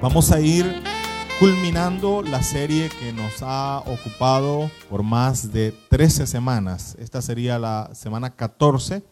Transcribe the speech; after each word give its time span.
Vamos 0.00 0.30
a 0.30 0.40
ir 0.40 0.64
culminando 1.40 2.22
la 2.22 2.40
serie 2.40 2.88
que 3.00 3.12
nos 3.12 3.42
ha 3.42 3.80
ocupado 3.80 4.70
por 4.88 5.02
más 5.02 5.52
de 5.52 5.74
13 5.88 6.28
semanas. 6.28 6.96
Esta 7.00 7.20
sería 7.20 7.58
la 7.58 7.90
semana 7.94 8.36
14 8.36 9.02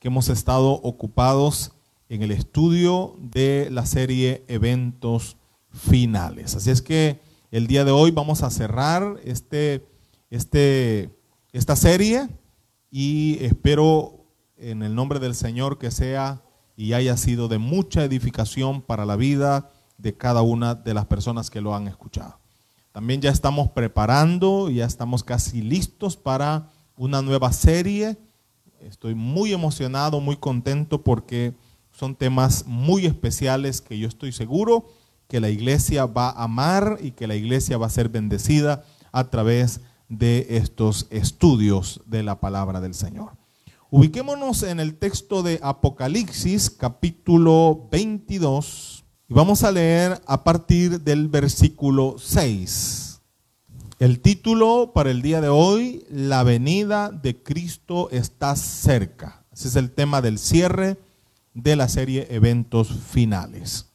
que 0.00 0.08
hemos 0.08 0.28
estado 0.28 0.72
ocupados 0.72 1.70
en 2.08 2.22
el 2.22 2.32
estudio 2.32 3.14
de 3.20 3.68
la 3.70 3.86
serie 3.86 4.44
Eventos 4.48 5.36
Finales. 5.70 6.56
Así 6.56 6.70
es 6.70 6.82
que 6.82 7.20
el 7.52 7.68
día 7.68 7.84
de 7.84 7.92
hoy 7.92 8.10
vamos 8.10 8.42
a 8.42 8.50
cerrar 8.50 9.20
este, 9.22 9.86
este, 10.30 11.16
esta 11.52 11.76
serie 11.76 12.28
y 12.90 13.38
espero 13.44 14.26
en 14.56 14.82
el 14.82 14.96
nombre 14.96 15.20
del 15.20 15.36
Señor 15.36 15.78
que 15.78 15.92
sea 15.92 16.42
y 16.76 16.94
haya 16.94 17.16
sido 17.16 17.46
de 17.46 17.58
mucha 17.58 18.02
edificación 18.02 18.82
para 18.82 19.06
la 19.06 19.14
vida 19.14 19.70
de 19.98 20.16
cada 20.16 20.42
una 20.42 20.74
de 20.74 20.94
las 20.94 21.06
personas 21.06 21.50
que 21.50 21.60
lo 21.60 21.74
han 21.74 21.88
escuchado. 21.88 22.38
También 22.92 23.20
ya 23.20 23.30
estamos 23.30 23.70
preparando, 23.70 24.70
ya 24.70 24.86
estamos 24.86 25.22
casi 25.22 25.60
listos 25.60 26.16
para 26.16 26.70
una 26.96 27.22
nueva 27.22 27.52
serie. 27.52 28.16
Estoy 28.80 29.14
muy 29.14 29.52
emocionado, 29.52 30.20
muy 30.20 30.36
contento 30.36 31.02
porque 31.02 31.54
son 31.92 32.14
temas 32.14 32.64
muy 32.66 33.06
especiales 33.06 33.80
que 33.80 33.98
yo 33.98 34.08
estoy 34.08 34.32
seguro 34.32 34.86
que 35.28 35.40
la 35.40 35.50
iglesia 35.50 36.06
va 36.06 36.30
a 36.30 36.44
amar 36.44 36.98
y 37.00 37.10
que 37.12 37.26
la 37.26 37.34
iglesia 37.34 37.78
va 37.78 37.86
a 37.86 37.90
ser 37.90 38.08
bendecida 38.08 38.84
a 39.12 39.28
través 39.28 39.80
de 40.08 40.46
estos 40.50 41.06
estudios 41.10 42.00
de 42.06 42.22
la 42.22 42.38
palabra 42.38 42.80
del 42.80 42.94
Señor. 42.94 43.32
Ubiquémonos 43.90 44.62
en 44.62 44.80
el 44.80 44.96
texto 44.96 45.42
de 45.42 45.58
Apocalipsis 45.62 46.70
capítulo 46.70 47.88
22 47.90 48.95
y 49.28 49.34
vamos 49.34 49.64
a 49.64 49.72
leer 49.72 50.20
a 50.26 50.44
partir 50.44 51.00
del 51.00 51.28
versículo 51.28 52.16
6. 52.18 53.20
El 53.98 54.20
título 54.20 54.92
para 54.94 55.10
el 55.10 55.20
día 55.20 55.40
de 55.40 55.48
hoy, 55.48 56.04
La 56.10 56.44
venida 56.44 57.10
de 57.10 57.42
Cristo 57.42 58.08
está 58.10 58.54
cerca. 58.54 59.44
Ese 59.52 59.68
es 59.68 59.76
el 59.76 59.90
tema 59.90 60.20
del 60.20 60.38
cierre 60.38 60.98
de 61.54 61.74
la 61.74 61.88
serie 61.88 62.28
Eventos 62.30 62.88
Finales. 62.88 63.86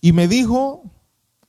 Y 0.00 0.12
me 0.12 0.28
dijo, 0.28 0.82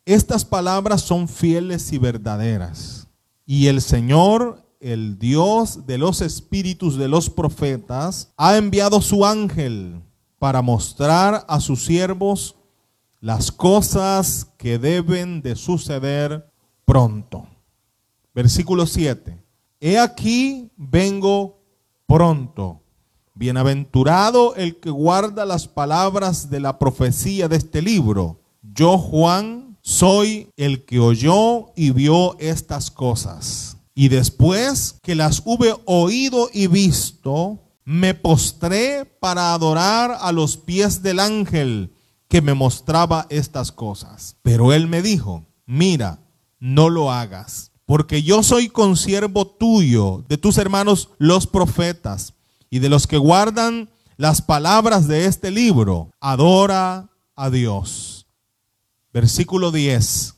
estas 0.06 0.46
palabras 0.46 1.02
son 1.02 1.28
fieles 1.28 1.92
y 1.92 1.98
verdaderas. 1.98 3.08
Y 3.46 3.68
el 3.68 3.82
Señor, 3.82 4.66
el 4.80 5.20
Dios 5.20 5.86
de 5.86 5.98
los 5.98 6.22
espíritus 6.22 6.96
de 6.96 7.10
los 7.10 7.30
profetas, 7.30 8.32
ha 8.38 8.56
enviado 8.56 9.02
su 9.02 9.26
ángel 9.26 10.02
para 10.38 10.62
mostrar 10.62 11.44
a 11.50 11.60
sus 11.60 11.84
siervos 11.84 12.56
las 13.22 13.52
cosas 13.52 14.48
que 14.58 14.80
deben 14.80 15.42
de 15.42 15.56
suceder 15.56 16.50
pronto. 16.86 17.48
Versículo 18.34 18.86
7. 18.86 19.38
He 19.82 20.00
aquí 20.00 20.72
vengo 20.78 21.62
pronto. 22.08 22.82
Bienaventurado 23.34 24.56
el 24.56 24.80
que 24.80 24.90
guarda 24.90 25.46
las 25.46 25.68
palabras 25.68 26.50
de 26.50 26.60
la 26.60 26.80
profecía 26.80 27.48
de 27.48 27.58
este 27.58 27.82
libro. 27.82 28.42
Yo, 28.62 28.98
Juan, 28.98 29.78
soy 29.82 30.50
el 30.58 30.86
que 30.86 31.00
oyó 31.00 31.68
y 31.76 31.92
vio 31.92 32.38
estas 32.40 32.92
cosas. 32.92 33.78
Y 33.96 34.10
después 34.10 34.96
que 35.02 35.16
las 35.16 35.42
hube 35.46 35.74
oído 35.86 36.50
y 36.54 36.68
visto, 36.68 37.60
me 37.86 38.14
postré 38.14 39.06
para 39.06 39.54
adorar 39.54 40.18
a 40.20 40.32
los 40.32 40.58
pies 40.58 41.02
del 41.02 41.20
ángel 41.20 41.92
que 42.30 42.42
me 42.42 42.54
mostraba 42.54 43.28
estas 43.30 43.74
cosas. 43.74 44.38
Pero 44.44 44.72
él 44.72 44.88
me 44.88 45.02
dijo, 45.02 45.46
mira, 45.66 46.20
no 46.60 46.90
lo 46.90 47.12
hagas, 47.12 47.72
porque 47.86 48.24
yo 48.24 48.44
soy 48.44 48.70
consiervo 48.70 49.48
tuyo, 49.48 50.24
de 50.30 50.38
tus 50.38 50.58
hermanos 50.58 51.10
los 51.18 51.48
profetas, 51.48 52.34
y 52.70 52.80
de 52.80 52.90
los 52.90 53.08
que 53.08 53.18
guardan 53.18 53.90
las 54.16 54.42
palabras 54.42 55.08
de 55.08 55.26
este 55.26 55.50
libro. 55.50 56.12
Adora 56.20 57.10
a 57.36 57.50
Dios. 57.50 58.28
Versículo 59.12 59.72
10. 59.72 60.36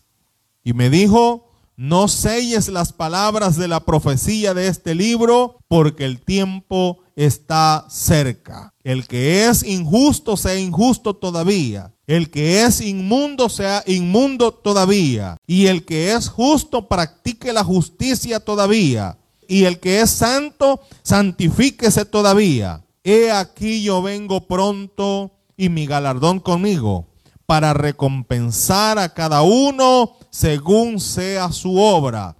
Y 0.63 0.73
me 0.73 0.89
dijo, 0.89 1.51
no 1.75 2.07
selles 2.07 2.69
las 2.69 2.93
palabras 2.93 3.57
de 3.57 3.67
la 3.67 3.81
profecía 3.81 4.53
de 4.53 4.67
este 4.67 4.95
libro, 4.95 5.57
porque 5.67 6.05
el 6.05 6.21
tiempo 6.21 6.99
está 7.15 7.85
cerca. 7.89 8.73
El 8.83 9.07
que 9.07 9.47
es 9.47 9.63
injusto 9.63 10.37
sea 10.37 10.59
injusto 10.59 11.15
todavía. 11.15 11.93
El 12.07 12.29
que 12.29 12.63
es 12.63 12.81
inmundo 12.81 13.49
sea 13.49 13.83
inmundo 13.85 14.51
todavía. 14.53 15.37
Y 15.47 15.67
el 15.67 15.85
que 15.85 16.13
es 16.13 16.29
justo 16.29 16.87
practique 16.87 17.53
la 17.53 17.63
justicia 17.63 18.39
todavía. 18.39 19.17
Y 19.47 19.65
el 19.65 19.79
que 19.79 20.01
es 20.01 20.09
santo 20.09 20.81
santifíquese 21.03 22.05
todavía. 22.05 22.83
He 23.03 23.31
aquí 23.31 23.83
yo 23.83 24.01
vengo 24.01 24.47
pronto 24.47 25.31
y 25.57 25.69
mi 25.69 25.85
galardón 25.85 26.39
conmigo 26.39 27.07
para 27.45 27.73
recompensar 27.73 28.97
a 28.97 29.13
cada 29.13 29.41
uno 29.41 30.13
según 30.29 30.99
sea 30.99 31.51
su 31.51 31.77
obra. 31.77 32.37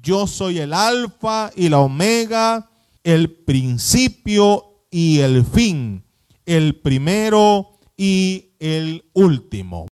Yo 0.00 0.26
soy 0.26 0.58
el 0.58 0.72
alfa 0.72 1.50
y 1.56 1.68
la 1.68 1.80
omega 1.80 2.70
el 3.04 3.30
principio 3.30 4.86
y 4.90 5.20
el 5.20 5.44
fin, 5.44 6.04
el 6.46 6.80
primero 6.80 7.78
y 7.96 8.56
el 8.58 9.04
último. 9.12 9.86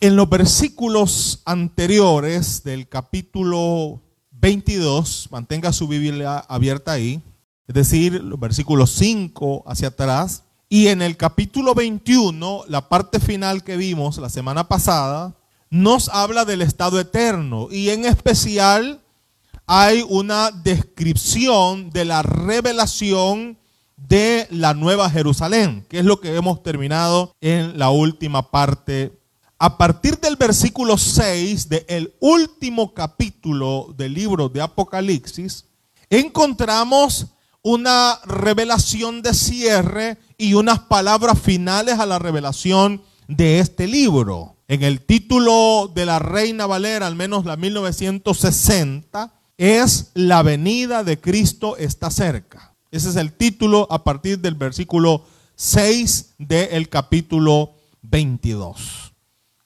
En 0.00 0.16
los 0.16 0.28
versículos 0.28 1.42
anteriores 1.44 2.62
del 2.62 2.88
capítulo 2.88 4.00
22, 4.30 5.28
mantenga 5.30 5.72
su 5.72 5.88
Biblia 5.88 6.38
abierta 6.38 6.92
ahí, 6.92 7.20
es 7.66 7.74
decir, 7.74 8.22
los 8.22 8.38
versículos 8.38 8.90
5 8.92 9.64
hacia 9.66 9.88
atrás, 9.88 10.44
y 10.68 10.88
en 10.88 11.02
el 11.02 11.16
capítulo 11.16 11.74
21, 11.74 12.64
la 12.68 12.88
parte 12.88 13.18
final 13.18 13.64
que 13.64 13.76
vimos 13.76 14.18
la 14.18 14.28
semana 14.28 14.68
pasada, 14.68 15.36
nos 15.70 16.08
habla 16.10 16.44
del 16.44 16.62
estado 16.62 17.00
eterno 17.00 17.68
y 17.70 17.90
en 17.90 18.04
especial 18.04 19.03
hay 19.66 20.04
una 20.08 20.50
descripción 20.50 21.90
de 21.90 22.04
la 22.04 22.22
revelación 22.22 23.58
de 23.96 24.46
la 24.50 24.74
Nueva 24.74 25.08
Jerusalén, 25.08 25.86
que 25.88 26.00
es 26.00 26.04
lo 26.04 26.20
que 26.20 26.34
hemos 26.34 26.62
terminado 26.62 27.34
en 27.40 27.78
la 27.78 27.90
última 27.90 28.50
parte. 28.50 29.18
A 29.58 29.78
partir 29.78 30.18
del 30.18 30.36
versículo 30.36 30.98
6 30.98 31.68
del 31.68 32.14
último 32.20 32.92
capítulo 32.92 33.94
del 33.96 34.12
libro 34.12 34.48
de 34.50 34.60
Apocalipsis, 34.60 35.64
encontramos 36.10 37.28
una 37.62 38.18
revelación 38.26 39.22
de 39.22 39.32
cierre 39.32 40.18
y 40.36 40.52
unas 40.52 40.80
palabras 40.80 41.40
finales 41.40 41.98
a 41.98 42.04
la 42.04 42.18
revelación 42.18 43.02
de 43.26 43.60
este 43.60 43.86
libro. 43.86 44.56
En 44.68 44.82
el 44.82 45.00
título 45.00 45.90
de 45.94 46.04
la 46.04 46.18
Reina 46.18 46.66
Valera, 46.66 47.06
al 47.06 47.16
menos 47.16 47.46
la 47.46 47.56
1960, 47.56 49.32
es 49.56 50.10
la 50.14 50.42
venida 50.42 51.04
de 51.04 51.20
Cristo 51.20 51.76
está 51.76 52.10
cerca. 52.10 52.74
Ese 52.90 53.08
es 53.08 53.16
el 53.16 53.32
título 53.32 53.86
a 53.90 54.04
partir 54.04 54.38
del 54.38 54.54
versículo 54.54 55.24
6 55.56 56.34
del 56.38 56.88
capítulo 56.88 57.74
22. 58.02 59.12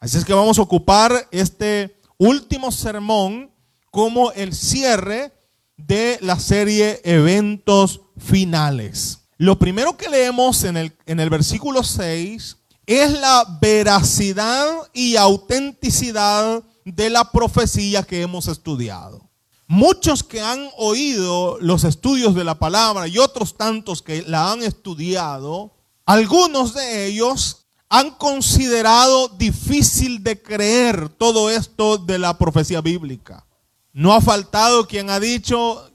Así 0.00 0.18
es 0.18 0.24
que 0.24 0.32
vamos 0.32 0.58
a 0.58 0.62
ocupar 0.62 1.28
este 1.30 1.96
último 2.18 2.70
sermón 2.70 3.50
como 3.90 4.32
el 4.32 4.54
cierre 4.54 5.32
de 5.76 6.18
la 6.20 6.38
serie 6.38 7.00
Eventos 7.04 8.00
Finales. 8.16 9.20
Lo 9.36 9.58
primero 9.58 9.96
que 9.96 10.08
leemos 10.08 10.64
en 10.64 10.76
el, 10.76 10.96
en 11.06 11.20
el 11.20 11.30
versículo 11.30 11.82
6 11.82 12.56
es 12.86 13.12
la 13.12 13.58
veracidad 13.60 14.66
y 14.92 15.16
autenticidad 15.16 16.62
de 16.84 17.10
la 17.10 17.30
profecía 17.30 18.02
que 18.02 18.22
hemos 18.22 18.48
estudiado. 18.48 19.27
Muchos 19.70 20.24
que 20.24 20.40
han 20.40 20.70
oído 20.78 21.58
los 21.60 21.84
estudios 21.84 22.34
de 22.34 22.42
la 22.42 22.58
palabra 22.58 23.06
y 23.06 23.18
otros 23.18 23.54
tantos 23.54 24.00
que 24.00 24.22
la 24.22 24.50
han 24.50 24.62
estudiado, 24.62 25.74
algunos 26.06 26.72
de 26.72 27.04
ellos 27.04 27.66
han 27.90 28.12
considerado 28.12 29.28
difícil 29.28 30.22
de 30.24 30.40
creer 30.40 31.10
todo 31.10 31.50
esto 31.50 31.98
de 31.98 32.18
la 32.18 32.38
profecía 32.38 32.80
bíblica. 32.80 33.46
No 33.92 34.14
ha 34.14 34.22
faltado 34.22 34.86
quien 34.86 35.10
ha 35.10 35.20
dicho, 35.20 35.90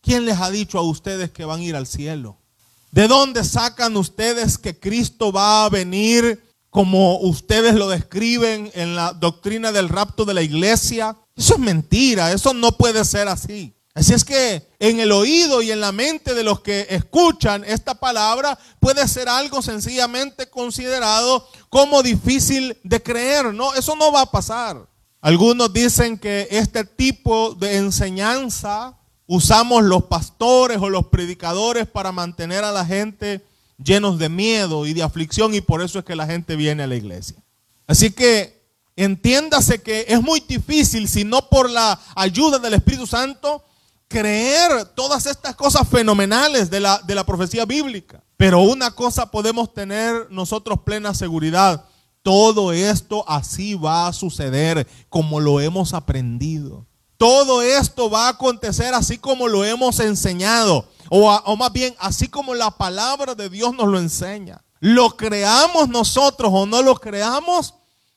¿quién 0.00 0.24
les 0.24 0.40
ha 0.40 0.50
dicho 0.50 0.76
a 0.76 0.82
ustedes 0.82 1.30
que 1.30 1.44
van 1.44 1.60
a 1.60 1.64
ir 1.64 1.76
al 1.76 1.86
cielo? 1.86 2.38
¿De 2.90 3.06
dónde 3.06 3.44
sacan 3.44 3.96
ustedes 3.96 4.58
que 4.58 4.80
Cristo 4.80 5.30
va 5.30 5.64
a 5.64 5.68
venir 5.68 6.42
como 6.70 7.20
ustedes 7.20 7.74
lo 7.74 7.88
describen 7.88 8.72
en 8.74 8.96
la 8.96 9.12
doctrina 9.12 9.70
del 9.70 9.88
rapto 9.88 10.24
de 10.24 10.34
la 10.34 10.42
iglesia? 10.42 11.16
Eso 11.36 11.54
es 11.54 11.60
mentira, 11.60 12.32
eso 12.32 12.52
no 12.54 12.76
puede 12.76 13.04
ser 13.04 13.28
así. 13.28 13.74
Así 13.94 14.14
es 14.14 14.24
que 14.24 14.66
en 14.78 15.00
el 15.00 15.12
oído 15.12 15.60
y 15.60 15.70
en 15.70 15.80
la 15.80 15.92
mente 15.92 16.34
de 16.34 16.42
los 16.42 16.60
que 16.60 16.86
escuchan 16.88 17.62
esta 17.66 17.94
palabra 17.94 18.58
puede 18.80 19.06
ser 19.06 19.28
algo 19.28 19.60
sencillamente 19.60 20.48
considerado 20.48 21.46
como 21.68 22.02
difícil 22.02 22.76
de 22.84 23.02
creer. 23.02 23.52
No, 23.52 23.74
eso 23.74 23.94
no 23.96 24.10
va 24.10 24.22
a 24.22 24.30
pasar. 24.30 24.88
Algunos 25.20 25.72
dicen 25.72 26.18
que 26.18 26.48
este 26.50 26.84
tipo 26.84 27.54
de 27.54 27.76
enseñanza 27.76 28.98
usamos 29.26 29.82
los 29.84 30.04
pastores 30.04 30.78
o 30.78 30.88
los 30.88 31.06
predicadores 31.06 31.86
para 31.86 32.12
mantener 32.12 32.64
a 32.64 32.72
la 32.72 32.86
gente 32.86 33.44
llenos 33.76 34.18
de 34.18 34.28
miedo 34.28 34.86
y 34.86 34.94
de 34.94 35.02
aflicción 35.02 35.54
y 35.54 35.60
por 35.60 35.82
eso 35.82 35.98
es 35.98 36.04
que 36.04 36.16
la 36.16 36.26
gente 36.26 36.56
viene 36.56 36.82
a 36.82 36.86
la 36.86 36.96
iglesia. 36.96 37.36
Así 37.86 38.10
que 38.10 38.61
entiéndase 38.96 39.82
que 39.82 40.06
es 40.08 40.22
muy 40.22 40.40
difícil, 40.40 41.08
si 41.08 41.24
no 41.24 41.48
por 41.48 41.70
la 41.70 41.98
ayuda 42.14 42.58
del 42.58 42.74
Espíritu 42.74 43.06
Santo, 43.06 43.64
creer 44.08 44.84
todas 44.94 45.26
estas 45.26 45.56
cosas 45.56 45.88
fenomenales 45.88 46.70
de 46.70 46.80
la, 46.80 47.00
de 47.04 47.14
la 47.14 47.24
profecía 47.24 47.64
bíblica. 47.64 48.22
Pero 48.36 48.60
una 48.60 48.90
cosa 48.90 49.30
podemos 49.30 49.72
tener 49.72 50.26
nosotros 50.30 50.80
plena 50.84 51.14
seguridad. 51.14 51.84
Todo 52.22 52.72
esto 52.72 53.24
así 53.28 53.74
va 53.74 54.06
a 54.06 54.12
suceder 54.12 54.86
como 55.08 55.40
lo 55.40 55.60
hemos 55.60 55.94
aprendido. 55.94 56.86
Todo 57.16 57.62
esto 57.62 58.10
va 58.10 58.26
a 58.26 58.30
acontecer 58.30 58.94
así 58.94 59.16
como 59.16 59.46
lo 59.48 59.64
hemos 59.64 60.00
enseñado. 60.00 60.88
O, 61.08 61.30
o, 61.30 61.56
más 61.56 61.72
bien, 61.72 61.94
así 61.98 62.26
como 62.26 62.54
la 62.54 62.70
palabra 62.72 63.34
de 63.34 63.48
Dios 63.48 63.72
nos 63.74 63.86
lo 63.88 63.98
enseña. 63.98 64.62
Lo 64.80 65.16
creamos 65.16 65.88
nosotros 65.88 66.50
o 66.52 66.66
no 66.66 66.82
lo 66.82 66.96
creamos, 66.96 67.74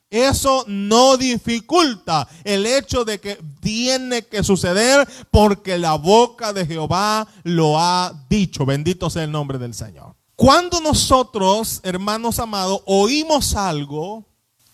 eso 0.10 0.64
no 0.68 1.18
dificulta 1.18 2.28
el 2.44 2.66
hecho 2.66 3.04
de 3.06 3.20
que 3.20 3.40
tiene 3.60 4.24
que 4.24 4.44
suceder 4.44 5.08
porque 5.32 5.78
la 5.78 5.96
boca 5.96 6.54
de 6.54 6.66
Jehová 6.66 7.28
lo 7.44 7.80
ha 7.80 8.14
dicho. 8.30 8.66
Bendito 8.66 9.10
sea 9.10 9.24
el 9.24 9.32
nombre 9.32 9.58
del 9.58 9.74
Señor. 9.74 10.16
Cuando 10.36 10.82
nosotros, 10.82 11.80
hermanos 11.84 12.40
amados, 12.40 12.82
oímos 12.86 13.56
algo, 13.56 14.26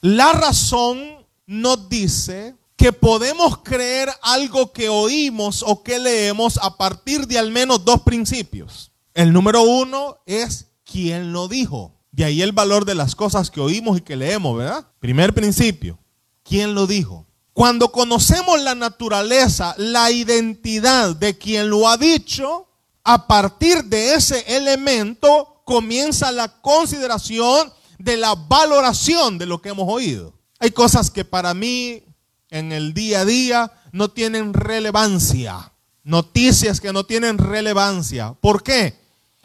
la 0.01 0.31
razón 0.33 1.25
nos 1.45 1.87
dice 1.87 2.55
que 2.75 2.91
podemos 2.91 3.59
creer 3.59 4.09
algo 4.23 4.73
que 4.73 4.89
oímos 4.89 5.63
o 5.65 5.83
que 5.83 5.99
leemos 5.99 6.57
a 6.61 6.77
partir 6.77 7.27
de 7.27 7.37
al 7.37 7.51
menos 7.51 7.85
dos 7.85 8.01
principios. 8.01 8.91
El 9.13 9.31
número 9.33 9.61
uno 9.61 10.17
es 10.25 10.71
quién 10.83 11.31
lo 11.31 11.47
dijo. 11.47 12.00
De 12.11 12.25
ahí 12.25 12.41
el 12.41 12.51
valor 12.51 12.85
de 12.85 12.95
las 12.95 13.15
cosas 13.15 13.49
que 13.49 13.61
oímos 13.61 13.97
y 13.97 14.01
que 14.01 14.15
leemos, 14.15 14.57
¿verdad? 14.57 14.87
Primer 14.99 15.33
principio. 15.33 15.97
¿Quién 16.43 16.75
lo 16.75 16.87
dijo? 16.87 17.25
Cuando 17.53 17.91
conocemos 17.91 18.61
la 18.61 18.75
naturaleza, 18.75 19.75
la 19.77 20.11
identidad 20.11 21.15
de 21.15 21.37
quien 21.37 21.69
lo 21.69 21.87
ha 21.87 21.97
dicho, 21.97 22.67
a 23.03 23.27
partir 23.27 23.83
de 23.85 24.13
ese 24.13 24.43
elemento 24.55 25.61
comienza 25.65 26.31
la 26.31 26.61
consideración 26.61 27.71
de 27.97 28.17
la 28.17 28.35
valoración 28.35 29.37
de 29.37 29.45
lo 29.45 29.61
que 29.61 29.69
hemos 29.69 29.87
oído. 29.87 30.33
Hay 30.59 30.71
cosas 30.71 31.09
que 31.09 31.25
para 31.25 31.53
mí 31.53 32.03
en 32.49 32.71
el 32.71 32.93
día 32.93 33.21
a 33.21 33.25
día 33.25 33.71
no 33.91 34.09
tienen 34.09 34.53
relevancia. 34.53 35.71
Noticias 36.03 36.81
que 36.81 36.93
no 36.93 37.05
tienen 37.05 37.37
relevancia. 37.37 38.33
¿Por 38.33 38.63
qué? 38.63 38.99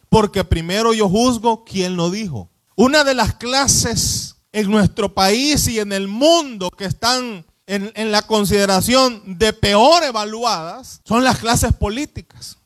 Porque 0.09 0.45
primero 0.45 0.93
yo 0.95 1.09
juzgo 1.09 1.65
quién 1.65 1.97
lo 1.97 2.11
dijo. 2.11 2.51
Una 2.77 3.05
de 3.05 3.15
las 3.15 3.35
clases 3.35 4.37
en 4.53 4.71
nuestro 4.71 5.15
país 5.15 5.67
y 5.67 5.81
en 5.81 5.93
el 5.93 6.09
mundo 6.09 6.71
que 6.71 6.85
están 6.85 7.47
en, 7.67 8.13
la 8.13 8.21
consideración 8.21 9.39
de 9.39 9.55
peor 9.55 10.05
evaluadas 10.05 11.01
son 11.07 11.25
las 11.25 11.39
clases 11.39 11.73
políticas. 11.73 12.59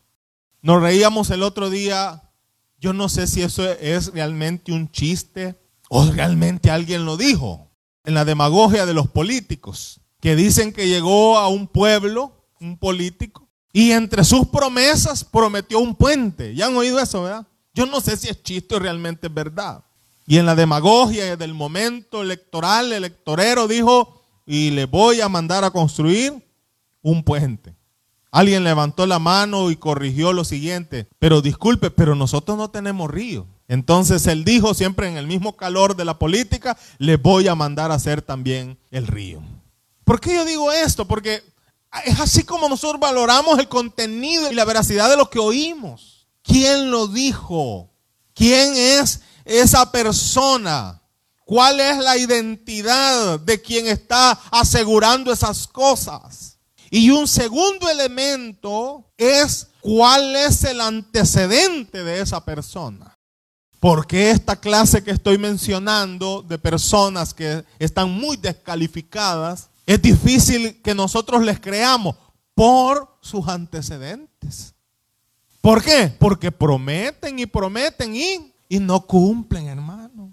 Nos 0.62 0.82
reíamos 0.82 1.30
el 1.30 1.44
otro 1.44 1.70
día, 1.70 2.24
yo 2.78 2.92
no 2.92 3.08
sé 3.08 3.28
si 3.28 3.42
eso 3.42 3.70
es 3.70 4.12
realmente 4.12 4.72
un 4.72 4.90
chiste 4.90 5.54
o 5.88 6.04
realmente 6.10 6.72
alguien 6.72 7.04
lo 7.04 7.16
dijo, 7.16 7.70
en 8.04 8.14
la 8.14 8.24
demagogia 8.24 8.86
de 8.86 8.94
los 8.94 9.08
políticos, 9.08 10.00
que 10.20 10.34
dicen 10.34 10.72
que 10.72 10.88
llegó 10.88 11.38
a 11.38 11.46
un 11.46 11.68
pueblo, 11.68 12.46
un 12.60 12.78
político, 12.78 13.48
y 13.72 13.92
entre 13.92 14.24
sus 14.24 14.48
promesas 14.48 15.22
prometió 15.22 15.78
un 15.78 15.94
puente. 15.94 16.54
¿Ya 16.54 16.66
han 16.66 16.76
oído 16.76 16.98
eso, 16.98 17.22
verdad? 17.22 17.46
Yo 17.72 17.86
no 17.86 18.00
sé 18.00 18.16
si 18.16 18.28
es 18.28 18.42
chiste 18.42 18.74
o 18.74 18.80
realmente 18.80 19.28
es 19.28 19.34
verdad. 19.34 19.84
Y 20.26 20.38
en 20.38 20.46
la 20.46 20.54
demagogia 20.54 21.36
del 21.36 21.54
momento 21.54 22.22
electoral, 22.22 22.86
el 22.86 22.98
electorero 22.98 23.66
dijo, 23.66 24.22
y 24.46 24.70
le 24.70 24.86
voy 24.86 25.20
a 25.20 25.28
mandar 25.28 25.64
a 25.64 25.70
construir 25.70 26.46
un 27.02 27.22
puente. 27.22 27.74
Alguien 28.32 28.62
levantó 28.62 29.06
la 29.06 29.18
mano 29.18 29.70
y 29.70 29.76
corrigió 29.76 30.32
lo 30.32 30.44
siguiente, 30.44 31.08
pero 31.18 31.42
disculpe, 31.42 31.90
pero 31.90 32.14
nosotros 32.14 32.56
no 32.56 32.70
tenemos 32.70 33.10
río. 33.10 33.46
Entonces 33.66 34.26
él 34.26 34.44
dijo, 34.44 34.74
siempre 34.74 35.08
en 35.08 35.16
el 35.16 35.26
mismo 35.26 35.56
calor 35.56 35.96
de 35.96 36.04
la 36.04 36.18
política, 36.18 36.76
le 36.98 37.16
voy 37.16 37.48
a 37.48 37.54
mandar 37.54 37.90
a 37.90 37.94
hacer 37.94 38.22
también 38.22 38.78
el 38.90 39.06
río. 39.06 39.42
¿Por 40.04 40.20
qué 40.20 40.34
yo 40.34 40.44
digo 40.44 40.70
esto? 40.70 41.06
Porque 41.06 41.42
es 42.04 42.20
así 42.20 42.44
como 42.44 42.68
nosotros 42.68 43.00
valoramos 43.00 43.58
el 43.58 43.68
contenido 43.68 44.50
y 44.50 44.54
la 44.54 44.64
veracidad 44.64 45.10
de 45.10 45.16
lo 45.16 45.28
que 45.28 45.38
oímos. 45.38 46.26
¿Quién 46.42 46.90
lo 46.90 47.08
dijo? 47.08 47.90
¿Quién 48.34 48.74
es 48.74 49.22
esa 49.50 49.90
persona? 49.90 51.02
¿Cuál 51.44 51.80
es 51.80 51.98
la 51.98 52.16
identidad 52.16 53.40
de 53.40 53.60
quien 53.60 53.88
está 53.88 54.38
asegurando 54.52 55.32
esas 55.32 55.66
cosas? 55.66 56.58
Y 56.90 57.10
un 57.10 57.26
segundo 57.26 57.90
elemento 57.90 59.04
es 59.16 59.66
cuál 59.80 60.36
es 60.36 60.62
el 60.62 60.80
antecedente 60.80 62.04
de 62.04 62.20
esa 62.20 62.44
persona. 62.44 63.16
Porque 63.80 64.30
esta 64.30 64.60
clase 64.60 65.02
que 65.02 65.10
estoy 65.10 65.38
mencionando 65.38 66.42
de 66.42 66.58
personas 66.58 67.34
que 67.34 67.64
están 67.78 68.10
muy 68.10 68.36
descalificadas, 68.36 69.70
es 69.86 70.00
difícil 70.00 70.80
que 70.82 70.94
nosotros 70.94 71.42
les 71.42 71.58
creamos 71.58 72.14
por 72.54 73.16
sus 73.20 73.48
antecedentes. 73.48 74.74
¿Por 75.60 75.82
qué? 75.82 76.14
Porque 76.18 76.52
prometen 76.52 77.38
y 77.38 77.46
prometen 77.46 78.14
y 78.14 78.49
y 78.70 78.78
no 78.78 79.04
cumplen, 79.04 79.66
hermano. 79.66 80.32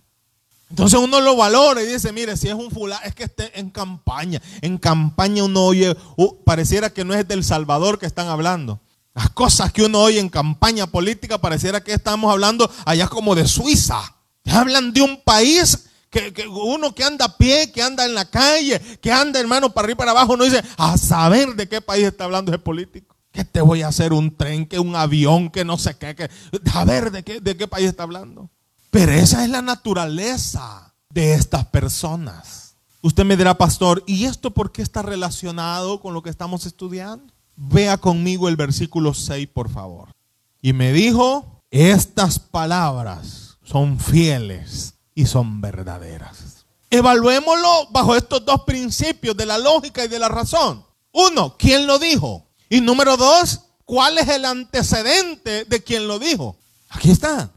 Entonces 0.69 0.99
uno 0.99 1.19
lo 1.19 1.35
valora 1.35 1.81
y 1.81 1.87
dice, 1.87 2.13
mire, 2.13 2.37
si 2.37 2.47
es 2.47 2.53
un 2.53 2.69
fulano, 2.69 3.01
es 3.03 3.15
que 3.15 3.23
esté 3.23 3.59
en 3.59 3.71
campaña. 3.71 4.39
En 4.61 4.77
campaña 4.77 5.43
uno 5.43 5.65
oye, 5.65 5.97
pareciera 6.45 6.91
que 6.91 7.03
no 7.03 7.15
es 7.15 7.27
del 7.27 7.43
Salvador 7.43 7.97
que 7.97 8.05
están 8.05 8.27
hablando. 8.27 8.79
Las 9.15 9.31
cosas 9.31 9.73
que 9.73 9.83
uno 9.83 10.01
oye 10.01 10.19
en 10.19 10.29
campaña 10.29 10.85
política 10.85 11.39
pareciera 11.39 11.83
que 11.83 11.93
estamos 11.93 12.31
hablando 12.31 12.69
allá 12.85 13.07
como 13.07 13.33
de 13.33 13.47
Suiza. 13.47 13.99
Hablan 14.45 14.93
de 14.93 15.01
un 15.01 15.23
país 15.23 15.87
que, 16.11 16.31
que, 16.31 16.47
uno 16.47 16.93
que 16.93 17.03
anda 17.03 17.25
a 17.25 17.37
pie, 17.37 17.71
que 17.71 17.81
anda 17.81 18.05
en 18.05 18.13
la 18.13 18.29
calle, 18.29 18.79
que 19.01 19.11
anda 19.11 19.39
hermano 19.39 19.73
para 19.73 19.85
arriba 19.85 19.95
y 19.95 19.97
para 19.97 20.11
abajo, 20.11 20.37
no 20.37 20.43
dice, 20.43 20.61
a 20.77 20.95
saber 20.97 21.55
de 21.55 21.67
qué 21.67 21.81
país 21.81 22.05
está 22.05 22.25
hablando 22.25 22.51
ese 22.51 22.59
político 22.59 23.16
que 23.37 23.45
te 23.45 23.61
voy 23.61 23.83
a 23.83 23.89
hacer 23.89 24.13
un 24.13 24.35
tren, 24.35 24.65
que 24.65 24.79
un 24.79 24.95
avión, 24.95 25.51
que 25.51 25.63
no 25.63 25.77
sé 25.77 25.95
qué, 25.95 26.15
que, 26.15 26.27
a 26.73 26.85
ver 26.85 27.11
de 27.11 27.21
qué, 27.21 27.39
de 27.39 27.55
qué 27.55 27.67
país 27.67 27.87
está 27.87 28.01
hablando. 28.01 28.49
Pero 28.89 29.11
esa 29.11 29.43
es 29.43 29.51
la 29.51 29.61
naturaleza 29.61 30.95
de 31.11 31.35
estas 31.35 31.67
personas. 31.67 32.77
Usted 33.03 33.25
me 33.25 33.37
dirá, 33.37 33.55
pastor, 33.55 34.03
¿y 34.07 34.25
esto 34.25 34.49
por 34.55 34.71
qué 34.71 34.81
está 34.81 35.03
relacionado 35.03 36.01
con 36.01 36.15
lo 36.15 36.23
que 36.23 36.31
estamos 36.31 36.65
estudiando? 36.65 37.31
Vea 37.55 37.97
conmigo 37.97 38.49
el 38.49 38.55
versículo 38.55 39.13
6, 39.13 39.49
por 39.53 39.69
favor. 39.69 40.09
Y 40.59 40.73
me 40.73 40.91
dijo, 40.91 41.61
estas 41.69 42.39
palabras 42.39 43.59
son 43.61 43.99
fieles 43.99 44.95
y 45.13 45.27
son 45.27 45.61
verdaderas. 45.61 46.65
Evaluémoslo 46.89 47.89
bajo 47.91 48.15
estos 48.15 48.43
dos 48.43 48.63
principios 48.63 49.37
de 49.37 49.45
la 49.45 49.59
lógica 49.59 50.03
y 50.05 50.07
de 50.07 50.17
la 50.17 50.27
razón. 50.27 50.83
Uno, 51.11 51.55
¿quién 51.55 51.85
lo 51.85 51.99
dijo? 51.99 52.46
Y 52.69 52.81
número 52.81 53.17
dos, 53.17 53.61
¿cuál 53.85 54.17
es 54.17 54.27
el 54.27 54.45
antecedente 54.45 55.65
de 55.65 55.83
quien 55.83 56.07
lo 56.07 56.19
dijo? 56.19 56.57
Aquí 56.89 57.11
está. 57.11 57.51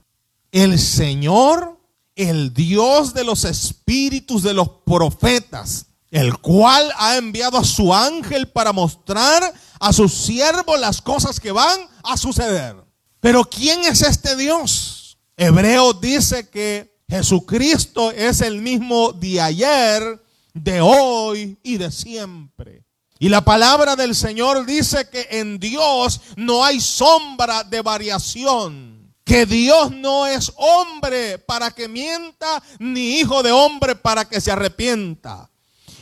El 0.52 0.78
Señor, 0.78 1.78
el 2.14 2.52
Dios 2.54 3.14
de 3.14 3.24
los 3.24 3.44
espíritus 3.44 4.42
de 4.42 4.54
los 4.54 4.68
profetas, 4.84 5.86
el 6.10 6.38
cual 6.38 6.92
ha 6.96 7.16
enviado 7.16 7.58
a 7.58 7.64
su 7.64 7.94
ángel 7.94 8.48
para 8.48 8.72
mostrar 8.72 9.54
a 9.78 9.92
sus 9.92 10.12
siervos 10.12 10.78
las 10.78 11.00
cosas 11.00 11.40
que 11.40 11.52
van 11.52 11.80
a 12.02 12.16
suceder. 12.16 12.76
Pero 13.20 13.44
¿quién 13.44 13.80
es 13.84 14.02
este 14.02 14.36
Dios? 14.36 15.18
Hebreo 15.36 15.92
dice 15.94 16.48
que 16.48 17.00
Jesucristo 17.08 18.12
es 18.12 18.40
el 18.40 18.60
mismo 18.60 19.12
de 19.12 19.40
ayer, 19.40 20.22
de 20.54 20.80
hoy 20.80 21.58
y 21.62 21.76
de 21.76 21.90
siempre. 21.90 22.84
Y 23.22 23.28
la 23.28 23.44
palabra 23.44 23.96
del 23.96 24.14
Señor 24.14 24.64
dice 24.64 25.10
que 25.10 25.28
en 25.32 25.58
Dios 25.58 26.22
no 26.36 26.64
hay 26.64 26.80
sombra 26.80 27.64
de 27.64 27.82
variación. 27.82 29.14
Que 29.24 29.44
Dios 29.44 29.90
no 29.90 30.26
es 30.26 30.50
hombre 30.56 31.38
para 31.38 31.70
que 31.70 31.86
mienta, 31.86 32.62
ni 32.78 33.18
hijo 33.18 33.42
de 33.42 33.52
hombre 33.52 33.94
para 33.94 34.24
que 34.24 34.40
se 34.40 34.50
arrepienta. 34.50 35.50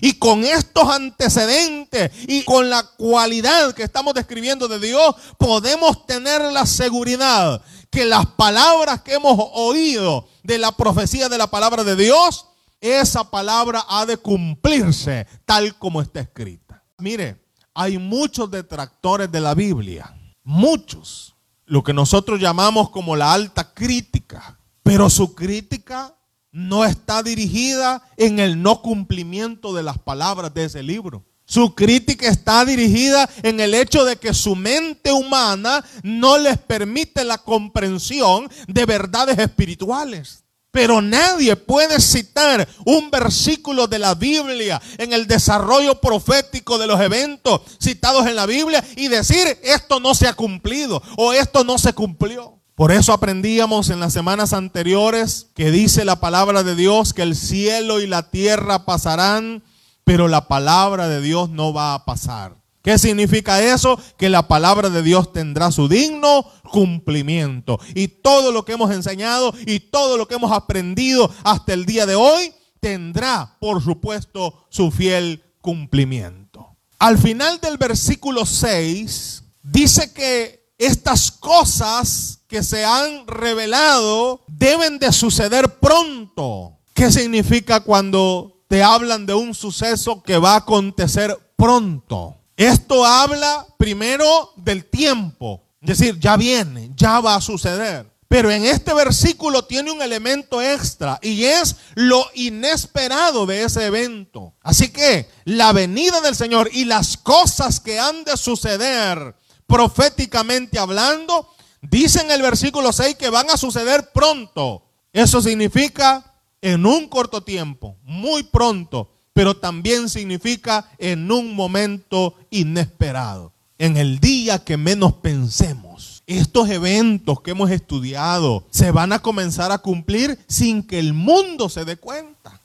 Y 0.01 0.13
con 0.13 0.45
estos 0.45 0.89
antecedentes 0.89 2.13
y 2.29 2.45
con 2.45 2.71
la 2.71 2.85
cualidad 2.85 3.75
que 3.75 3.83
estamos 3.83 4.15
describiendo 4.15 4.69
de 4.69 4.79
Dios, 4.79 5.17
podemos 5.39 6.07
tener 6.07 6.41
la 6.53 6.67
seguridad 6.67 7.61
que 7.91 8.05
las 8.05 8.27
palabras 8.27 9.03
que 9.03 9.15
hemos 9.15 9.37
oído 9.55 10.29
de 10.45 10.59
la 10.59 10.71
profecía 10.71 11.29
de 11.29 11.39
la 11.39 11.49
palabra 11.49 11.83
de 11.83 11.97
Dios, 11.97 12.47
esa 12.81 13.29
palabra 13.29 13.85
ha 13.89 14.07
de 14.07 14.19
cumplirse 14.19 15.27
tal 15.45 15.77
como 15.79 16.01
está 16.01 16.21
escrita. 16.21 16.68
Mire, 17.01 17.41
hay 17.75 17.97
muchos 17.97 18.51
detractores 18.51 19.31
de 19.31 19.41
la 19.41 19.55
Biblia, 19.55 20.13
muchos, 20.43 21.37
lo 21.65 21.85
que 21.85 21.93
nosotros 21.93 22.41
llamamos 22.41 22.91
como 22.91 23.15
la 23.15 23.33
alta 23.33 23.73
crítica, 23.73 24.59
pero 24.83 25.09
su 25.09 25.33
crítica 25.33 26.17
no 26.51 26.85
está 26.85 27.23
dirigida 27.23 28.03
en 28.17 28.41
el 28.41 28.61
no 28.61 28.83
cumplimiento 28.83 29.73
de 29.73 29.85
las 29.85 29.97
palabras 29.99 30.53
de 30.53 30.65
ese 30.65 30.83
libro. 30.83 31.25
Su 31.45 31.73
crítica 31.77 32.27
está 32.27 32.65
dirigida 32.65 33.31
en 33.45 33.61
el 33.61 33.75
hecho 33.75 34.05
de 34.05 34.17
que 34.17 34.35
su 34.35 34.57
mente 34.57 35.13
humana 35.13 35.85
no 36.03 36.37
les 36.37 36.59
permite 36.59 37.23
la 37.25 37.39
comprensión 37.39 38.51
de 38.67 38.85
verdades 38.87 39.39
espirituales. 39.39 40.43
Pero 40.71 41.01
nadie 41.01 41.57
puede 41.57 42.01
citar 42.01 42.69
un 42.85 43.11
versículo 43.11 43.87
de 43.87 43.99
la 43.99 44.15
Biblia 44.15 44.81
en 44.99 45.13
el 45.13 45.27
desarrollo 45.27 45.99
profético 46.01 46.79
de 46.79 46.87
los 46.87 47.01
eventos 47.01 47.63
citados 47.81 48.27
en 48.27 48.37
la 48.37 48.47
Biblia 48.47 48.85
y 48.97 49.09
decir 49.09 49.59
esto 49.63 49.99
no 49.99 50.15
se 50.15 50.29
ha 50.29 50.35
cumplido 50.35 51.03
o 51.17 51.33
esto 51.33 51.65
no 51.65 51.79
se 51.79 51.95
cumplió. 51.95 52.59
Por 52.75 52.93
eso 52.93 53.13
aprendíamos 53.13 53.91
en 53.91 53.99
las 53.99 54.13
semanas 54.13 54.53
anteriores 54.53 55.49
que 55.57 55.73
dice 55.73 56.05
la 56.05 56.21
palabra 56.21 56.63
de 56.63 56.77
Dios 56.77 57.13
que 57.13 57.23
el 57.23 57.35
cielo 57.35 58.01
y 58.01 58.07
la 58.07 58.31
tierra 58.31 58.85
pasarán, 58.85 59.65
pero 60.05 60.29
la 60.29 60.47
palabra 60.47 61.09
de 61.09 61.21
Dios 61.21 61.51
no 61.51 61.73
va 61.73 61.95
a 61.95 62.05
pasar. 62.05 62.55
¿Qué 62.83 62.97
significa 62.97 63.61
eso? 63.61 64.01
Que 64.17 64.29
la 64.29 64.47
palabra 64.47 64.91
de 64.91 65.03
Dios 65.03 65.33
tendrá 65.33 65.73
su 65.73 65.89
digno 65.89 66.47
cumplimiento. 66.71 67.79
Y 67.95 68.09
todo 68.09 68.53
lo 68.53 68.65
que 68.65 68.73
hemos 68.73 68.91
enseñado 68.91 69.53
y 69.67 69.81
todo 69.81 70.17
lo 70.17 70.29
que 70.29 70.35
hemos 70.35 70.53
aprendido 70.53 71.33
hasta 71.45 71.73
el 71.73 71.87
día 71.87 72.07
de 72.07 72.15
hoy 72.15 72.53
tendrá, 72.81 73.57
por 73.61 73.83
supuesto, 73.83 74.67
su 74.71 74.91
fiel 74.91 75.43
cumplimiento. 75.61 76.77
Al 76.99 77.19
final 77.19 77.61
del 77.61 77.77
versículo 77.77 78.45
6 78.45 79.43
dice 79.63 80.13
que 80.13 80.73
estas 80.79 81.31
cosas 81.31 82.41
que 82.49 82.63
se 82.63 82.85
han 82.85 83.27
revelado 83.27 84.43
deben 84.47 84.99
de 84.99 85.13
suceder 85.13 85.79
pronto. 85.79 86.79
¿Qué 86.95 87.13
significa 87.13 87.81
cuando 87.81 88.63
te 88.69 88.83
hablan 88.83 89.27
de 89.27 89.35
un 89.35 89.55
suceso 89.55 90.23
que 90.23 90.39
va 90.39 90.55
a 90.55 90.59
acontecer 90.59 91.37
pronto? 91.57 92.37
Esto 92.57 93.05
habla 93.05 93.67
primero 93.77 94.53
del 94.57 94.85
tiempo, 94.85 95.63
es 95.81 95.99
decir, 95.99 96.19
ya 96.19 96.37
viene, 96.37 96.91
ya 96.95 97.21
va 97.21 97.35
a 97.35 97.41
suceder. 97.41 98.07
Pero 98.29 98.51
en 98.51 98.65
este 98.65 98.93
versículo 98.93 99.65
tiene 99.65 99.91
un 99.91 100.03
elemento 100.03 100.61
extra 100.61 101.19
y 101.23 101.45
es 101.45 101.77
lo 101.95 102.27
inesperado 102.35 103.47
de 103.47 103.63
ese 103.63 103.87
evento. 103.87 104.55
Así 104.61 104.91
que 104.91 105.29
la 105.45 105.73
venida 105.73 106.21
del 106.21 106.37
Señor 106.37 106.69
y 106.73 106.85
las 106.85 107.17
cosas 107.17 107.81
que 107.81 107.99
han 107.99 108.25
de 108.25 108.37
suceder 108.37 109.35
proféticamente 109.67 110.79
hablando 110.79 111.49
Dice 111.81 112.21
en 112.21 112.31
el 112.31 112.43
versículo 112.43 112.93
6 112.93 113.17
que 113.17 113.31
van 113.31 113.49
a 113.51 113.57
suceder 113.57 114.11
pronto. 114.13 114.83
Eso 115.13 115.41
significa 115.41 116.35
en 116.61 116.87
un 116.87 117.09
corto 117.09 117.43
tiempo, 117.43 117.97
muy 118.03 118.43
pronto, 118.43 119.11
pero 119.33 119.57
también 119.57 120.09
significa 120.09 120.91
en 120.99 121.31
un 121.31 121.55
momento 121.55 122.35
inesperado, 122.51 123.53
en 123.79 123.97
el 123.97 124.19
día 124.19 124.65
que 124.65 124.77
menos 124.77 125.15
pensemos. 125.15 126.23
Estos 126.27 126.69
eventos 126.69 127.41
que 127.41 127.53
hemos 127.53 127.71
estudiado 127.71 128.67
se 128.71 128.91
van 128.91 129.13
a 129.13 129.21
comenzar 129.21 129.73
a 129.73 129.79
cumplir 129.79 130.39
sin 130.47 130.83
que 130.83 130.99
el 130.99 131.15
mundo 131.15 131.69
se 131.69 131.85
dé 131.85 131.97
cuenta. 131.97 132.61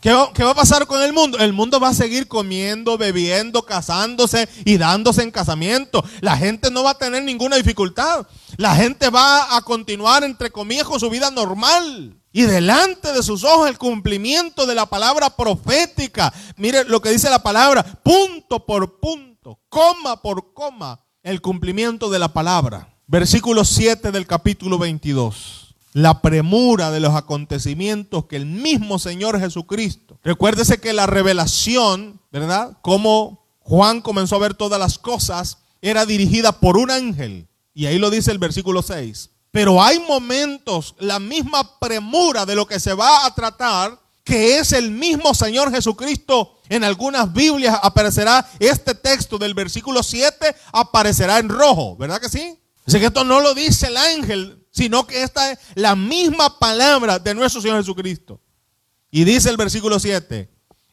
¿Qué 0.00 0.12
va, 0.12 0.50
a 0.50 0.54
pasar 0.54 0.86
con 0.86 1.02
el 1.02 1.12
mundo? 1.12 1.36
El 1.38 1.52
mundo 1.52 1.78
va 1.78 1.88
a 1.88 1.94
seguir 1.94 2.26
comiendo, 2.26 2.96
bebiendo, 2.96 3.66
casándose 3.66 4.48
y 4.64 4.78
dándose 4.78 5.22
en 5.22 5.30
casamiento. 5.30 6.02
La 6.22 6.38
gente 6.38 6.70
no 6.70 6.82
va 6.82 6.92
a 6.92 6.98
tener 6.98 7.22
ninguna 7.22 7.56
dificultad. 7.56 8.26
La 8.56 8.74
gente 8.74 9.10
va 9.10 9.56
a 9.56 9.60
continuar, 9.60 10.24
entre 10.24 10.50
comillas, 10.50 10.84
con 10.86 10.98
su 10.98 11.10
vida 11.10 11.30
normal. 11.30 12.16
Y 12.32 12.42
delante 12.42 13.12
de 13.12 13.22
sus 13.22 13.44
ojos 13.44 13.68
el 13.68 13.76
cumplimiento 13.76 14.64
de 14.64 14.74
la 14.74 14.86
palabra 14.86 15.36
profética. 15.36 16.32
Mire 16.56 16.84
lo 16.84 17.02
que 17.02 17.10
dice 17.10 17.28
la 17.28 17.42
palabra, 17.42 17.82
punto 18.02 18.64
por 18.64 19.00
punto, 19.00 19.29
coma 19.68 20.22
por 20.22 20.52
coma, 20.54 21.00
el 21.22 21.40
cumplimiento 21.40 22.10
de 22.10 22.18
la 22.18 22.32
palabra. 22.32 22.94
Versículo 23.06 23.64
7 23.64 24.12
del 24.12 24.26
capítulo 24.26 24.78
22 24.78 25.70
la 25.92 26.22
premura 26.22 26.90
de 26.90 27.00
los 27.00 27.14
acontecimientos 27.14 28.26
que 28.26 28.36
el 28.36 28.46
mismo 28.46 28.98
Señor 28.98 29.40
Jesucristo. 29.40 30.18
Recuérdese 30.22 30.80
que 30.80 30.92
la 30.92 31.06
revelación, 31.06 32.20
¿verdad? 32.30 32.78
Como 32.82 33.44
Juan 33.60 34.00
comenzó 34.00 34.36
a 34.36 34.40
ver 34.40 34.54
todas 34.54 34.78
las 34.78 34.98
cosas, 34.98 35.58
era 35.82 36.06
dirigida 36.06 36.52
por 36.52 36.76
un 36.76 36.90
ángel. 36.90 37.48
Y 37.74 37.86
ahí 37.86 37.98
lo 37.98 38.10
dice 38.10 38.30
el 38.30 38.38
versículo 38.38 38.82
6. 38.82 39.30
Pero 39.50 39.82
hay 39.82 39.98
momentos, 40.00 40.94
la 40.98 41.18
misma 41.18 41.78
premura 41.80 42.46
de 42.46 42.54
lo 42.54 42.66
que 42.66 42.78
se 42.78 42.94
va 42.94 43.26
a 43.26 43.34
tratar, 43.34 43.98
que 44.22 44.58
es 44.58 44.72
el 44.72 44.92
mismo 44.92 45.34
Señor 45.34 45.72
Jesucristo. 45.72 46.59
En 46.70 46.84
algunas 46.84 47.32
Biblias 47.32 47.80
aparecerá 47.82 48.48
este 48.60 48.94
texto 48.94 49.38
del 49.38 49.54
versículo 49.54 50.04
7, 50.04 50.54
aparecerá 50.72 51.40
en 51.40 51.48
rojo, 51.48 51.96
¿verdad 51.96 52.20
que 52.20 52.28
sí? 52.28 52.56
Así 52.86 53.00
que 53.00 53.06
esto 53.06 53.24
no 53.24 53.40
lo 53.40 53.54
dice 53.54 53.88
el 53.88 53.96
ángel, 53.96 54.64
sino 54.70 55.04
que 55.04 55.24
esta 55.24 55.50
es 55.50 55.58
la 55.74 55.96
misma 55.96 56.60
palabra 56.60 57.18
de 57.18 57.34
nuestro 57.34 57.60
Señor 57.60 57.78
Jesucristo. 57.78 58.40
Y 59.10 59.24
dice 59.24 59.50
el 59.50 59.56
versículo 59.56 59.98
7, 59.98 60.48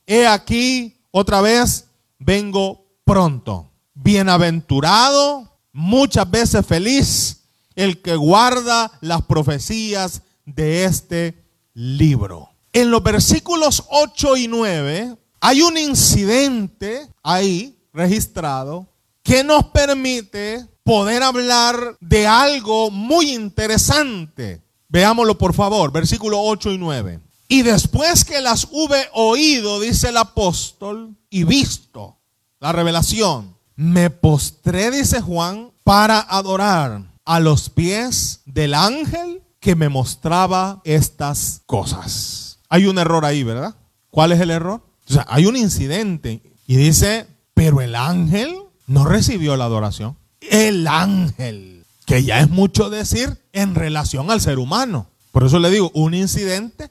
he 0.07 0.25
aquí 0.25 0.99
otra 1.11 1.41
vez 1.41 1.85
vengo 2.17 2.83
pronto. 3.05 3.71
Bienaventurado, 3.93 5.59
muchas 5.73 6.27
veces 6.29 6.65
feliz, 6.65 7.43
el 7.75 8.01
que 8.01 8.15
guarda 8.15 8.97
las 9.01 9.21
profecías 9.21 10.23
de 10.43 10.85
este 10.85 11.45
libro. 11.75 12.49
En 12.73 12.89
los 12.89 13.03
versículos 13.03 13.83
8 13.89 14.37
y 14.37 14.47
9 14.47 15.17
hay 15.39 15.61
un 15.61 15.77
incidente 15.77 17.07
ahí 17.23 17.77
registrado 17.93 18.87
que 19.23 19.43
nos 19.43 19.65
permite 19.65 20.65
poder 20.83 21.23
hablar 21.23 21.97
de 21.99 22.25
algo 22.25 22.89
muy 22.89 23.33
interesante. 23.33 24.61
Veámoslo 24.87 25.37
por 25.37 25.53
favor, 25.53 25.91
versículo 25.91 26.41
8 26.41 26.71
y 26.71 26.77
9. 26.77 27.19
Y 27.49 27.61
después 27.61 28.25
que 28.25 28.41
las 28.41 28.67
hube 28.71 29.07
oído, 29.13 29.79
dice 29.79 30.09
el 30.09 30.17
apóstol, 30.17 31.15
y 31.29 31.43
visto 31.43 32.17
la 32.59 32.71
revelación, 32.71 33.55
me 33.75 34.09
postré, 34.09 34.91
dice 34.91 35.21
Juan, 35.21 35.71
para 35.83 36.19
adorar 36.19 37.03
a 37.25 37.39
los 37.39 37.69
pies 37.69 38.41
del 38.45 38.73
ángel 38.73 39.43
que 39.59 39.75
me 39.75 39.89
mostraba 39.89 40.81
estas 40.83 41.61
cosas. 41.65 42.59
Hay 42.69 42.85
un 42.85 42.97
error 42.97 43.25
ahí, 43.25 43.43
¿verdad? 43.43 43.75
¿Cuál 44.09 44.31
es 44.31 44.39
el 44.39 44.51
error? 44.51 44.86
O 45.09 45.13
sea, 45.13 45.25
hay 45.29 45.45
un 45.45 45.55
incidente 45.55 46.41
y 46.65 46.75
dice, 46.75 47.27
pero 47.53 47.81
el 47.81 47.95
ángel 47.95 48.55
no 48.85 49.05
recibió 49.05 49.55
la 49.55 49.65
adoración 49.65 50.17
el 50.41 50.87
ángel, 50.87 51.85
que 52.05 52.23
ya 52.23 52.39
es 52.39 52.49
mucho 52.49 52.89
decir 52.89 53.41
en 53.53 53.75
relación 53.75 54.31
al 54.31 54.41
ser 54.41 54.59
humano. 54.59 55.09
Por 55.31 55.43
eso 55.43 55.59
le 55.59 55.69
digo, 55.69 55.91
un 55.93 56.13
incidente 56.13 56.89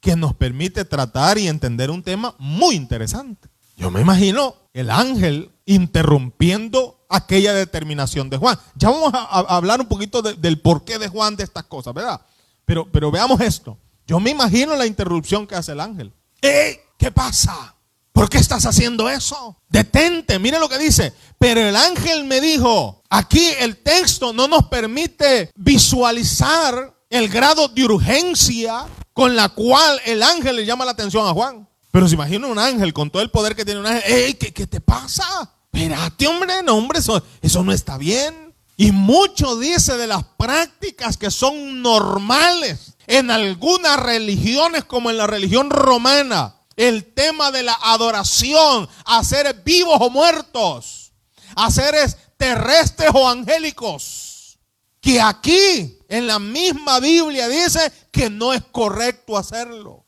que 0.00 0.16
nos 0.16 0.34
permite 0.34 0.84
tratar 0.84 1.38
y 1.38 1.48
entender 1.48 1.90
un 1.90 2.02
tema 2.02 2.34
muy 2.38 2.76
interesante. 2.76 3.48
Yo 3.76 3.90
me 3.90 4.00
imagino 4.00 4.54
el 4.72 4.90
ángel 4.90 5.50
interrumpiendo 5.66 7.04
aquella 7.08 7.52
determinación 7.52 8.30
de 8.30 8.36
Juan. 8.36 8.58
Ya 8.76 8.90
vamos 8.90 9.12
a, 9.12 9.40
hablar 9.56 9.80
un 9.80 9.86
poquito 9.86 10.22
del 10.22 10.60
porqué 10.60 10.98
de 10.98 11.08
Juan 11.08 11.36
de 11.36 11.44
estas 11.44 11.64
cosas, 11.64 11.92
¿verdad? 11.92 12.20
Pero, 12.64 12.90
pero 12.90 13.10
veamos 13.10 13.40
esto. 13.40 13.78
Yo 14.06 14.20
me 14.20 14.30
imagino 14.30 14.76
la 14.76 14.86
interrupción 14.86 15.46
que 15.46 15.56
hace 15.56 15.72
el 15.72 15.80
ángel. 15.80 16.12
¡Ey! 16.40 16.80
¿Qué 16.98 17.10
pasa? 17.10 17.74
¿Por 18.12 18.30
qué 18.30 18.38
estás 18.38 18.64
haciendo 18.64 19.10
eso? 19.10 19.60
Detente, 19.68 20.38
mire 20.38 20.58
lo 20.58 20.68
que 20.68 20.78
dice. 20.78 21.12
Pero 21.38 21.60
el 21.60 21.76
ángel 21.76 22.24
me 22.24 22.40
dijo, 22.40 23.02
aquí 23.10 23.46
el 23.58 23.76
texto 23.82 24.32
no 24.32 24.48
nos 24.48 24.68
permite 24.68 25.50
visualizar 25.54 26.94
el 27.10 27.28
grado 27.28 27.68
de 27.68 27.84
urgencia 27.84 28.86
con 29.12 29.36
la 29.36 29.50
cual 29.50 30.00
el 30.06 30.22
ángel 30.22 30.56
le 30.56 30.64
llama 30.64 30.86
la 30.86 30.92
atención 30.92 31.26
a 31.26 31.32
Juan. 31.32 31.68
Pero 31.90 32.08
se 32.08 32.14
imagina 32.14 32.46
un 32.46 32.58
ángel 32.58 32.92
con 32.92 33.10
todo 33.10 33.22
el 33.22 33.30
poder 33.30 33.54
que 33.54 33.64
tiene 33.64 33.80
un 33.80 33.86
ángel. 33.86 34.02
¡Ey, 34.10 34.34
qué, 34.34 34.66
te 34.66 34.80
pasa! 34.80 35.52
Espérate, 35.70 36.26
hombre, 36.26 36.62
no, 36.62 36.74
hombre, 36.76 37.00
eso, 37.00 37.22
eso 37.42 37.62
no 37.62 37.72
está 37.72 37.98
bien. 37.98 38.54
Y 38.78 38.92
mucho 38.92 39.58
dice 39.58 39.96
de 39.96 40.06
las 40.06 40.24
prácticas 40.38 41.16
que 41.16 41.30
son 41.30 41.82
normales 41.82 42.95
en 43.06 43.30
algunas 43.30 43.98
religiones 43.98 44.84
como 44.84 45.10
en 45.10 45.18
la 45.18 45.26
religión 45.26 45.70
romana 45.70 46.56
el 46.76 47.04
tema 47.14 47.50
de 47.50 47.62
la 47.62 47.76
adoración 47.82 48.88
a 49.04 49.24
seres 49.24 49.64
vivos 49.64 49.96
o 50.00 50.10
muertos, 50.10 51.12
a 51.54 51.70
seres 51.70 52.18
terrestres 52.36 53.10
o 53.14 53.28
angélicos, 53.28 54.58
que 55.00 55.20
aquí 55.20 55.98
en 56.08 56.26
la 56.26 56.38
misma 56.38 57.00
Biblia 57.00 57.48
dice 57.48 57.92
que 58.10 58.30
no 58.30 58.52
es 58.52 58.62
correcto 58.70 59.38
hacerlo. 59.38 60.04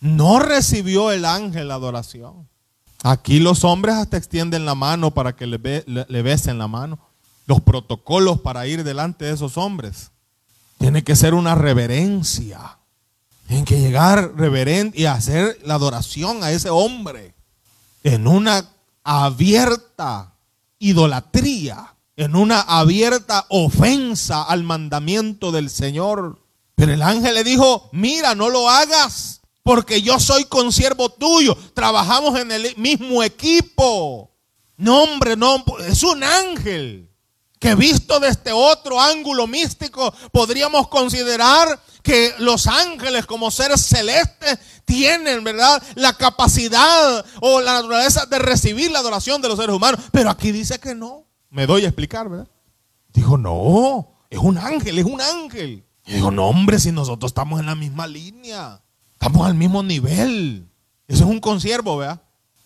No 0.00 0.38
recibió 0.38 1.12
el 1.12 1.24
ángel 1.24 1.68
la 1.68 1.74
adoración. 1.74 2.48
Aquí 3.02 3.38
los 3.38 3.64
hombres 3.64 3.94
hasta 3.94 4.16
extienden 4.16 4.64
la 4.64 4.74
mano 4.74 5.10
para 5.12 5.36
que 5.36 5.46
le, 5.46 5.58
besen 6.22 6.58
la 6.58 6.68
mano. 6.68 6.98
Los 7.46 7.60
protocolos 7.60 8.40
para 8.40 8.66
ir 8.66 8.84
delante 8.84 9.26
de 9.26 9.32
esos 9.32 9.56
hombres. 9.56 10.10
Tiene 10.80 11.04
que 11.04 11.14
ser 11.14 11.34
una 11.34 11.54
reverencia. 11.54 12.78
Tienen 13.46 13.66
que 13.66 13.78
llegar 13.78 14.32
reverente 14.34 14.98
y 14.98 15.04
hacer 15.04 15.58
la 15.62 15.74
adoración 15.74 16.42
a 16.42 16.52
ese 16.52 16.70
hombre 16.70 17.34
en 18.02 18.26
una 18.26 18.66
abierta 19.04 20.36
idolatría, 20.78 21.94
en 22.16 22.34
una 22.34 22.62
abierta 22.62 23.44
ofensa 23.50 24.42
al 24.42 24.62
mandamiento 24.62 25.52
del 25.52 25.68
Señor. 25.68 26.40
Pero 26.76 26.94
el 26.94 27.02
ángel 27.02 27.34
le 27.34 27.44
dijo, 27.44 27.90
mira, 27.92 28.34
no 28.34 28.48
lo 28.48 28.70
hagas, 28.70 29.42
porque 29.62 30.00
yo 30.00 30.18
soy 30.18 30.46
consiervo 30.46 31.10
tuyo, 31.10 31.58
trabajamos 31.74 32.40
en 32.40 32.52
el 32.52 32.74
mismo 32.78 33.22
equipo. 33.22 34.30
No, 34.78 35.02
hombre, 35.02 35.36
no, 35.36 35.62
es 35.86 36.02
un 36.04 36.24
ángel 36.24 37.09
que 37.60 37.74
visto 37.74 38.18
desde 38.18 38.52
otro 38.52 39.00
ángulo 39.00 39.46
místico 39.46 40.12
podríamos 40.32 40.88
considerar 40.88 41.78
que 42.02 42.32
los 42.38 42.66
ángeles 42.66 43.26
como 43.26 43.50
seres 43.50 43.82
celestes 43.82 44.58
tienen, 44.86 45.44
¿verdad? 45.44 45.80
La 45.94 46.14
capacidad 46.14 47.24
o 47.42 47.60
la 47.60 47.74
naturaleza 47.74 48.24
de 48.24 48.38
recibir 48.38 48.90
la 48.90 49.00
adoración 49.00 49.42
de 49.42 49.48
los 49.48 49.58
seres 49.58 49.76
humanos. 49.76 50.00
Pero 50.10 50.30
aquí 50.30 50.50
dice 50.50 50.80
que 50.80 50.94
no. 50.94 51.26
Me 51.50 51.66
doy 51.66 51.84
a 51.84 51.88
explicar, 51.88 52.30
¿verdad? 52.30 52.48
Dijo, 53.12 53.36
no, 53.36 54.08
es 54.30 54.38
un 54.38 54.56
ángel, 54.56 54.98
es 54.98 55.04
un 55.04 55.20
ángel. 55.20 55.84
Y 56.06 56.14
digo, 56.14 56.30
no, 56.30 56.46
hombre, 56.46 56.78
si 56.78 56.90
nosotros 56.92 57.30
estamos 57.30 57.60
en 57.60 57.66
la 57.66 57.74
misma 57.74 58.06
línea, 58.06 58.80
estamos 59.12 59.46
al 59.46 59.54
mismo 59.54 59.82
nivel. 59.82 60.66
Eso 61.06 61.24
es 61.24 61.30
un 61.30 61.40
consiervo, 61.40 61.98
¿verdad? 61.98 62.22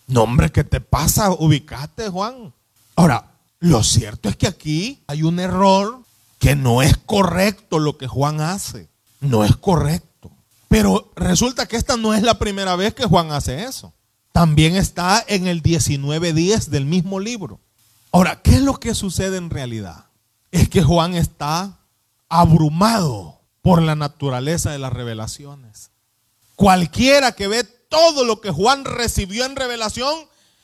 No, 0.07 0.23
hombre, 0.23 0.51
¿qué 0.53 0.63
te 0.63 0.79
pasa? 0.79 1.31
Ubicate, 1.31 2.07
Juan. 2.07 2.53
Ahora, 2.95 3.34
lo 3.65 3.83
cierto 3.83 4.29
es 4.29 4.35
que 4.35 4.45
aquí 4.45 5.03
hay 5.07 5.23
un 5.23 5.39
error 5.39 5.99
que 6.37 6.55
no 6.55 6.83
es 6.83 6.95
correcto 6.97 7.79
lo 7.79 7.97
que 7.97 8.07
Juan 8.07 8.39
hace. 8.39 8.89
No 9.21 9.43
es 9.43 9.55
correcto. 9.55 10.31
Pero 10.67 11.11
resulta 11.15 11.67
que 11.67 11.75
esta 11.75 11.97
no 11.97 12.13
es 12.13 12.21
la 12.21 12.37
primera 12.37 12.75
vez 12.75 12.93
que 12.93 13.05
Juan 13.05 13.31
hace 13.31 13.63
eso. 13.63 13.91
También 14.31 14.75
está 14.75 15.25
en 15.27 15.47
el 15.47 15.63
19.10 15.63 16.65
del 16.67 16.85
mismo 16.85 17.19
libro. 17.19 17.59
Ahora, 18.11 18.39
¿qué 18.43 18.51
es 18.51 18.61
lo 18.61 18.79
que 18.79 18.93
sucede 18.93 19.37
en 19.37 19.49
realidad? 19.49 20.05
Es 20.51 20.69
que 20.69 20.83
Juan 20.83 21.15
está 21.15 21.79
abrumado 22.29 23.41
por 23.63 23.81
la 23.81 23.95
naturaleza 23.95 24.69
de 24.69 24.77
las 24.77 24.93
revelaciones. 24.93 25.89
Cualquiera 26.55 27.31
que 27.31 27.47
ve 27.47 27.63
todo 27.63 28.25
lo 28.25 28.41
que 28.41 28.51
Juan 28.51 28.85
recibió 28.85 29.43
en 29.45 29.55
revelación 29.55 30.13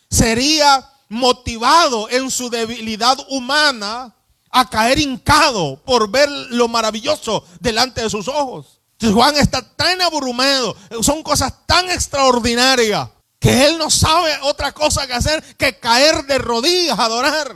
sería 0.07 0.87
motivado 1.11 2.09
en 2.09 2.31
su 2.31 2.49
debilidad 2.49 3.17
humana 3.29 4.15
a 4.49 4.69
caer 4.69 4.97
hincado 4.97 5.75
por 5.83 6.09
ver 6.09 6.29
lo 6.29 6.69
maravilloso 6.69 7.43
delante 7.59 8.01
de 8.01 8.09
sus 8.09 8.29
ojos. 8.29 8.79
Juan 8.97 9.35
está 9.35 9.61
tan 9.61 10.01
abrumado, 10.01 10.73
son 11.01 11.21
cosas 11.21 11.53
tan 11.65 11.89
extraordinarias 11.89 13.09
que 13.39 13.65
él 13.65 13.77
no 13.77 13.89
sabe 13.89 14.31
otra 14.43 14.71
cosa 14.71 15.05
que 15.05 15.13
hacer 15.13 15.43
que 15.57 15.77
caer 15.79 16.25
de 16.27 16.37
rodillas 16.37 16.97
a 16.97 17.05
adorar. 17.05 17.55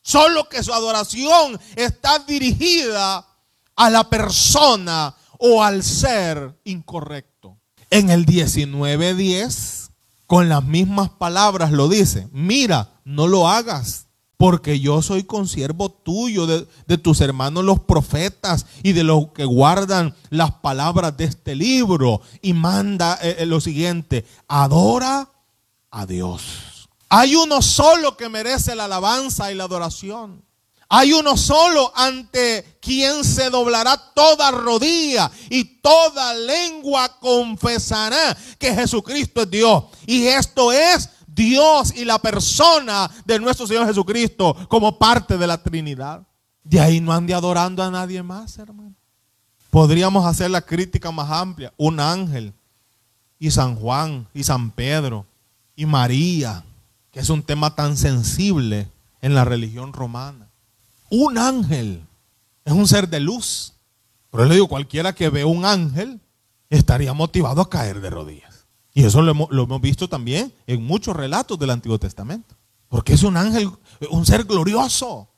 Solo 0.00 0.48
que 0.48 0.62
su 0.62 0.72
adoración 0.72 1.60
está 1.74 2.20
dirigida 2.20 3.26
a 3.74 3.90
la 3.90 4.08
persona 4.08 5.16
o 5.38 5.64
al 5.64 5.82
ser 5.82 6.60
incorrecto. 6.62 7.58
En 7.90 8.10
el 8.10 8.24
19.10 8.24 9.81
con 10.32 10.48
las 10.48 10.64
mismas 10.64 11.10
palabras 11.10 11.72
lo 11.72 11.90
dice, 11.90 12.26
mira, 12.32 12.88
no 13.04 13.26
lo 13.26 13.48
hagas, 13.48 14.06
porque 14.38 14.80
yo 14.80 15.02
soy 15.02 15.24
consiervo 15.24 15.90
tuyo, 15.90 16.46
de, 16.46 16.96
tus 16.96 17.20
hermanos 17.20 17.66
los 17.66 17.80
profetas 17.80 18.64
y 18.82 18.92
de 18.92 19.04
los 19.04 19.32
que 19.32 19.44
guardan 19.44 20.14
las 20.30 20.50
palabras 20.52 21.18
de 21.18 21.24
este 21.24 21.54
libro. 21.54 22.22
Y 22.40 22.54
manda 22.54 23.18
eh, 23.20 23.36
eh, 23.40 23.44
lo 23.44 23.60
siguiente, 23.60 24.24
adora 24.48 25.28
a 25.90 26.06
Dios. 26.06 26.88
Hay 27.10 27.36
uno 27.36 27.60
solo 27.60 28.16
que 28.16 28.30
merece 28.30 28.74
la 28.74 28.86
alabanza 28.86 29.52
y 29.52 29.54
la 29.54 29.64
adoración. 29.64 30.42
Hay 30.94 31.14
uno 31.14 31.38
solo 31.38 31.90
ante 31.96 32.76
quien 32.78 33.24
se 33.24 33.48
doblará 33.48 33.96
toda 34.14 34.50
rodilla 34.50 35.30
y 35.48 35.64
toda 35.80 36.34
lengua 36.34 37.18
confesará 37.18 38.36
que 38.58 38.74
Jesucristo 38.74 39.40
es 39.40 39.50
Dios. 39.50 39.84
Y 40.06 40.26
esto 40.26 40.70
es 40.70 41.08
Dios 41.26 41.94
y 41.96 42.04
la 42.04 42.18
persona 42.18 43.10
de 43.24 43.38
nuestro 43.38 43.66
Señor 43.66 43.86
Jesucristo 43.86 44.54
como 44.68 44.98
parte 44.98 45.38
de 45.38 45.46
la 45.46 45.62
Trinidad. 45.62 46.26
De 46.62 46.78
ahí 46.78 47.00
no 47.00 47.14
ande 47.14 47.32
adorando 47.32 47.82
a 47.82 47.90
nadie 47.90 48.22
más, 48.22 48.58
hermano. 48.58 48.94
Podríamos 49.70 50.26
hacer 50.26 50.50
la 50.50 50.60
crítica 50.60 51.10
más 51.10 51.30
amplia. 51.30 51.72
Un 51.78 52.00
ángel 52.00 52.52
y 53.38 53.50
San 53.50 53.76
Juan 53.76 54.28
y 54.34 54.44
San 54.44 54.70
Pedro 54.70 55.24
y 55.74 55.86
María, 55.86 56.62
que 57.10 57.20
es 57.20 57.30
un 57.30 57.42
tema 57.42 57.74
tan 57.74 57.96
sensible 57.96 58.90
en 59.22 59.34
la 59.34 59.46
religión 59.46 59.94
romana 59.94 60.51
un 61.12 61.36
ángel 61.36 62.06
es 62.64 62.72
un 62.72 62.88
ser 62.88 63.08
de 63.08 63.20
luz. 63.20 63.74
Pero 64.30 64.46
le 64.46 64.54
digo, 64.54 64.66
cualquiera 64.66 65.14
que 65.14 65.28
ve 65.28 65.44
un 65.44 65.66
ángel 65.66 66.20
estaría 66.70 67.12
motivado 67.12 67.60
a 67.60 67.68
caer 67.68 68.00
de 68.00 68.08
rodillas. 68.08 68.66
Y 68.94 69.04
eso 69.04 69.20
lo 69.20 69.30
hemos, 69.30 69.80
visto 69.80 70.08
también 70.08 70.54
en 70.66 70.82
muchos 70.82 71.14
relatos 71.14 71.58
del 71.58 71.70
Antiguo 71.70 71.98
Testamento. 71.98 72.54
Porque 72.88 73.12
es 73.12 73.22
un 73.24 73.36
ángel, 73.36 73.70
un 74.10 74.24
ser 74.24 74.44
glorioso, 74.44 75.28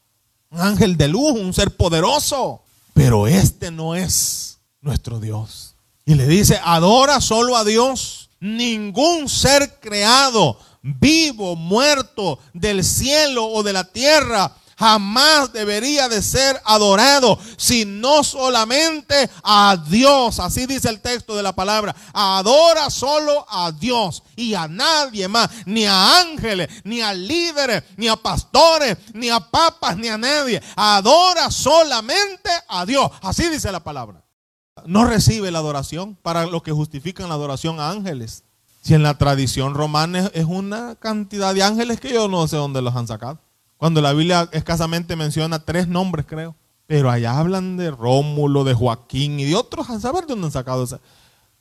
un 0.51 0.61
ángel 0.61 0.97
de 0.97 1.09
luz, 1.09 1.33
un 1.33 1.53
ser 1.53 1.77
poderoso. 1.77 2.63
Pero 2.93 3.27
este 3.27 3.73
no 3.73 3.97
es 3.97 4.59
nuestro 4.81 5.19
Dios. 5.19 5.75
Y 6.05 6.15
le 6.15 6.29
dice, 6.29 6.61
adora 6.63 7.21
solo 7.21 7.57
a 7.57 7.65
Dios. 7.65 8.31
Ningún 8.39 9.29
ser 9.29 9.81
creado, 9.81 10.59
vivo, 10.83 11.57
muerto, 11.57 12.39
del 12.53 12.85
cielo 12.85 13.47
o 13.47 13.65
de 13.65 13.73
la 13.73 13.85
tierra, 13.85 14.55
jamás 14.79 15.53
debería 15.53 16.09
de 16.09 16.23
ser 16.23 16.61
adorado, 16.65 17.39
sino 17.57 18.25
solamente 18.25 19.31
a 19.43 19.77
Dios. 19.89 20.39
Así 20.41 20.67
dice 20.67 20.89
el 20.89 21.01
texto 21.01 21.37
de 21.37 21.43
la 21.43 21.55
palabra. 21.55 21.95
Adora 22.13 22.91
solo 22.91 23.47
a 23.49 23.73
Dios 23.73 24.23
y 24.37 24.55
a 24.55 24.69
nadie 24.69 25.29
más, 25.29 25.51
ni 25.67 25.87
a 25.87 26.21
ángeles, 26.21 26.69
ni 26.85 27.01
a 27.01 27.13
líderes, 27.15 27.85
ni 27.97 28.09
a 28.09 28.17
pastores, 28.17 28.97
ni 29.13 29.31
a 29.31 29.41
papas, 29.41 29.97
ni 29.97 30.09
a 30.09 30.19
nadie. 30.19 30.63
Adora 30.77 31.51
solamente 31.51 32.51
a 32.69 32.85
Dios. 32.85 33.11
Así 33.23 33.49
dice 33.49 33.71
la 33.73 33.83
palabra. 33.83 34.25
No 34.87 35.05
recibe 35.07 35.51
la 35.51 35.61
adoración 35.61 36.17
para 36.17 36.47
los 36.47 36.63
que 36.63 36.73
justifican 36.73 37.29
la 37.29 37.35
adoración 37.35 37.81
a 37.81 37.91
ángeles. 37.91 38.45
Si 38.83 38.93
en 38.93 39.03
la 39.03 39.17
tradición 39.17 39.75
romana 39.75 40.31
es 40.35 40.45
una 40.45 40.97
cantidad 40.97 41.55
de 41.55 41.63
ángeles 41.63 42.01
que 42.01 42.13
yo 42.13 42.29
no 42.29 42.47
sé 42.49 42.57
dónde 42.57 42.83
los 42.83 42.95
han 42.95 43.07
sacado. 43.07 43.39
Cuando 43.85 44.01
la 44.01 44.15
Biblia 44.15 44.49
escasamente 44.53 45.15
menciona 45.15 45.63
tres 45.63 45.89
nombres, 45.89 46.25
creo. 46.27 46.57
Pero 46.87 47.11
allá 47.11 47.39
hablan 47.39 47.77
de 47.77 47.91
Rómulo, 47.91 48.65
de 48.65 48.73
Joaquín 48.73 49.39
y 49.39 49.45
de 49.45 49.55
otros, 49.55 49.91
a 49.91 50.01
saber 50.01 50.23
de 50.23 50.29
dónde 50.29 50.47
han 50.47 50.53
sacado 50.53 50.85
ese. 50.85 50.97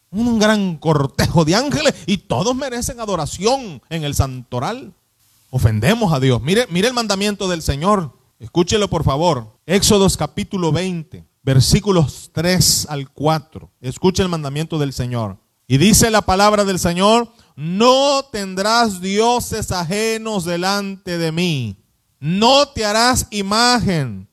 Un 0.10 0.40
gran 0.40 0.78
cortejo 0.78 1.44
de 1.44 1.56
ángeles 1.56 1.94
y 2.06 2.20
todos 2.20 2.56
merecen 2.56 3.02
adoración 3.02 3.82
en 3.90 4.06
el 4.06 4.16
santoral. 4.16 4.94
Ofendemos 5.50 6.14
a 6.14 6.22
Dios. 6.22 6.42
Mire, 6.42 6.66
mire 6.70 6.88
el 6.88 6.94
mandamiento 6.94 7.50
del 7.50 7.62
Señor. 7.62 8.14
Escúchelo 8.40 8.90
por 8.90 9.04
favor. 9.04 9.58
Éxodos 9.66 10.16
capítulo 10.16 10.72
20, 10.72 11.26
versículos 11.44 12.32
3 12.32 12.88
al 12.90 13.10
4. 13.10 13.70
Escuche 13.82 14.24
el 14.24 14.30
mandamiento 14.30 14.80
del 14.80 14.94
Señor. 14.94 15.40
Y 15.68 15.78
dice 15.78 16.10
la 16.10 16.22
palabra 16.22 16.64
del 16.64 16.80
Señor, 16.80 17.28
no 17.58 18.24
tendrás 18.32 19.02
dioses 19.02 19.74
ajenos 19.74 20.46
delante 20.46 21.18
de 21.18 21.34
mí 21.34 21.83
no 22.24 22.70
te 22.70 22.86
harás 22.86 23.28
imagen 23.32 24.30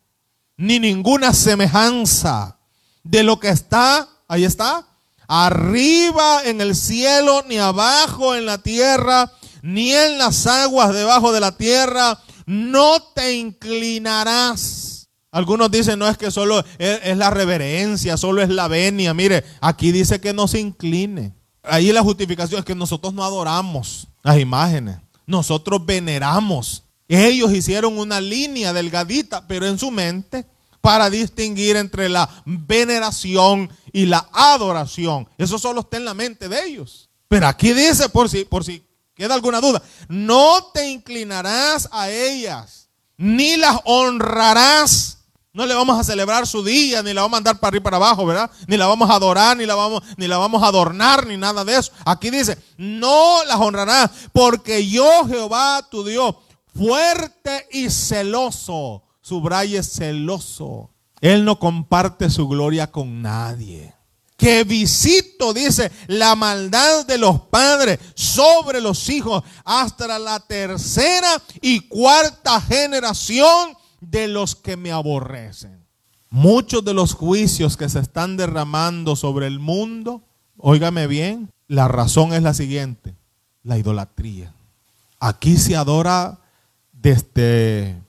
ni 0.57 0.79
ninguna 0.79 1.35
semejanza 1.35 2.57
de 3.03 3.25
lo 3.25 3.41
que 3.41 3.49
está, 3.49 4.09
ahí 4.29 4.45
está, 4.45 4.87
arriba 5.27 6.45
en 6.45 6.61
el 6.61 6.77
cielo, 6.77 7.43
ni 7.49 7.59
abajo 7.59 8.37
en 8.37 8.47
la 8.47 8.59
tierra, 8.59 9.33
ni 9.63 9.91
en 9.93 10.19
las 10.19 10.47
aguas 10.47 10.95
debajo 10.95 11.33
de 11.33 11.41
la 11.41 11.57
tierra. 11.57 12.21
No 12.47 13.03
te 13.03 13.35
inclinarás. 13.35 15.09
Algunos 15.33 15.69
dicen, 15.69 15.99
no 15.99 16.09
es 16.09 16.17
que 16.17 16.31
solo 16.31 16.65
es, 16.79 17.17
la 17.17 17.31
reverencia, 17.31 18.17
solo 18.17 18.41
es 18.41 18.51
la 18.51 18.69
venia. 18.69 19.15
Mire, 19.15 19.43
aquí 19.61 19.91
dice 19.91 20.21
que 20.21 20.33
no 20.33 20.47
se 20.47 20.61
incline. 20.61 21.35
Ahí 21.65 21.91
la 21.91 22.03
justificación 22.05 22.61
es 22.61 22.65
que 22.65 22.77
nosotros 22.77 23.13
no 23.13 23.25
adoramos 23.25 24.07
las 24.23 24.39
imágenes, 24.39 24.99
nosotros 25.27 25.85
veneramos. 25.85 26.85
Ellos 27.11 27.53
hicieron 27.53 27.99
una 27.99 28.21
línea 28.21 28.73
delgadita, 28.73 29.47
pero 29.49 29.67
en 29.67 29.79
su 29.79 29.91
mente, 29.91 30.47
para 30.81 31.11
distinguir 31.11 31.77
entre 31.77 32.09
la 32.09 32.31
veneración 32.45 33.69
y 33.93 34.07
la 34.07 34.29
adoración. 34.33 35.29
Eso 35.37 35.59
solo 35.59 35.81
está 35.81 35.97
en 35.97 36.05
la 36.05 36.15
mente 36.15 36.49
de 36.49 36.65
ellos. 36.65 37.11
Pero 37.27 37.49
aquí 37.49 37.73
dice, 37.73 38.09
por 38.09 38.31
si, 38.31 38.45
por 38.45 38.65
si 38.65 38.83
queda 39.15 39.35
alguna 39.35 39.61
duda, 39.61 39.83
no 40.09 40.71
te 40.73 40.89
inclinarás 40.89 41.89
a 41.91 42.11
ellas, 42.11 42.89
ni 43.17 43.57
las 43.57 43.79
honrarás 43.85 45.21
no 45.53 45.67
le 45.67 45.75
vamos 45.75 45.99
a 45.99 46.05
celebrar 46.05 46.47
su 46.47 46.63
día, 46.63 47.03
ni 47.03 47.13
la 47.13 47.23
vamos 47.23 47.35
a 47.35 47.39
mandar 47.39 47.59
para 47.59 47.71
arriba 47.71 47.81
y 47.81 47.85
para 47.85 47.97
abajo, 47.97 48.25
¿verdad? 48.25 48.49
Ni 48.69 48.77
la 48.77 48.87
vamos 48.87 49.11
a 49.11 49.15
adorar, 49.15 49.57
ni 49.57 49.67
la 49.67 49.75
vamos, 49.75 50.01
ni 50.17 50.29
la 50.29 50.39
vamos 50.39 50.63
a 50.63 50.69
adornar, 50.69 51.27
ni 51.27 51.37
nada 51.37 51.65
de 51.65 51.77
eso. 51.77 51.91
Aquí 52.05 52.31
dice, 52.31 52.57
no 52.77 53.45
las 53.45 53.57
honrarás, 53.57 54.11
porque 54.33 54.89
yo, 54.89 55.27
Jehová, 55.27 55.85
tu 55.91 56.05
Dios, 56.05 56.37
fuerte 56.75 57.67
y 57.73 57.91
celoso, 57.91 59.03
subraye 59.21 59.83
celoso. 59.83 60.91
Él 61.21 61.45
no 61.45 61.59
comparte 61.59 62.31
su 62.31 62.49
gloria 62.49 62.91
con 62.91 63.23
nadie. 63.23 63.95
Que 64.37 64.65
visito, 64.65 65.53
dice, 65.53 65.93
la 66.07 66.35
maldad 66.35 67.07
de 67.07 67.19
los 67.19 67.43
padres 67.43 67.99
sobre 68.15 68.81
los 68.81 69.11
hijos 69.11 69.43
hasta 69.65 70.19
la 70.19 70.41
tercera 70.41 71.43
y 71.61 71.81
cuarta 71.81 72.59
generación 72.61 73.77
de 74.01 74.29
los 74.29 74.57
que 74.57 74.79
me 74.79 74.93
aborrecen. 74.93 75.85
Muchos 76.31 76.85
de 76.85 76.95
los 76.95 77.13
juicios 77.13 77.77
que 77.77 77.89
se 77.89 77.99
están 77.99 78.39
derramando 78.39 79.15
sobre 79.15 79.47
el 79.47 79.59
mundo, 79.59 80.23
óigame 80.57 81.07
bien, 81.07 81.51
la 81.69 81.89
razón 81.89 82.33
es 82.33 82.43
la 82.43 82.55
siguiente, 82.55 83.15
la 83.63 83.77
idolatría. 83.77 84.55
Aquí 85.19 85.59
se 85.59 85.77
adora 85.77 86.41
desde 87.01 88.03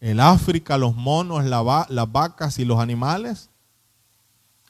el 0.00 0.20
África, 0.20 0.78
los 0.78 0.94
monos, 0.94 1.44
las 1.44 2.12
vacas 2.12 2.58
y 2.58 2.64
los 2.64 2.78
animales, 2.78 3.50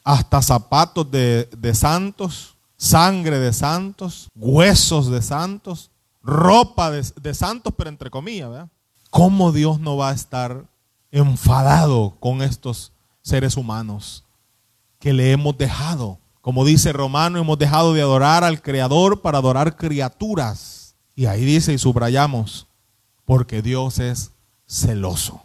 hasta 0.03 0.41
zapatos 0.41 1.09
de, 1.11 1.71
santos, 1.73 2.55
sangre 2.77 3.39
de 3.39 3.51
santos, 3.53 4.29
huesos 4.35 5.11
de 5.11 5.21
santos, 5.21 5.91
ropa 6.21 6.91
de, 6.91 7.05
de 7.21 7.33
santos, 7.33 7.73
pero 7.77 7.89
entre 7.89 8.09
comillas, 8.09 8.49
¿verdad? 8.49 8.69
¿Cómo 9.09 9.51
Dios 9.51 9.79
no 9.79 9.97
va 9.97 10.09
a 10.09 10.13
estar 10.13 10.65
enfadado 11.11 12.15
con 12.19 12.41
estos 12.41 12.91
seres 13.21 13.57
humanos 13.57 14.23
que 14.99 15.13
le 15.13 15.31
hemos 15.31 15.57
dejado? 15.57 16.19
Como 16.41 16.63
dice 16.63 16.93
Romano, 16.93 17.39
hemos 17.39 17.57
dejado 17.57 17.93
de 17.93 18.01
adorar 18.01 18.43
al 18.43 18.61
Creador 18.61 19.21
para 19.21 19.39
adorar 19.39 19.75
criaturas. 19.75 20.95
Y 21.15 21.25
ahí 21.25 21.43
dice 21.43 21.73
y 21.73 21.77
subrayamos, 21.77 22.67
porque 23.27 23.61
Dios 23.61 23.99
es 23.99 24.31
celoso. 24.65 25.43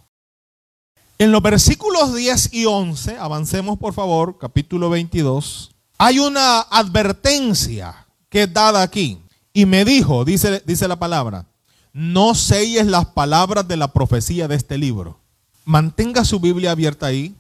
En 1.18 1.32
los 1.32 1.42
versículos 1.42 2.14
10 2.14 2.54
y 2.54 2.64
11, 2.64 3.18
avancemos 3.18 3.76
por 3.76 3.92
favor, 3.92 4.38
capítulo 4.38 4.88
22, 4.88 5.74
hay 5.98 6.20
una 6.20 6.60
advertencia 6.60 8.06
que 8.28 8.44
es 8.44 8.52
dada 8.52 8.82
aquí. 8.82 9.18
Y 9.52 9.66
me 9.66 9.84
dijo, 9.84 10.24
dice, 10.24 10.62
dice 10.64 10.86
la 10.86 11.00
palabra, 11.00 11.46
no 11.92 12.36
selles 12.36 12.86
las 12.86 13.06
palabras 13.06 13.66
de 13.66 13.76
la 13.76 13.92
profecía 13.92 14.46
de 14.46 14.54
este 14.54 14.78
libro. 14.78 15.18
Mantenga 15.64 16.24
su 16.24 16.38
Biblia 16.38 16.70
abierta 16.70 17.06
ahí 17.06 17.34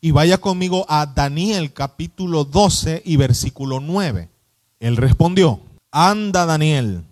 y 0.00 0.10
vaya 0.10 0.38
conmigo 0.38 0.84
a 0.88 1.06
Daniel 1.06 1.72
capítulo 1.72 2.44
12 2.44 3.02
y 3.04 3.16
versículo 3.16 3.78
9. 3.78 4.28
Él 4.80 4.96
respondió, 4.96 5.60
anda 5.92 6.46
Daniel, 6.46 7.04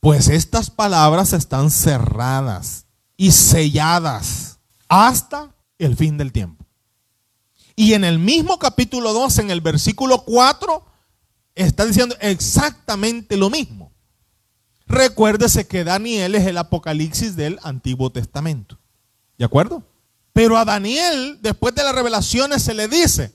pues 0.00 0.28
estas 0.28 0.70
palabras 0.70 1.32
están 1.32 1.70
cerradas 1.70 2.86
y 3.16 3.32
selladas 3.32 4.58
hasta 4.88 5.54
el 5.78 5.96
fin 5.96 6.16
del 6.16 6.32
tiempo. 6.32 6.64
Y 7.74 7.94
en 7.94 8.04
el 8.04 8.18
mismo 8.18 8.58
capítulo 8.58 9.12
12, 9.12 9.42
en 9.42 9.50
el 9.50 9.60
versículo 9.60 10.24
4, 10.24 10.84
está 11.54 11.84
diciendo 11.84 12.16
exactamente 12.20 13.36
lo 13.36 13.50
mismo. 13.50 13.92
Recuérdese 14.86 15.66
que 15.66 15.84
Daniel 15.84 16.34
es 16.34 16.46
el 16.46 16.58
Apocalipsis 16.58 17.36
del 17.36 17.58
Antiguo 17.62 18.10
Testamento. 18.10 18.78
¿De 19.36 19.44
acuerdo? 19.44 19.84
Pero 20.32 20.56
a 20.56 20.64
Daniel, 20.64 21.38
después 21.42 21.74
de 21.74 21.82
las 21.82 21.94
revelaciones, 21.94 22.62
se 22.62 22.74
le 22.74 22.88
dice, 22.88 23.34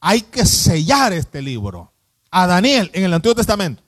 hay 0.00 0.20
que 0.20 0.44
sellar 0.44 1.12
este 1.12 1.40
libro. 1.42 1.92
A 2.30 2.46
Daniel, 2.46 2.90
en 2.92 3.04
el 3.04 3.14
Antiguo 3.14 3.34
Testamento, 3.34 3.82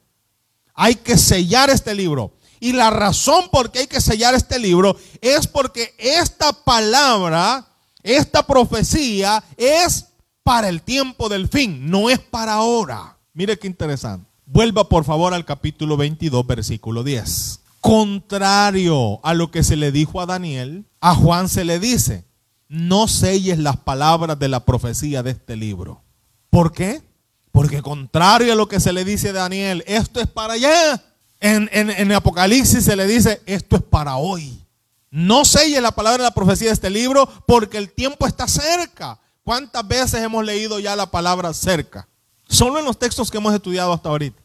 hay 0.73 0.95
que 0.95 1.17
sellar 1.17 1.69
este 1.69 1.93
libro. 1.95 2.33
Y 2.59 2.71
la 2.71 2.89
razón 2.89 3.49
por 3.51 3.71
qué 3.71 3.79
hay 3.79 3.87
que 3.87 4.01
sellar 4.01 4.33
este 4.35 4.57
libro 4.57 4.95
es 5.21 5.47
porque 5.47 5.93
esta 5.97 6.53
palabra, 6.53 7.67
esta 8.03 8.47
profecía 8.47 9.43
es 9.57 10.07
para 10.43 10.69
el 10.69 10.81
tiempo 10.81 11.29
del 11.29 11.47
fin, 11.47 11.89
no 11.89 12.09
es 12.09 12.19
para 12.19 12.53
ahora. 12.53 13.17
Mire 13.33 13.57
qué 13.59 13.67
interesante. 13.67 14.29
Vuelva 14.45 14.87
por 14.87 15.03
favor 15.03 15.33
al 15.33 15.45
capítulo 15.45 15.97
22, 15.97 16.45
versículo 16.45 17.03
10. 17.03 17.59
Contrario 17.81 19.19
a 19.23 19.33
lo 19.33 19.51
que 19.51 19.63
se 19.63 19.75
le 19.75 19.91
dijo 19.91 20.21
a 20.21 20.25
Daniel, 20.25 20.85
a 21.01 21.15
Juan 21.15 21.49
se 21.49 21.65
le 21.65 21.79
dice, 21.79 22.25
no 22.69 23.07
selles 23.07 23.57
las 23.57 23.77
palabras 23.77 24.39
de 24.39 24.47
la 24.47 24.63
profecía 24.63 25.21
de 25.21 25.31
este 25.31 25.55
libro. 25.55 26.01
¿Por 26.49 26.71
qué? 26.71 27.01
Porque 27.53 27.83
contrario 27.83 28.51
a 28.51 28.55
lo 28.55 28.67
que 28.67 28.79
se 28.79 28.91
le 28.91 29.05
dice 29.05 29.29
a 29.29 29.33
Daniel, 29.33 29.83
esto 29.85 30.19
es 30.19 30.25
para 30.27 30.53
allá. 30.53 31.05
En, 31.39 31.69
en, 31.71 32.11
Apocalipsis 32.11 32.83
se 32.83 32.95
le 32.95 33.05
dice, 33.05 33.43
esto 33.45 33.75
es 33.75 33.83
para 33.83 34.15
hoy. 34.15 34.59
No 35.11 35.45
selles 35.45 35.79
la 35.79 35.91
palabra 35.91 36.23
de 36.23 36.29
la 36.29 36.33
profecía 36.33 36.69
de 36.69 36.73
este 36.73 36.89
libro 36.89 37.29
porque 37.45 37.77
el 37.77 37.91
tiempo 37.91 38.25
está 38.25 38.47
cerca. 38.47 39.19
¿Cuántas 39.43 39.87
veces 39.87 40.23
hemos 40.23 40.43
leído 40.43 40.79
ya 40.79 40.95
la 40.95 41.11
palabra 41.11 41.53
cerca? 41.53 42.07
Solo 42.49 42.79
en 42.79 42.85
los 42.85 42.97
textos 42.97 43.29
que 43.29 43.37
hemos 43.37 43.53
estudiado 43.53 43.93
hasta 43.93 44.09
ahorita. 44.09 44.41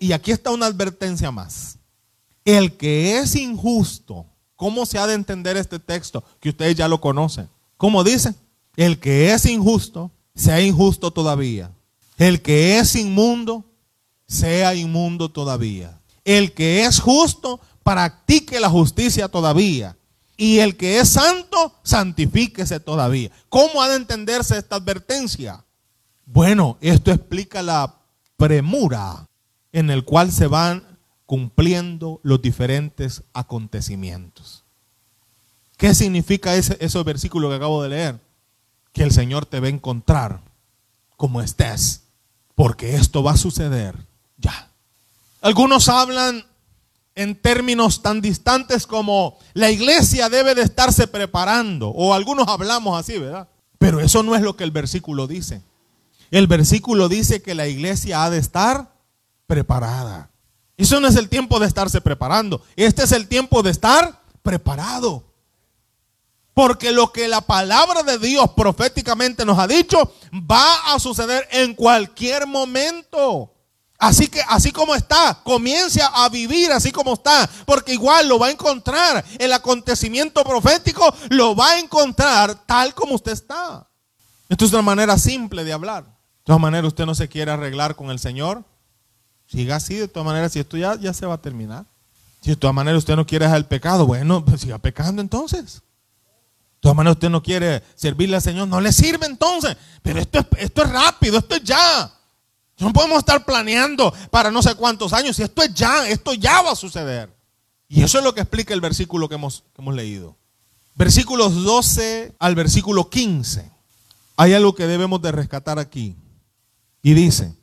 y 0.00 0.10
aquí 0.10 0.32
está 0.32 0.50
una 0.50 0.66
advertencia 0.66 1.30
más. 1.30 1.78
El 2.44 2.76
que 2.76 3.18
es 3.18 3.36
injusto, 3.36 4.26
¿cómo 4.56 4.84
se 4.84 4.98
ha 4.98 5.06
de 5.06 5.14
entender 5.14 5.56
este 5.56 5.78
texto? 5.78 6.24
Que 6.40 6.48
ustedes 6.48 6.74
ya 6.74 6.88
lo 6.88 7.00
conocen. 7.00 7.48
¿Cómo 7.76 8.02
dice? 8.02 8.34
El 8.74 8.98
que 8.98 9.32
es 9.32 9.46
injusto, 9.46 10.10
sea 10.34 10.60
injusto 10.60 11.12
todavía. 11.12 11.70
El 12.18 12.42
que 12.42 12.78
es 12.78 12.96
inmundo, 12.96 13.64
sea 14.26 14.74
inmundo 14.74 15.30
todavía. 15.30 16.00
El 16.24 16.52
que 16.52 16.84
es 16.84 16.98
justo, 16.98 17.60
practique 17.84 18.60
la 18.60 18.68
justicia 18.68 19.28
todavía. 19.28 19.96
Y 20.36 20.58
el 20.58 20.76
que 20.76 20.98
es 20.98 21.10
santo, 21.10 21.74
santifíquese 21.84 22.80
todavía. 22.80 23.30
¿Cómo 23.48 23.80
ha 23.80 23.88
de 23.88 23.96
entenderse 23.96 24.58
esta 24.58 24.76
advertencia? 24.76 25.64
Bueno, 26.26 26.76
esto 26.80 27.12
explica 27.12 27.62
la 27.62 27.94
premura 28.36 29.26
en 29.72 29.88
el 29.88 30.04
cual 30.04 30.32
se 30.32 30.48
van 30.48 30.98
cumpliendo 31.24 32.20
los 32.24 32.42
diferentes 32.42 33.22
acontecimientos. 33.32 34.64
¿Qué 35.76 35.94
significa 35.94 36.56
ese, 36.56 36.76
ese 36.80 37.00
versículo 37.04 37.48
que 37.48 37.54
acabo 37.54 37.82
de 37.82 37.90
leer? 37.90 38.20
Que 38.92 39.04
el 39.04 39.12
Señor 39.12 39.46
te 39.46 39.60
va 39.60 39.68
a 39.68 39.70
encontrar 39.70 40.42
como 41.18 41.42
estés, 41.42 42.07
porque 42.58 42.96
esto 42.96 43.22
va 43.22 43.34
a 43.34 43.36
suceder 43.36 43.94
ya. 44.36 44.72
Algunos 45.40 45.88
hablan 45.88 46.44
en 47.14 47.36
términos 47.40 48.02
tan 48.02 48.20
distantes 48.20 48.84
como 48.84 49.38
la 49.54 49.70
iglesia 49.70 50.28
debe 50.28 50.56
de 50.56 50.62
estarse 50.62 51.06
preparando, 51.06 51.90
o 51.90 52.14
algunos 52.14 52.48
hablamos 52.48 52.98
así, 52.98 53.16
¿verdad? 53.16 53.46
Pero 53.78 54.00
eso 54.00 54.24
no 54.24 54.34
es 54.34 54.42
lo 54.42 54.56
que 54.56 54.64
el 54.64 54.72
versículo 54.72 55.28
dice. 55.28 55.62
El 56.32 56.48
versículo 56.48 57.08
dice 57.08 57.42
que 57.42 57.54
la 57.54 57.68
iglesia 57.68 58.24
ha 58.24 58.30
de 58.30 58.38
estar 58.38 58.92
preparada. 59.46 60.28
Eso 60.76 60.98
no 60.98 61.06
es 61.06 61.14
el 61.14 61.28
tiempo 61.28 61.60
de 61.60 61.68
estarse 61.68 62.00
preparando. 62.00 62.60
Este 62.74 63.04
es 63.04 63.12
el 63.12 63.28
tiempo 63.28 63.62
de 63.62 63.70
estar 63.70 64.20
preparado. 64.42 65.27
Porque 66.58 66.90
lo 66.90 67.12
que 67.12 67.28
la 67.28 67.40
palabra 67.40 68.02
de 68.02 68.18
Dios 68.18 68.50
proféticamente 68.56 69.44
nos 69.44 69.60
ha 69.60 69.68
dicho 69.68 70.12
va 70.34 70.92
a 70.92 70.98
suceder 70.98 71.46
en 71.52 71.72
cualquier 71.72 72.48
momento. 72.48 73.54
Así 73.96 74.26
que 74.26 74.40
así 74.48 74.72
como 74.72 74.96
está, 74.96 75.40
comience 75.44 76.00
a 76.02 76.28
vivir 76.28 76.72
así 76.72 76.90
como 76.90 77.12
está, 77.12 77.48
porque 77.64 77.92
igual 77.92 78.26
lo 78.26 78.40
va 78.40 78.48
a 78.48 78.50
encontrar. 78.50 79.24
El 79.38 79.52
acontecimiento 79.52 80.42
profético 80.42 81.14
lo 81.30 81.54
va 81.54 81.74
a 81.74 81.78
encontrar 81.78 82.66
tal 82.66 82.92
como 82.92 83.14
usted 83.14 83.34
está. 83.34 83.88
Esto 84.48 84.64
es 84.64 84.72
una 84.72 84.82
manera 84.82 85.16
simple 85.16 85.62
de 85.62 85.72
hablar. 85.72 86.06
De 86.06 86.10
todas 86.42 86.60
maneras, 86.60 86.88
usted 86.88 87.06
no 87.06 87.14
se 87.14 87.28
quiere 87.28 87.52
arreglar 87.52 87.94
con 87.94 88.10
el 88.10 88.18
Señor. 88.18 88.64
Siga 89.46 89.76
así, 89.76 89.94
de 89.94 90.08
todas 90.08 90.26
maneras, 90.26 90.50
si 90.50 90.58
esto 90.58 90.76
ya, 90.76 90.96
ya 90.96 91.14
se 91.14 91.24
va 91.24 91.34
a 91.34 91.40
terminar. 91.40 91.84
Si 92.42 92.50
de 92.50 92.56
todas 92.56 92.74
maneras 92.74 92.98
usted 92.98 93.14
no 93.14 93.28
quiere 93.28 93.44
dejar 93.44 93.58
el 93.58 93.66
pecado, 93.66 94.06
bueno, 94.06 94.44
pues 94.44 94.62
siga 94.62 94.78
pecando 94.78 95.22
entonces. 95.22 95.82
De 96.78 96.82
todas 96.82 96.96
maneras 96.96 97.16
usted 97.16 97.28
no 97.28 97.42
quiere 97.42 97.82
servirle 97.96 98.36
al 98.36 98.42
Señor, 98.42 98.68
no 98.68 98.80
le 98.80 98.92
sirve 98.92 99.26
entonces. 99.26 99.76
Pero 100.00 100.20
esto 100.20 100.38
es, 100.38 100.46
esto 100.58 100.84
es 100.84 100.90
rápido, 100.90 101.38
esto 101.38 101.56
es 101.56 101.64
ya. 101.64 102.12
No 102.78 102.92
podemos 102.92 103.18
estar 103.18 103.44
planeando 103.44 104.14
para 104.30 104.52
no 104.52 104.62
sé 104.62 104.76
cuántos 104.76 105.12
años. 105.12 105.36
Y 105.40 105.42
esto 105.42 105.60
es 105.62 105.74
ya, 105.74 106.08
esto 106.08 106.34
ya 106.34 106.62
va 106.62 106.70
a 106.70 106.76
suceder. 106.76 107.36
Y 107.88 108.04
eso 108.04 108.18
es 108.18 108.24
lo 108.24 108.32
que 108.32 108.42
explica 108.42 108.72
el 108.74 108.80
versículo 108.80 109.28
que 109.28 109.34
hemos, 109.34 109.64
que 109.74 109.82
hemos 109.82 109.94
leído. 109.94 110.36
Versículos 110.94 111.64
12 111.64 112.36
al 112.38 112.54
versículo 112.54 113.10
15. 113.10 113.68
Hay 114.36 114.54
algo 114.54 114.76
que 114.76 114.86
debemos 114.86 115.20
de 115.20 115.32
rescatar 115.32 115.80
aquí. 115.80 116.14
Y 117.02 117.14
dice, 117.14 117.56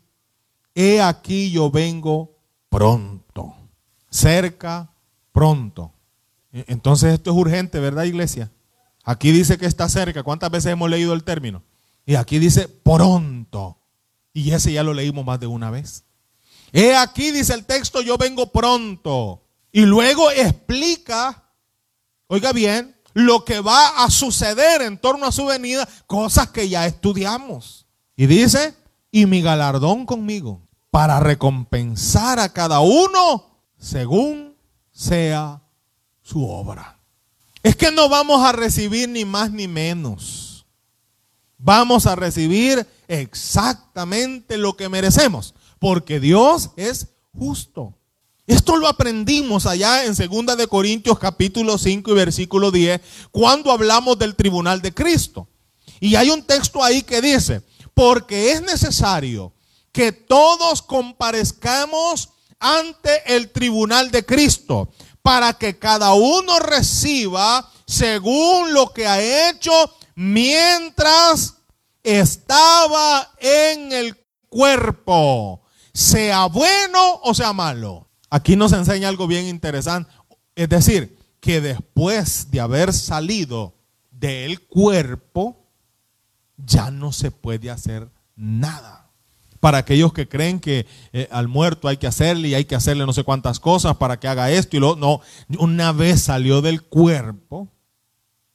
he 0.74 1.02
aquí 1.02 1.52
yo 1.52 1.72
vengo 1.72 2.36
pronto. 2.68 3.56
Cerca, 4.10 4.92
pronto. 5.32 5.94
E, 6.52 6.66
entonces 6.68 7.14
esto 7.14 7.32
es 7.32 7.38
urgente, 7.38 7.80
¿verdad, 7.80 8.04
iglesia? 8.04 8.52
Aquí 9.06 9.32
dice 9.32 9.58
que 9.58 9.68
está 9.68 9.88
cerca. 9.88 10.24
¿Cuántas 10.24 10.50
veces 10.50 10.72
hemos 10.72 10.90
leído 10.90 11.14
el 11.14 11.24
término? 11.24 11.64
Y 12.06 12.16
aquí 12.16 12.40
dice 12.40 12.68
pronto. 12.68 13.78
Y 14.34 14.52
ese 14.52 14.74
ya 14.74 14.84
lo 14.84 14.94
leímos 14.94 15.24
más 15.24 15.40
de 15.40 15.48
una 15.48 15.70
vez. 15.70 16.04
He 16.74 16.96
aquí, 16.96 17.32
dice 17.32 17.54
el 17.54 17.66
texto, 17.66 18.02
yo 18.02 18.18
vengo 18.18 18.52
pronto. 18.52 19.44
Y 19.72 19.82
luego 19.82 20.32
explica, 20.32 21.44
oiga 22.28 22.52
bien, 22.52 22.96
lo 23.14 23.46
que 23.46 23.62
va 23.62 24.04
a 24.04 24.10
suceder 24.10 24.82
en 24.82 24.98
torno 24.98 25.28
a 25.28 25.32
su 25.32 25.46
venida, 25.46 25.88
cosas 26.08 26.50
que 26.50 26.68
ya 26.68 26.86
estudiamos. 26.86 27.86
Y 28.18 28.26
dice, 28.26 28.74
y 29.12 29.26
mi 29.26 29.42
galardón 29.42 30.06
conmigo, 30.06 30.68
para 30.90 31.20
recompensar 31.20 32.40
a 32.40 32.50
cada 32.50 32.80
uno 32.80 33.62
según 33.78 34.56
sea 34.92 35.62
su 36.22 36.46
obra. 36.50 36.95
Es 37.66 37.76
que 37.76 37.90
no 37.90 38.08
vamos 38.10 38.46
a 38.46 38.52
recibir 38.52 39.10
ni 39.10 39.26
más 39.26 39.50
ni 39.50 39.68
menos. 39.68 40.68
Vamos 41.58 42.06
a 42.06 42.16
recibir 42.16 42.86
exactamente 43.08 44.60
lo 44.60 44.78
que 44.78 44.88
merecemos, 44.88 45.56
porque 45.80 46.20
Dios 46.20 46.70
es 46.76 47.08
justo. 47.34 47.98
Esto 48.46 48.76
lo 48.76 48.88
aprendimos 48.88 49.66
allá 49.66 50.06
en 50.06 50.14
2 50.14 50.58
de 50.58 50.68
Corintios 50.68 51.18
capítulo 51.18 51.80
5 51.80 52.12
y 52.12 52.14
versículo 52.14 52.70
10 52.70 53.02
cuando 53.32 53.72
hablamos 53.72 54.20
del 54.20 54.36
tribunal 54.36 54.80
de 54.84 54.94
Cristo. 54.94 55.48
Y 56.00 56.14
hay 56.14 56.30
un 56.30 56.44
texto 56.44 56.84
ahí 56.84 57.02
que 57.02 57.20
dice, 57.20 57.64
porque 57.96 58.52
es 58.52 58.62
necesario 58.62 59.54
que 59.92 60.12
todos 60.12 60.84
comparezcamos 60.84 62.30
ante 62.60 63.36
el 63.36 63.50
tribunal 63.50 64.12
de 64.12 64.24
Cristo 64.24 64.92
para 65.26 65.54
que 65.54 65.80
cada 65.80 66.14
uno 66.14 66.60
reciba 66.60 67.68
según 67.88 68.76
lo 68.76 68.94
que 68.94 69.08
ha 69.08 69.50
hecho 69.50 69.72
mientras 70.14 71.56
estaba 72.04 73.32
en 73.40 73.92
el 73.92 74.24
cuerpo, 74.50 75.64
sea 75.92 76.46
bueno 76.46 77.22
o 77.24 77.34
sea 77.34 77.54
malo. 77.54 78.08
Aquí 78.30 78.56
nos 78.56 78.72
enseña 78.72 79.10
algo 79.10 79.26
bien 79.26 79.48
interesante. 79.48 80.12
Es 80.54 80.70
decir, 80.70 81.18
que 81.40 81.60
después 81.60 82.52
de 82.52 82.60
haber 82.60 82.94
salido 82.94 83.74
del 84.12 84.62
cuerpo, 84.62 85.58
ya 86.56 86.92
no 86.92 87.12
se 87.12 87.32
puede 87.32 87.72
hacer 87.72 88.12
nada. 88.36 89.05
Para 89.66 89.80
aquellos 89.80 90.14
que 90.14 90.30
creen 90.30 90.60
que 90.60 90.86
eh, 91.12 91.28
al 91.32 91.48
muerto 91.48 91.88
hay 91.88 91.98
que 91.98 92.06
hacerle 92.06 92.50
y 92.50 92.54
hay 92.54 92.66
que 92.66 92.76
hacerle 92.76 93.04
no 93.04 93.14
sé 93.14 93.24
cuántas 93.24 93.60
cosas 93.60 93.98
para 93.98 94.20
que 94.20 94.28
haga 94.28 94.52
esto 94.52 94.78
y 94.78 94.80
lo 94.80 94.96
no, 94.96 95.22
una 95.58 95.92
vez 95.92 96.22
salió 96.22 96.62
del 96.62 96.84
cuerpo, 96.84 97.68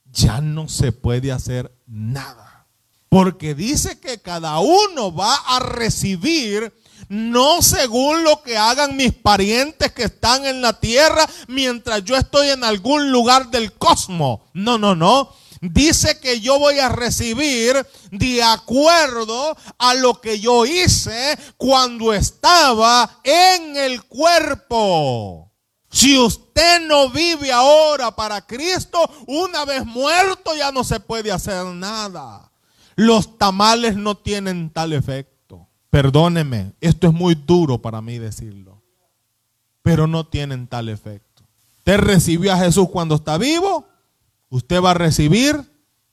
ya 0.05 0.39
no 0.39 0.69
se 0.69 0.93
puede 0.93 1.33
hacer 1.33 1.75
nada. 1.85 2.65
Porque 3.09 3.55
dice 3.55 3.99
que 3.99 4.19
cada 4.19 4.59
uno 4.59 5.13
va 5.13 5.35
a 5.35 5.59
recibir 5.59 6.73
no 7.09 7.61
según 7.61 8.23
lo 8.23 8.41
que 8.41 8.57
hagan 8.57 8.95
mis 8.95 9.11
parientes 9.11 9.91
que 9.91 10.03
están 10.03 10.45
en 10.45 10.61
la 10.61 10.79
tierra 10.79 11.27
mientras 11.49 12.05
yo 12.05 12.15
estoy 12.15 12.51
en 12.51 12.63
algún 12.63 13.11
lugar 13.11 13.51
del 13.51 13.73
cosmos. 13.73 14.39
No, 14.53 14.77
no, 14.77 14.95
no. 14.95 15.40
Dice 15.61 16.19
que 16.19 16.41
yo 16.41 16.57
voy 16.57 16.79
a 16.79 16.89
recibir 16.89 17.85
de 18.09 18.41
acuerdo 18.41 19.55
a 19.77 19.93
lo 19.93 20.19
que 20.19 20.39
yo 20.39 20.65
hice 20.65 21.37
cuando 21.55 22.13
estaba 22.13 23.19
en 23.23 23.77
el 23.77 24.03
cuerpo. 24.03 25.51
Si 25.91 26.17
usted 26.17 26.87
no 26.87 27.11
vive 27.11 27.51
ahora 27.51 28.15
para 28.15 28.45
Cristo, 28.47 28.99
una 29.27 29.63
vez 29.65 29.85
muerto 29.85 30.55
ya 30.55 30.71
no 30.71 30.83
se 30.83 30.99
puede 30.99 31.31
hacer 31.31 31.63
nada. 31.65 32.51
Los 32.95 33.37
tamales 33.37 33.95
no 33.95 34.17
tienen 34.17 34.71
tal 34.71 34.93
efecto. 34.93 35.67
Perdóneme, 35.91 36.73
esto 36.81 37.07
es 37.07 37.13
muy 37.13 37.35
duro 37.35 37.79
para 37.79 38.01
mí 38.01 38.17
decirlo, 38.17 38.81
pero 39.83 40.07
no 40.07 40.25
tienen 40.25 40.67
tal 40.67 40.89
efecto. 40.89 41.43
Usted 41.79 41.97
recibió 41.97 42.53
a 42.53 42.57
Jesús 42.57 42.87
cuando 42.89 43.15
está 43.15 43.37
vivo, 43.37 43.85
usted 44.51 44.79
va 44.79 44.91
a 44.91 44.93
recibir 44.93 45.59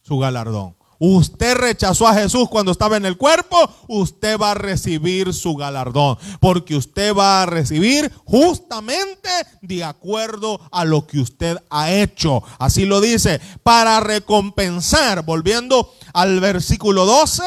su 0.01 0.19
galardón. 0.19 0.79
Usted 1.01 1.55
rechazó 1.55 2.09
a 2.09 2.15
Jesús 2.15 2.49
cuando 2.49 2.73
estaba 2.73 2.97
en 2.97 3.07
el 3.07 3.17
cuerpo, 3.17 3.57
usted 3.87 4.37
va 4.37 4.51
a 4.53 4.55
recibir 4.55 5.33
su 5.33 5.55
galardón, 5.55 6.19
porque 6.41 6.75
usted 6.75 7.15
va 7.15 7.43
a 7.43 7.47
recibir 7.47 8.13
justamente 8.25 9.29
de 9.63 9.85
acuerdo 9.85 10.61
a 10.73 10.85
lo 10.85 11.07
que 11.07 11.21
usted 11.21 11.59
ha 11.71 11.93
hecho. 11.93 12.43
Así 12.59 12.85
lo 12.85 13.01
dice, 13.01 13.41
para 13.63 14.01
recompensar, 14.01 15.25
volviendo 15.25 15.93
al 16.15 16.41
versículo 16.41 17.07
12, 17.07 17.43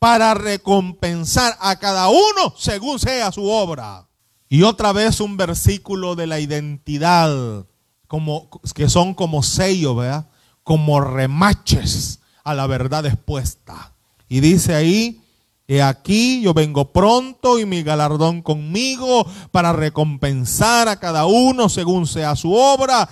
para 0.00 0.34
recompensar 0.34 1.56
a 1.60 1.78
cada 1.78 2.08
uno 2.08 2.54
según 2.56 2.98
sea 2.98 3.30
su 3.30 3.48
obra. 3.48 4.08
Y 4.48 4.64
otra 4.64 4.92
vez 4.92 5.20
un 5.20 5.36
versículo 5.36 6.16
de 6.16 6.26
la 6.26 6.40
identidad, 6.40 7.66
como, 8.10 8.50
que 8.74 8.88
son 8.88 9.14
como 9.14 9.40
sellos, 9.40 9.96
¿verdad? 9.96 10.26
Como 10.64 11.00
remaches 11.00 12.18
a 12.42 12.54
la 12.54 12.66
verdad 12.66 13.06
expuesta. 13.06 13.92
Y 14.28 14.40
dice 14.40 14.74
ahí, 14.74 15.22
he 15.68 15.80
aquí 15.80 16.42
yo 16.42 16.52
vengo 16.52 16.92
pronto 16.92 17.60
y 17.60 17.66
mi 17.66 17.84
galardón 17.84 18.42
conmigo 18.42 19.24
para 19.52 19.72
recompensar 19.72 20.88
a 20.88 20.98
cada 20.98 21.26
uno 21.26 21.68
según 21.68 22.04
sea 22.08 22.34
su 22.34 22.52
obra. 22.52 23.08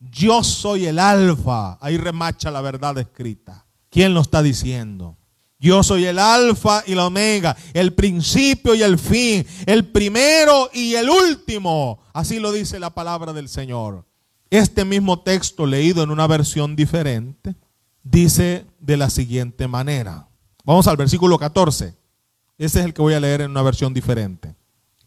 Yo 0.00 0.42
soy 0.42 0.86
el 0.86 0.98
alfa. 0.98 1.78
Ahí 1.80 1.96
remacha 1.96 2.50
la 2.50 2.60
verdad 2.60 2.98
escrita. 2.98 3.64
¿Quién 3.88 4.14
lo 4.14 4.20
está 4.22 4.42
diciendo? 4.42 5.16
Yo 5.60 5.84
soy 5.84 6.06
el 6.06 6.18
alfa 6.18 6.82
y 6.88 6.96
la 6.96 7.06
omega, 7.06 7.56
el 7.72 7.94
principio 7.94 8.74
y 8.74 8.82
el 8.82 8.98
fin, 8.98 9.46
el 9.64 9.92
primero 9.92 10.70
y 10.72 10.96
el 10.96 11.08
último. 11.08 12.00
Así 12.12 12.40
lo 12.40 12.50
dice 12.50 12.80
la 12.80 12.90
palabra 12.90 13.32
del 13.32 13.48
Señor. 13.48 14.04
Este 14.54 14.84
mismo 14.84 15.18
texto 15.18 15.66
leído 15.66 16.04
en 16.04 16.12
una 16.12 16.28
versión 16.28 16.76
diferente 16.76 17.56
dice 18.04 18.66
de 18.78 18.96
la 18.96 19.10
siguiente 19.10 19.66
manera. 19.66 20.28
Vamos 20.62 20.86
al 20.86 20.96
versículo 20.96 21.38
14. 21.38 21.96
Ese 22.56 22.78
es 22.78 22.84
el 22.84 22.94
que 22.94 23.02
voy 23.02 23.14
a 23.14 23.20
leer 23.20 23.40
en 23.40 23.50
una 23.50 23.62
versión 23.62 23.92
diferente. 23.92 24.54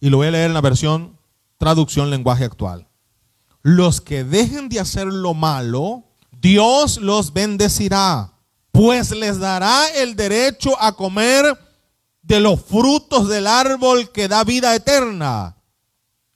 Y 0.01 0.09
lo 0.09 0.17
voy 0.17 0.27
a 0.27 0.31
leer 0.31 0.47
en 0.47 0.53
la 0.53 0.59
versión 0.59 1.17
traducción 1.57 2.09
lenguaje 2.09 2.43
actual. 2.43 2.89
Los 3.61 4.01
que 4.01 4.25
dejen 4.25 4.67
de 4.67 4.81
hacer 4.81 5.07
lo 5.07 5.33
malo, 5.33 6.03
Dios 6.41 6.97
los 6.97 7.31
bendecirá 7.31 8.33
pues 8.73 9.11
les 9.11 9.39
dará 9.39 9.87
el 9.95 10.17
derecho 10.17 10.75
a 10.79 10.91
comer 10.91 11.57
de 12.21 12.41
los 12.41 12.61
frutos 12.61 13.29
del 13.29 13.47
árbol 13.47 14.11
que 14.11 14.27
da 14.27 14.43
vida 14.43 14.75
eterna. 14.75 15.56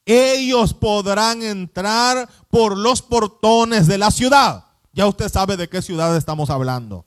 Ellos 0.05 0.73
podrán 0.73 1.43
entrar 1.43 2.29
por 2.49 2.77
los 2.77 3.01
portones 3.01 3.87
de 3.87 3.97
la 3.97 4.11
ciudad. 4.11 4.65
Ya 4.93 5.07
usted 5.07 5.29
sabe 5.29 5.57
de 5.57 5.69
qué 5.69 5.81
ciudad 5.81 6.15
estamos 6.17 6.49
hablando. 6.49 7.05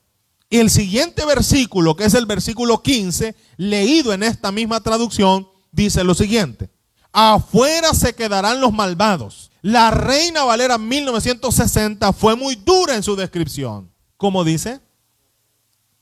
El 0.50 0.70
siguiente 0.70 1.24
versículo, 1.24 1.96
que 1.96 2.04
es 2.04 2.14
el 2.14 2.26
versículo 2.26 2.82
15, 2.82 3.34
leído 3.56 4.12
en 4.12 4.22
esta 4.22 4.52
misma 4.52 4.80
traducción, 4.80 5.48
dice 5.72 6.04
lo 6.04 6.14
siguiente. 6.14 6.70
Afuera 7.12 7.92
se 7.94 8.14
quedarán 8.14 8.60
los 8.60 8.72
malvados. 8.72 9.50
La 9.62 9.90
Reina 9.90 10.44
Valera 10.44 10.78
1960 10.78 12.12
fue 12.12 12.36
muy 12.36 12.54
dura 12.54 12.94
en 12.94 13.02
su 13.02 13.16
descripción. 13.16 13.90
¿Cómo 14.16 14.44
dice? 14.44 14.80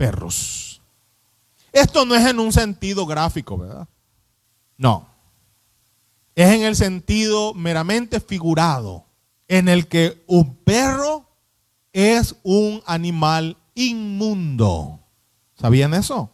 perros. 0.02 0.81
Esto 1.72 2.05
no 2.05 2.16
es 2.16 2.26
en 2.26 2.40
un 2.40 2.52
sentido 2.52 3.07
gráfico, 3.07 3.57
¿verdad? 3.57 3.87
No. 4.76 5.07
Es 6.35 6.51
en 6.51 6.62
el 6.62 6.77
sentido 6.77 7.55
meramente 7.55 8.21
figurado, 8.21 9.07
en 9.49 9.68
el 9.68 9.87
que 9.87 10.25
un 10.27 10.57
perro 10.57 11.29
es 11.92 12.37
un 12.42 12.83
animal 12.87 13.59
inmundo. 13.75 15.01
¿Sabían 15.55 15.95
eso? 15.95 16.31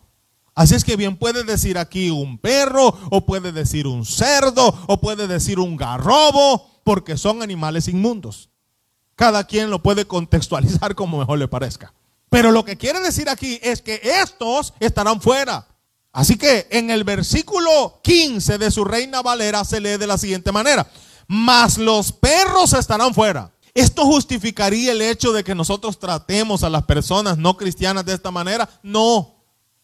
Así 0.55 0.75
es 0.75 0.85
que 0.85 0.97
bien 0.97 1.17
puede 1.17 1.45
decir 1.45 1.79
aquí 1.79 2.11
un 2.11 2.39
perro, 2.39 2.97
o 3.11 3.27
puede 3.27 3.53
decir 3.53 3.87
un 3.87 4.05
cerdo, 4.05 4.77
o 4.87 5.01
puede 5.01 5.29
decir 5.29 5.59
un 5.61 5.77
garrobo, 5.77 6.81
porque 6.85 7.17
son 7.17 7.43
animales 7.43 7.87
inmundos. 7.87 8.51
Cada 9.15 9.45
quien 9.45 9.71
lo 9.71 9.83
puede 9.83 10.07
contextualizar 10.07 10.95
como 10.95 11.19
mejor 11.19 11.39
le 11.39 11.49
parezca. 11.49 11.93
Pero 12.31 12.53
lo 12.53 12.65
que 12.65 12.77
quiere 12.77 13.01
decir 13.01 13.29
aquí 13.29 13.59
es 13.63 13.83
que 13.83 14.01
estos 14.03 14.75
estarán 14.81 15.21
fuera. 15.21 15.67
Así 16.19 16.37
que 16.37 16.67
en 16.73 16.91
el 16.91 17.05
versículo 17.05 18.01
15 18.03 18.59
de 18.59 18.73
su 18.73 18.85
Reina 18.85 19.23
Valera 19.23 19.65
se 19.65 19.79
lee 19.79 19.99
de 19.99 20.07
la 20.09 20.19
siguiente 20.19 20.51
manera, 20.51 20.91
mas 21.29 21.79
los 21.79 22.11
perros 22.11 22.73
estarán 22.73 23.15
fuera. 23.15 23.53
¿Esto 23.73 24.05
justificaría 24.05 24.91
el 24.91 25.01
hecho 25.01 25.33
de 25.33 25.45
que 25.45 25.55
nosotros 25.55 25.97
tratemos 26.01 26.65
a 26.65 26.71
las 26.71 26.83
personas 26.83 27.39
no 27.39 27.57
cristianas 27.57 28.05
de 28.05 28.15
esta 28.15 28.33
manera? 28.33 28.69
No, 28.83 29.37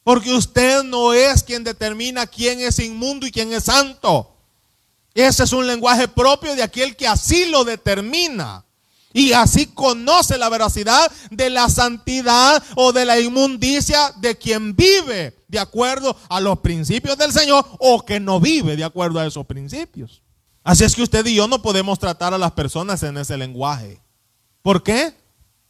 porque 0.02 0.34
usted 0.34 0.82
no 0.82 1.12
es 1.12 1.44
quien 1.44 1.62
determina 1.62 2.26
quién 2.26 2.58
es 2.58 2.80
inmundo 2.80 3.28
y 3.28 3.30
quién 3.30 3.52
es 3.52 3.62
santo. 3.62 4.34
Ese 5.14 5.44
es 5.44 5.52
un 5.52 5.68
lenguaje 5.68 6.08
propio 6.08 6.56
de 6.56 6.64
aquel 6.64 6.96
que 6.96 7.06
así 7.06 7.44
lo 7.46 7.62
determina. 7.62 8.64
Y 9.16 9.32
así 9.32 9.66
conoce 9.66 10.36
la 10.36 10.48
veracidad 10.48 11.10
de 11.30 11.48
la 11.48 11.68
santidad 11.70 12.60
o 12.74 12.92
de 12.92 13.04
la 13.04 13.20
inmundicia 13.20 14.12
de 14.16 14.36
quien 14.36 14.74
vive 14.74 15.38
de 15.46 15.60
acuerdo 15.60 16.16
a 16.28 16.40
los 16.40 16.58
principios 16.58 17.16
del 17.16 17.32
Señor 17.32 17.64
o 17.78 18.04
que 18.04 18.18
no 18.18 18.40
vive 18.40 18.76
de 18.76 18.82
acuerdo 18.82 19.20
a 19.20 19.26
esos 19.26 19.46
principios. 19.46 20.20
Así 20.64 20.82
es 20.82 20.96
que 20.96 21.02
usted 21.04 21.24
y 21.26 21.36
yo 21.36 21.46
no 21.46 21.62
podemos 21.62 22.00
tratar 22.00 22.34
a 22.34 22.38
las 22.38 22.52
personas 22.52 23.04
en 23.04 23.16
ese 23.16 23.36
lenguaje. 23.36 24.02
¿Por 24.62 24.82
qué? 24.82 25.14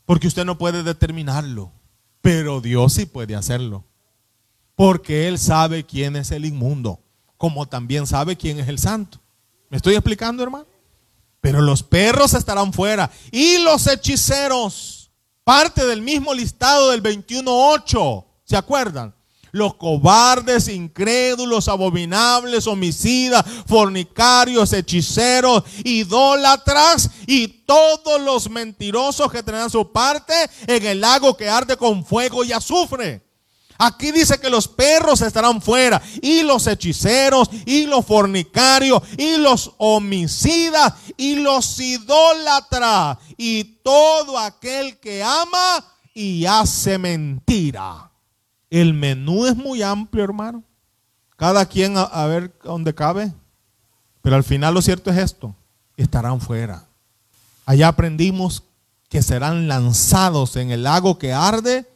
Porque 0.06 0.26
usted 0.26 0.46
no 0.46 0.56
puede 0.56 0.82
determinarlo. 0.82 1.70
Pero 2.22 2.62
Dios 2.62 2.94
sí 2.94 3.04
puede 3.04 3.36
hacerlo. 3.36 3.84
Porque 4.74 5.28
Él 5.28 5.38
sabe 5.38 5.84
quién 5.84 6.16
es 6.16 6.30
el 6.30 6.46
inmundo, 6.46 6.98
como 7.36 7.66
también 7.66 8.06
sabe 8.06 8.36
quién 8.36 8.58
es 8.58 8.68
el 8.68 8.78
santo. 8.78 9.20
¿Me 9.68 9.76
estoy 9.76 9.96
explicando, 9.96 10.42
hermano? 10.42 10.66
Pero 11.44 11.60
los 11.60 11.82
perros 11.82 12.32
estarán 12.32 12.72
fuera. 12.72 13.10
Y 13.30 13.58
los 13.58 13.86
hechiceros. 13.86 15.10
Parte 15.44 15.84
del 15.84 16.00
mismo 16.00 16.32
listado 16.32 16.90
del 16.90 17.02
21.8. 17.02 18.24
¿Se 18.44 18.56
acuerdan? 18.56 19.14
Los 19.52 19.74
cobardes, 19.74 20.68
incrédulos, 20.68 21.68
abominables, 21.68 22.66
homicidas, 22.66 23.44
fornicarios, 23.66 24.72
hechiceros, 24.72 25.64
idólatras 25.84 27.10
y 27.26 27.46
todos 27.46 28.22
los 28.22 28.48
mentirosos 28.48 29.30
que 29.30 29.42
tendrán 29.42 29.68
su 29.68 29.92
parte 29.92 30.32
en 30.66 30.86
el 30.86 31.02
lago 31.02 31.36
que 31.36 31.50
arde 31.50 31.76
con 31.76 32.06
fuego 32.06 32.42
y 32.42 32.52
azufre. 32.52 33.22
Aquí 33.76 34.12
dice 34.12 34.38
que 34.38 34.50
los 34.50 34.68
perros 34.68 35.20
estarán 35.20 35.60
fuera, 35.60 36.00
y 36.22 36.42
los 36.42 36.66
hechiceros, 36.66 37.50
y 37.66 37.86
los 37.86 38.06
fornicarios, 38.06 39.02
y 39.18 39.36
los 39.38 39.72
homicidas, 39.78 40.94
y 41.16 41.36
los 41.36 41.80
idólatras, 41.80 43.18
y 43.36 43.64
todo 43.82 44.38
aquel 44.38 44.98
que 44.98 45.22
ama 45.22 45.84
y 46.14 46.46
hace 46.46 46.98
mentira. 46.98 48.10
El 48.70 48.94
menú 48.94 49.46
es 49.46 49.56
muy 49.56 49.82
amplio, 49.82 50.24
hermano. 50.24 50.62
Cada 51.36 51.66
quien 51.66 51.98
a, 51.98 52.02
a 52.02 52.26
ver 52.26 52.56
dónde 52.62 52.94
cabe. 52.94 53.32
Pero 54.22 54.36
al 54.36 54.44
final 54.44 54.72
lo 54.72 54.82
cierto 54.82 55.10
es 55.10 55.18
esto, 55.18 55.54
estarán 55.96 56.40
fuera. 56.40 56.86
Allá 57.66 57.88
aprendimos 57.88 58.62
que 59.08 59.20
serán 59.20 59.68
lanzados 59.68 60.56
en 60.56 60.70
el 60.70 60.84
lago 60.84 61.18
que 61.18 61.32
arde 61.32 61.93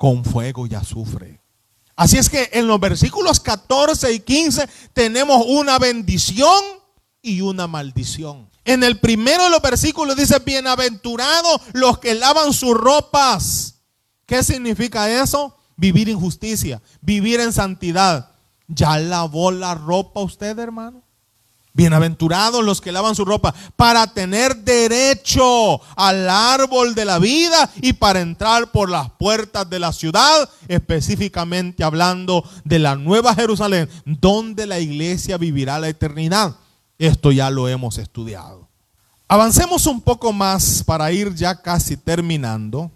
con 0.00 0.24
fuego 0.24 0.66
y 0.66 0.74
azufre. 0.74 1.42
Así 1.94 2.16
es 2.16 2.30
que 2.30 2.48
en 2.54 2.66
los 2.66 2.80
versículos 2.80 3.38
14 3.38 4.10
y 4.14 4.20
15 4.20 4.66
tenemos 4.94 5.44
una 5.46 5.78
bendición 5.78 6.64
y 7.20 7.42
una 7.42 7.66
maldición. 7.66 8.48
En 8.64 8.82
el 8.82 8.98
primero 8.98 9.44
de 9.44 9.50
los 9.50 9.60
versículos 9.60 10.16
dice, 10.16 10.38
bienaventurados 10.38 11.60
los 11.74 11.98
que 11.98 12.14
lavan 12.14 12.54
sus 12.54 12.74
ropas. 12.74 13.74
¿Qué 14.24 14.42
significa 14.42 15.22
eso? 15.22 15.54
Vivir 15.76 16.08
en 16.08 16.18
justicia, 16.18 16.80
vivir 17.02 17.38
en 17.40 17.52
santidad. 17.52 18.30
¿Ya 18.68 18.98
lavó 18.98 19.50
la 19.50 19.74
ropa 19.74 20.22
usted, 20.22 20.58
hermano? 20.58 21.02
Bienaventurados 21.72 22.64
los 22.64 22.80
que 22.80 22.90
lavan 22.90 23.14
su 23.14 23.24
ropa 23.24 23.54
para 23.76 24.06
tener 24.08 24.56
derecho 24.56 25.80
al 25.96 26.28
árbol 26.28 26.96
de 26.96 27.04
la 27.04 27.18
vida 27.20 27.70
y 27.80 27.92
para 27.92 28.20
entrar 28.20 28.72
por 28.72 28.90
las 28.90 29.10
puertas 29.12 29.70
de 29.70 29.78
la 29.78 29.92
ciudad, 29.92 30.48
específicamente 30.66 31.84
hablando 31.84 32.44
de 32.64 32.80
la 32.80 32.96
nueva 32.96 33.34
Jerusalén, 33.34 33.88
donde 34.04 34.66
la 34.66 34.80
iglesia 34.80 35.38
vivirá 35.38 35.78
la 35.78 35.88
eternidad. 35.88 36.56
Esto 36.98 37.30
ya 37.30 37.50
lo 37.50 37.68
hemos 37.68 37.98
estudiado. 37.98 38.68
Avancemos 39.28 39.86
un 39.86 40.00
poco 40.00 40.32
más 40.32 40.82
para 40.84 41.12
ir 41.12 41.32
ya 41.36 41.62
casi 41.62 41.96
terminando. 41.96 42.90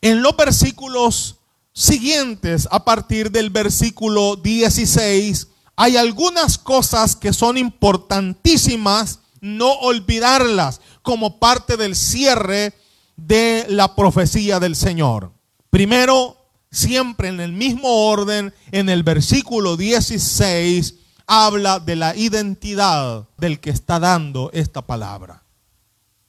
En 0.00 0.22
los 0.22 0.36
versículos 0.36 1.36
siguientes, 1.72 2.66
a 2.72 2.84
partir 2.84 3.30
del 3.30 3.50
versículo 3.50 4.34
16, 4.34 5.46
hay 5.80 5.96
algunas 5.96 6.58
cosas 6.58 7.14
que 7.14 7.32
son 7.32 7.56
importantísimas 7.56 9.20
no 9.40 9.70
olvidarlas 9.74 10.80
como 11.02 11.38
parte 11.38 11.76
del 11.76 11.94
cierre 11.94 12.74
de 13.16 13.64
la 13.68 13.94
profecía 13.94 14.58
del 14.58 14.74
Señor. 14.74 15.32
Primero, 15.70 16.36
siempre 16.72 17.28
en 17.28 17.38
el 17.38 17.52
mismo 17.52 18.08
orden, 18.08 18.52
en 18.72 18.88
el 18.88 19.04
versículo 19.04 19.76
16, 19.76 20.96
habla 21.28 21.78
de 21.78 21.94
la 21.94 22.16
identidad 22.16 23.28
del 23.36 23.60
que 23.60 23.70
está 23.70 24.00
dando 24.00 24.50
esta 24.52 24.84
palabra. 24.84 25.44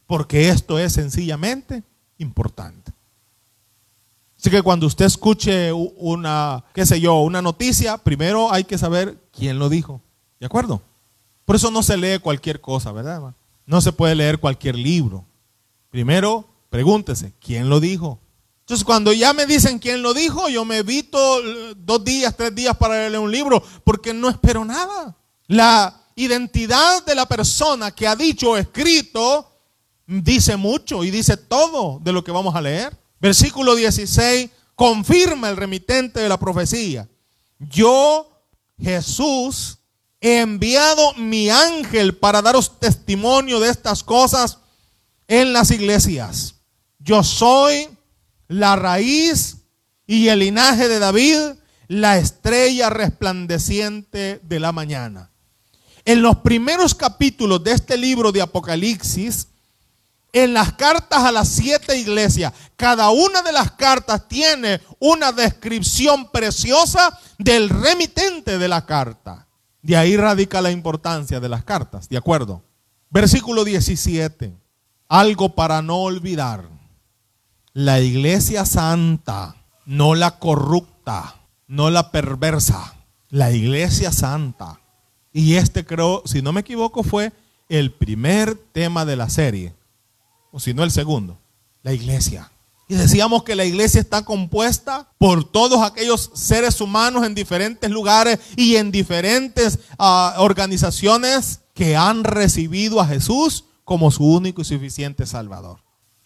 Porque 0.05 0.49
esto 0.49 0.77
es 0.77 0.93
sencillamente 0.93 1.81
importante. 2.19 2.91
Que 4.49 4.61
cuando 4.63 4.87
usted 4.87 5.05
escuche 5.05 5.71
una, 5.71 6.63
qué 6.73 6.85
sé 6.85 6.99
yo, 6.99 7.19
una 7.21 7.41
noticia, 7.41 7.97
primero 7.97 8.51
hay 8.51 8.63
que 8.63 8.77
saber 8.77 9.17
quién 9.31 9.59
lo 9.59 9.69
dijo. 9.69 10.01
¿De 10.39 10.45
acuerdo? 10.45 10.81
Por 11.45 11.55
eso 11.55 11.71
no 11.71 11.83
se 11.83 11.97
lee 11.97 12.19
cualquier 12.19 12.61
cosa, 12.61 12.91
¿verdad? 12.91 13.33
No 13.65 13.81
se 13.81 13.91
puede 13.91 14.15
leer 14.15 14.39
cualquier 14.39 14.75
libro. 14.75 15.25
Primero, 15.89 16.47
pregúntese, 16.69 17.33
¿quién 17.39 17.69
lo 17.69 17.79
dijo? 17.79 18.19
Entonces, 18.61 18.85
cuando 18.85 19.11
ya 19.13 19.33
me 19.33 19.47
dicen 19.47 19.79
quién 19.79 20.03
lo 20.03 20.13
dijo, 20.13 20.47
yo 20.47 20.63
me 20.63 20.77
evito 20.77 21.17
eh, 21.39 21.73
dos 21.75 22.03
días, 22.03 22.37
tres 22.37 22.53
días 22.53 22.77
para 22.77 23.09
leer 23.09 23.17
un 23.17 23.31
libro, 23.31 23.63
porque 23.83 24.13
no 24.13 24.29
espero 24.29 24.63
nada. 24.63 25.17
La 25.47 26.03
identidad 26.15 27.03
de 27.03 27.15
la 27.15 27.25
persona 27.25 27.89
que 27.89 28.07
ha 28.07 28.15
dicho 28.15 28.51
o 28.51 28.57
escrito 28.57 29.51
dice 30.05 30.55
mucho 30.55 31.03
y 31.03 31.09
dice 31.09 31.37
todo 31.37 31.99
de 32.03 32.13
lo 32.13 32.23
que 32.23 32.31
vamos 32.31 32.55
a 32.55 32.61
leer. 32.61 32.95
Versículo 33.19 33.75
16 33.75 34.49
confirma 34.75 35.49
el 35.49 35.57
remitente 35.57 36.19
de 36.21 36.29
la 36.29 36.39
profecía. 36.39 37.07
Yo, 37.59 38.29
Jesús, 38.79 39.79
he 40.21 40.39
enviado 40.39 41.13
mi 41.15 41.49
ángel 41.49 42.15
para 42.15 42.41
daros 42.41 42.79
testimonio 42.79 43.59
de 43.59 43.69
estas 43.69 44.03
cosas 44.03 44.59
en 45.27 45.53
las 45.53 45.71
iglesias. 45.71 46.55
Yo 46.99 47.23
soy 47.23 47.89
la 48.47 48.75
raíz 48.75 49.57
y 50.07 50.27
el 50.29 50.39
linaje 50.39 50.87
de 50.87 50.99
David, 50.99 51.37
la 51.87 52.17
estrella 52.17 52.89
resplandeciente 52.89 54.39
de 54.43 54.59
la 54.59 54.71
mañana. 54.71 55.29
En 56.05 56.21
los 56.21 56.37
primeros 56.37 56.95
capítulos 56.95 57.63
de 57.63 57.73
este 57.73 57.97
libro 57.97 58.31
de 58.31 58.41
Apocalipsis, 58.41 59.47
en 60.31 60.53
las 60.53 60.73
cartas 60.73 61.23
a 61.23 61.31
las 61.31 61.47
siete 61.49 61.97
iglesias, 61.97 62.53
cada 62.75 63.09
una 63.09 63.41
de 63.41 63.51
las 63.51 63.71
cartas 63.71 64.27
tiene 64.27 64.79
una 64.99 65.31
descripción 65.31 66.29
preciosa 66.29 67.17
del 67.37 67.69
remitente 67.69 68.57
de 68.57 68.67
la 68.67 68.85
carta. 68.85 69.47
De 69.81 69.97
ahí 69.97 70.17
radica 70.17 70.61
la 70.61 70.71
importancia 70.71 71.39
de 71.39 71.49
las 71.49 71.63
cartas, 71.63 72.09
¿de 72.09 72.17
acuerdo? 72.17 72.63
Versículo 73.09 73.63
17. 73.63 74.53
Algo 75.07 75.55
para 75.55 75.81
no 75.81 75.97
olvidar. 75.97 76.69
La 77.73 77.99
iglesia 77.99 78.65
santa, 78.65 79.55
no 79.85 80.13
la 80.13 80.37
corrupta, 80.37 81.35
no 81.67 81.89
la 81.89 82.11
perversa. 82.11 82.95
La 83.29 83.51
iglesia 83.51 84.11
santa. 84.11 84.79
Y 85.31 85.55
este 85.55 85.85
creo, 85.85 86.23
si 86.25 86.41
no 86.41 86.51
me 86.51 86.61
equivoco, 86.61 87.03
fue 87.03 87.31
el 87.69 87.91
primer 87.91 88.55
tema 88.55 89.05
de 89.05 89.15
la 89.15 89.29
serie 89.29 89.78
o 90.51 90.59
si 90.59 90.73
no 90.73 90.83
el 90.83 90.91
segundo, 90.91 91.37
la 91.83 91.93
iglesia. 91.93 92.51
Y 92.87 92.95
decíamos 92.95 93.43
que 93.43 93.55
la 93.55 93.65
iglesia 93.65 94.01
está 94.01 94.25
compuesta 94.25 95.07
por 95.19 95.43
todos 95.43 95.81
aquellos 95.81 96.31
seres 96.33 96.81
humanos 96.81 97.23
en 97.23 97.35
diferentes 97.35 97.89
lugares 97.89 98.39
y 98.55 98.77
en 98.77 98.91
diferentes 98.91 99.77
ah, 99.99 100.35
organizaciones 100.39 101.61
que 101.75 101.95
han 101.95 102.23
recibido 102.23 102.99
a 102.99 103.05
Jesús 103.05 103.65
como 103.83 104.09
su 104.09 104.25
único 104.25 104.61
y 104.61 104.65
suficiente 104.65 105.27
Salvador. 105.27 105.79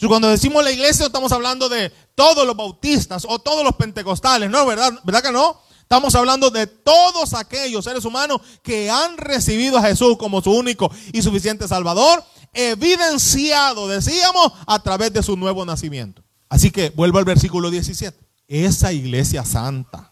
Cuando 0.08 0.30
decimos 0.30 0.64
la 0.64 0.72
iglesia, 0.72 1.06
estamos 1.06 1.32
hablando 1.32 1.70
de 1.70 1.92
todos 2.16 2.46
los 2.46 2.56
bautistas 2.56 3.26
o 3.28 3.40
todos 3.40 3.64
los 3.64 3.76
pentecostales, 3.76 4.50
¿no? 4.50 4.66
¿Verdad, 4.66 4.92
¿verdad 5.04 5.22
que 5.22 5.32
no? 5.32 5.62
Estamos 5.82 6.16
hablando 6.16 6.50
de 6.50 6.66
todos 6.66 7.34
aquellos 7.34 7.86
seres 7.86 8.04
humanos 8.04 8.42
que 8.64 8.90
han 8.90 9.18
recibido 9.18 9.78
a 9.78 9.84
Jesús 9.84 10.18
como 10.18 10.42
su 10.42 10.52
único 10.52 10.92
y 11.12 11.22
suficiente 11.22 11.68
Salvador 11.68 12.24
evidenciado, 12.54 13.88
decíamos, 13.88 14.54
a 14.66 14.82
través 14.82 15.12
de 15.14 15.24
su 15.24 15.36
nuevo 15.36 15.66
nacimiento. 15.66 16.24
Así 16.50 16.72
que 16.72 16.92
vuelvo 16.92 17.18
al 17.18 17.26
versículo 17.26 17.72
17. 17.72 18.18
Esa 18.48 18.94
iglesia 18.94 19.44
santa, 19.44 20.12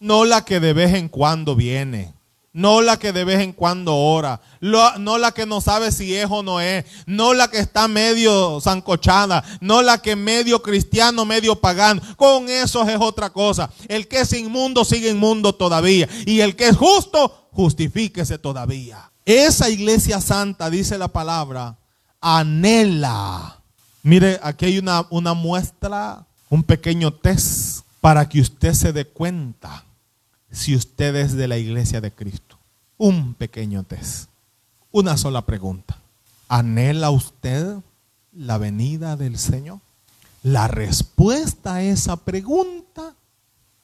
no 0.00 0.24
la 0.24 0.44
que 0.44 0.60
de 0.60 0.72
vez 0.72 0.94
en 0.94 1.08
cuando 1.08 1.56
viene, 1.56 2.14
no 2.52 2.82
la 2.82 2.98
que 2.98 3.12
de 3.12 3.24
vez 3.24 3.40
en 3.40 3.52
cuando 3.52 3.94
ora, 3.94 4.40
no 4.60 5.18
la 5.18 5.32
que 5.32 5.46
no 5.46 5.60
sabe 5.60 5.92
si 5.92 6.14
es 6.14 6.26
o 6.28 6.42
no 6.42 6.60
es, 6.60 6.84
no 7.06 7.32
la 7.32 7.48
que 7.48 7.58
está 7.58 7.86
medio 7.88 8.60
zancochada, 8.60 9.44
no 9.60 9.80
la 9.80 10.02
que 10.02 10.16
medio 10.16 10.60
cristiano, 10.60 11.24
medio 11.24 11.60
pagano. 11.60 12.02
Con 12.16 12.48
eso 12.48 12.82
es 12.88 12.96
otra 13.00 13.30
cosa. 13.30 13.70
El 13.86 14.08
que 14.08 14.20
es 14.20 14.32
inmundo 14.32 14.84
sigue 14.84 15.10
inmundo 15.10 15.54
todavía. 15.54 16.08
Y 16.26 16.40
el 16.40 16.56
que 16.56 16.68
es 16.68 16.76
justo, 16.76 17.48
justifíquese 17.52 18.38
todavía. 18.38 19.07
Esa 19.28 19.68
iglesia 19.68 20.22
santa, 20.22 20.70
dice 20.70 20.96
la 20.96 21.08
palabra, 21.08 21.76
anhela. 22.18 23.60
Mire, 24.02 24.40
aquí 24.42 24.64
hay 24.64 24.78
una, 24.78 25.06
una 25.10 25.34
muestra, 25.34 26.24
un 26.48 26.62
pequeño 26.62 27.12
test 27.12 27.84
para 28.00 28.26
que 28.26 28.40
usted 28.40 28.72
se 28.72 28.90
dé 28.94 29.04
cuenta 29.04 29.84
si 30.50 30.74
usted 30.74 31.14
es 31.16 31.34
de 31.34 31.46
la 31.46 31.58
iglesia 31.58 32.00
de 32.00 32.10
Cristo. 32.10 32.58
Un 32.96 33.34
pequeño 33.34 33.84
test. 33.84 34.30
Una 34.92 35.18
sola 35.18 35.44
pregunta. 35.44 35.98
¿Anhela 36.48 37.10
usted 37.10 37.76
la 38.32 38.56
venida 38.56 39.16
del 39.16 39.38
Señor? 39.38 39.80
La 40.42 40.68
respuesta 40.68 41.74
a 41.74 41.82
esa 41.82 42.16
pregunta 42.16 43.14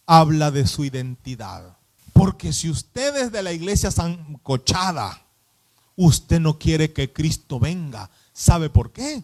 habla 0.07 0.51
de 0.51 0.67
su 0.67 0.87
identidad. 0.87 1.77
Porque 2.15 2.55
si 2.55 2.71
usted 2.71 3.15
es 3.17 3.31
de 3.31 3.43
la 3.43 3.53
iglesia 3.53 3.91
sancochada, 3.91 5.21
usted 5.97 6.41
no 6.41 6.59
quiere 6.59 6.93
que 6.93 7.13
Cristo 7.13 7.59
venga. 7.59 8.11
¿Sabe 8.33 8.71
por 8.71 8.93
qué? 8.93 9.23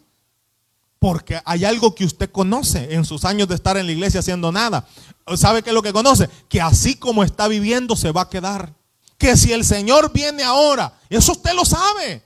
Porque 0.98 1.40
hay 1.44 1.64
algo 1.64 1.94
que 1.94 2.04
usted 2.04 2.30
conoce 2.30 2.94
en 2.94 3.04
sus 3.04 3.24
años 3.24 3.48
de 3.48 3.54
estar 3.54 3.76
en 3.76 3.86
la 3.86 3.92
iglesia 3.92 4.20
haciendo 4.20 4.52
nada. 4.52 4.86
¿Sabe 5.36 5.62
qué 5.62 5.70
es 5.70 5.74
lo 5.74 5.82
que 5.82 5.92
conoce? 5.92 6.28
Que 6.48 6.60
así 6.60 6.96
como 6.96 7.24
está 7.24 7.48
viviendo 7.48 7.96
se 7.96 8.12
va 8.12 8.22
a 8.22 8.28
quedar. 8.28 8.74
Que 9.16 9.36
si 9.36 9.52
el 9.52 9.64
Señor 9.64 10.12
viene 10.12 10.42
ahora, 10.42 10.92
eso 11.08 11.32
usted 11.32 11.52
lo 11.54 11.64
sabe. 11.64 12.22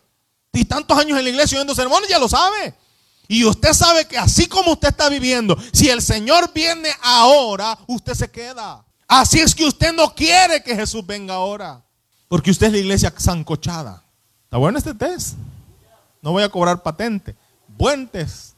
Y 0.52 0.64
tantos 0.64 0.96
años 0.98 1.18
en 1.18 1.24
la 1.24 1.30
iglesia 1.30 1.58
oyendo 1.58 1.74
sermones, 1.74 2.08
ya 2.08 2.18
lo 2.18 2.28
sabe. 2.28 2.74
Y 3.26 3.44
usted 3.44 3.72
sabe 3.72 4.06
que 4.06 4.18
así 4.18 4.46
como 4.46 4.72
usted 4.72 4.88
está 4.88 5.08
viviendo, 5.08 5.56
si 5.72 5.88
el 5.88 6.02
Señor 6.02 6.52
viene 6.52 6.90
ahora, 7.02 7.78
usted 7.86 8.14
se 8.14 8.30
queda. 8.30 8.84
Así 9.06 9.40
es 9.40 9.54
que 9.54 9.64
usted 9.64 9.92
no 9.92 10.14
quiere 10.14 10.62
que 10.62 10.74
Jesús 10.76 11.04
venga 11.06 11.34
ahora. 11.34 11.82
Porque 12.28 12.50
usted 12.50 12.66
es 12.66 12.72
la 12.72 12.78
iglesia 12.78 13.14
zancochada. 13.18 14.03
Está 14.54 14.60
bueno 14.60 14.78
este 14.78 14.94
test. 14.94 15.34
No 16.22 16.30
voy 16.30 16.44
a 16.44 16.48
cobrar 16.48 16.80
patente. 16.80 17.34
Buen 17.66 18.06
test. 18.06 18.54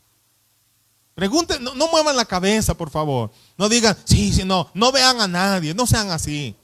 Pregunten, 1.15 1.65
no, 1.65 1.89
muevan 1.89 2.15
la 2.15 2.27
cabeza, 2.27 2.75
por 2.75 2.91
favor. 2.91 3.31
No 3.57 3.67
digan, 3.71 3.97
sí, 4.05 4.31
sí, 4.31 4.45
no, 4.45 4.69
no 4.75 4.93
vean 4.93 5.23
a 5.23 5.27
nadie, 5.27 5.73
no 5.73 5.87
sean 5.87 6.11
así. 6.11 6.55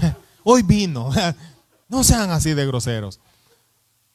Hoy 0.44 0.62
vino, 0.62 1.10
no 1.88 2.04
sean 2.04 2.30
así 2.30 2.54
de 2.54 2.64
groseros. 2.64 3.18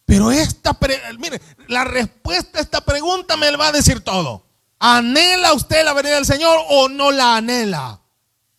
Pero 0.05 0.31
esta, 0.31 0.77
mire, 1.19 1.41
la 1.67 1.83
respuesta 1.83 2.59
a 2.59 2.61
esta 2.61 2.79
pregunta 2.79 3.35
me 3.35 3.53
va 3.57 3.67
a 3.67 3.71
decir 3.73 3.99
todo. 3.99 4.45
¿Anhela 4.79 5.51
usted 5.51 5.83
la 5.83 5.91
venida 5.91 6.15
del 6.15 6.25
Señor 6.25 6.57
o 6.69 6.87
no 6.87 7.11
la 7.11 7.35
anhela? 7.35 7.99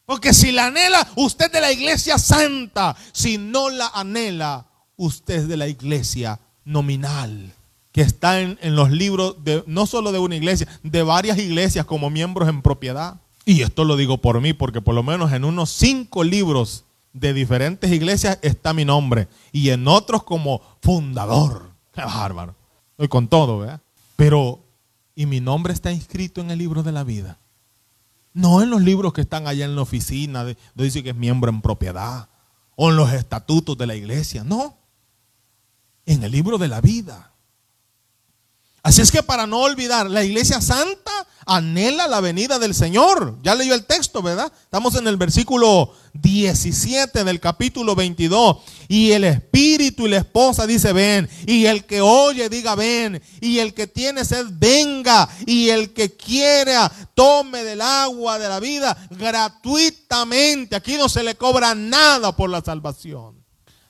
Porque 0.04 0.34
si 0.34 0.52
la 0.52 0.66
anhela, 0.66 1.08
usted 1.16 1.50
de 1.50 1.62
la 1.62 1.72
iglesia 1.72 2.18
santa. 2.18 2.94
Si 3.12 3.38
no 3.38 3.70
la 3.70 3.86
anhela, 3.94 4.66
usted 4.96 5.34
es 5.34 5.48
de 5.48 5.56
la 5.56 5.68
iglesia 5.68 6.40
nominal 6.64 7.54
que 7.92 8.00
está 8.00 8.40
en, 8.40 8.58
los 8.74 8.90
libros 8.90 9.36
de 9.44 9.62
no 9.66 9.86
solo 9.86 10.12
de 10.12 10.18
una 10.18 10.34
iglesia, 10.34 10.66
de 10.82 11.02
varias 11.02 11.38
iglesias 11.38 11.84
como 11.84 12.08
miembros 12.08 12.48
en 12.48 12.62
propiedad. 12.62 13.20
Y 13.44 13.60
esto 13.60 13.84
lo 13.84 13.96
digo 13.96 14.18
por 14.18 14.40
mí, 14.40 14.54
porque 14.54 14.80
por 14.80 14.94
lo 14.94 15.02
menos 15.02 15.32
en 15.32 15.44
unos 15.44 15.70
cinco 15.70 16.24
libros 16.24 16.84
de 17.12 17.34
diferentes 17.34 17.92
iglesias 17.92 18.38
está 18.40 18.72
mi 18.72 18.86
nombre. 18.86 19.28
Y 19.52 19.70
en 19.70 19.86
otros 19.86 20.22
como 20.22 20.62
fundador. 20.80 21.70
Qué 21.92 22.02
bárbaro. 22.02 22.54
Estoy 22.92 23.08
con 23.08 23.28
todo. 23.28 23.80
Pero, 24.16 24.60
¿y 25.14 25.26
mi 25.26 25.40
nombre 25.40 25.74
está 25.74 25.92
inscrito 25.92 26.40
en 26.40 26.50
el 26.50 26.58
libro 26.58 26.82
de 26.82 26.92
la 26.92 27.04
vida? 27.04 27.38
No 28.32 28.62
en 28.62 28.70
los 28.70 28.80
libros 28.80 29.12
que 29.12 29.20
están 29.20 29.46
allá 29.46 29.66
en 29.66 29.76
la 29.76 29.82
oficina, 29.82 30.44
de, 30.44 30.56
dice 30.74 31.02
que 31.02 31.10
es 31.10 31.16
miembro 31.16 31.50
en 31.50 31.60
propiedad. 31.60 32.30
O 32.74 32.88
en 32.88 32.96
los 32.96 33.12
estatutos 33.12 33.76
de 33.76 33.86
la 33.86 33.96
iglesia. 33.96 34.44
No. 34.44 34.78
En 36.06 36.22
el 36.22 36.32
libro 36.32 36.58
de 36.58 36.68
la 36.68 36.80
vida. 36.80 37.32
Así 38.82 39.00
es 39.00 39.12
que 39.12 39.22
para 39.22 39.46
no 39.46 39.60
olvidar, 39.60 40.10
la 40.10 40.24
iglesia 40.24 40.60
santa 40.60 41.12
anhela 41.46 42.08
la 42.08 42.20
venida 42.20 42.58
del 42.58 42.74
Señor. 42.74 43.38
Ya 43.42 43.54
leyó 43.54 43.74
el 43.74 43.84
texto, 43.84 44.22
¿verdad? 44.22 44.52
Estamos 44.64 44.96
en 44.96 45.06
el 45.06 45.16
versículo 45.16 45.94
17 46.14 47.22
del 47.22 47.38
capítulo 47.38 47.94
22. 47.94 48.56
Y 48.88 49.12
el 49.12 49.22
espíritu 49.22 50.06
y 50.06 50.10
la 50.10 50.18
esposa 50.18 50.66
dice, 50.66 50.92
ven. 50.92 51.28
Y 51.46 51.66
el 51.66 51.84
que 51.84 52.00
oye 52.00 52.48
diga, 52.48 52.74
ven. 52.74 53.22
Y 53.40 53.60
el 53.60 53.72
que 53.72 53.86
tiene 53.86 54.24
sed, 54.24 54.46
venga. 54.50 55.28
Y 55.46 55.68
el 55.68 55.92
que 55.92 56.16
quiera, 56.16 56.90
tome 57.14 57.62
del 57.62 57.80
agua 57.80 58.40
de 58.40 58.48
la 58.48 58.58
vida 58.58 58.96
gratuitamente. 59.10 60.74
Aquí 60.74 60.96
no 60.96 61.08
se 61.08 61.22
le 61.22 61.36
cobra 61.36 61.76
nada 61.76 62.34
por 62.34 62.50
la 62.50 62.60
salvación. 62.60 63.41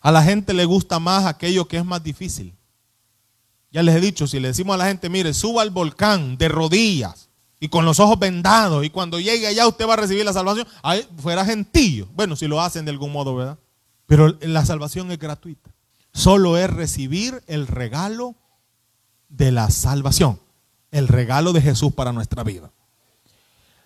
A 0.02 0.10
la 0.10 0.22
gente 0.22 0.52
le 0.52 0.64
gusta 0.64 0.98
más 0.98 1.24
aquello 1.24 1.66
que 1.66 1.78
es 1.78 1.84
más 1.84 2.02
difícil. 2.02 2.54
Ya 3.70 3.82
les 3.82 3.94
he 3.96 4.00
dicho, 4.00 4.26
si 4.26 4.38
le 4.40 4.48
decimos 4.48 4.74
a 4.74 4.78
la 4.78 4.86
gente, 4.86 5.08
mire, 5.08 5.32
suba 5.32 5.62
al 5.62 5.70
volcán 5.70 6.36
de 6.36 6.48
rodillas 6.48 7.30
y 7.60 7.68
con 7.68 7.84
los 7.84 8.00
ojos 8.00 8.18
vendados 8.18 8.84
y 8.84 8.90
cuando 8.90 9.20
llegue 9.20 9.46
allá 9.46 9.66
usted 9.66 9.88
va 9.88 9.94
a 9.94 9.98
recibir 9.98 10.24
la 10.24 10.32
salvación, 10.32 10.66
ahí 10.82 11.06
fuera 11.16 11.44
gentillo. 11.44 12.08
Bueno, 12.14 12.36
si 12.36 12.48
lo 12.48 12.60
hacen 12.60 12.84
de 12.84 12.90
algún 12.90 13.12
modo, 13.12 13.36
¿verdad? 13.36 13.58
Pero 14.06 14.36
la 14.40 14.66
salvación 14.66 15.10
es 15.12 15.18
gratuita. 15.18 15.70
Solo 16.12 16.58
es 16.58 16.68
recibir 16.68 17.42
el 17.46 17.66
regalo 17.66 18.34
de 19.28 19.52
la 19.52 19.70
salvación, 19.70 20.38
el 20.90 21.08
regalo 21.08 21.52
de 21.52 21.62
Jesús 21.62 21.94
para 21.94 22.12
nuestra 22.12 22.42
vida. 22.42 22.70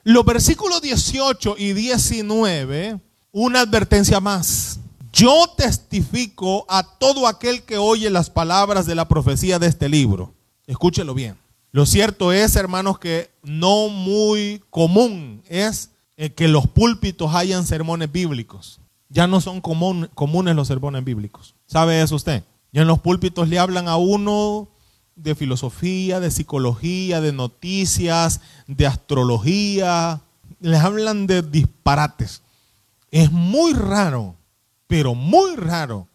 Los 0.03 0.25
versículos 0.25 0.81
18 0.81 1.57
y 1.59 1.75
19, 1.75 3.01
una 3.31 3.61
advertencia 3.61 4.19
más. 4.19 4.81
Yo 5.17 5.47
testifico 5.57 6.67
a 6.69 6.83
todo 6.99 7.27
aquel 7.27 7.63
que 7.63 7.79
oye 7.79 8.11
las 8.11 8.29
palabras 8.29 8.85
de 8.85 8.95
la 8.95 9.09
profecía 9.09 9.59
de 9.59 9.67
este 9.67 9.89
libro. 9.89 10.35
Escúchelo 10.67 11.15
bien. 11.15 11.39
Lo 11.73 11.87
cierto 11.87 12.33
es, 12.33 12.55
hermanos, 12.55 12.99
que 12.99 13.31
no 13.43 13.89
muy 13.89 14.63
común 14.69 15.43
es 15.49 15.91
eh, 16.19 16.35
que 16.35 16.49
los 16.49 16.67
púlpitos 16.67 17.35
hayan 17.35 17.65
sermones 17.65 18.13
bíblicos. 18.13 18.79
Ya 19.09 19.27
no 19.27 19.41
son 19.41 19.63
comunes 19.63 20.55
los 20.55 20.69
sermones 20.69 21.03
bíblicos. 21.03 21.55
¿Sabe 21.65 22.03
eso 22.03 22.15
usted? 22.15 22.45
Ya 22.71 22.83
en 22.83 22.89
los 22.89 22.99
púlpitos 22.99 23.49
le 23.49 23.59
hablan 23.59 23.89
a 23.89 23.97
uno 23.97 24.69
de 25.15 25.35
filosofía, 25.35 26.21
de 26.21 26.31
psicología, 26.31 27.23
de 27.23 27.33
noticias, 27.33 28.43
de 28.67 28.87
astrología. 28.87 30.21
Les 30.61 30.81
hablan 30.83 31.27
de 31.27 31.41
disparates. 31.41 32.43
Es 33.11 33.33
muy 33.33 33.73
raro 33.73 34.37
pero 34.87 35.15
muy 35.15 35.57
raro 35.57 36.09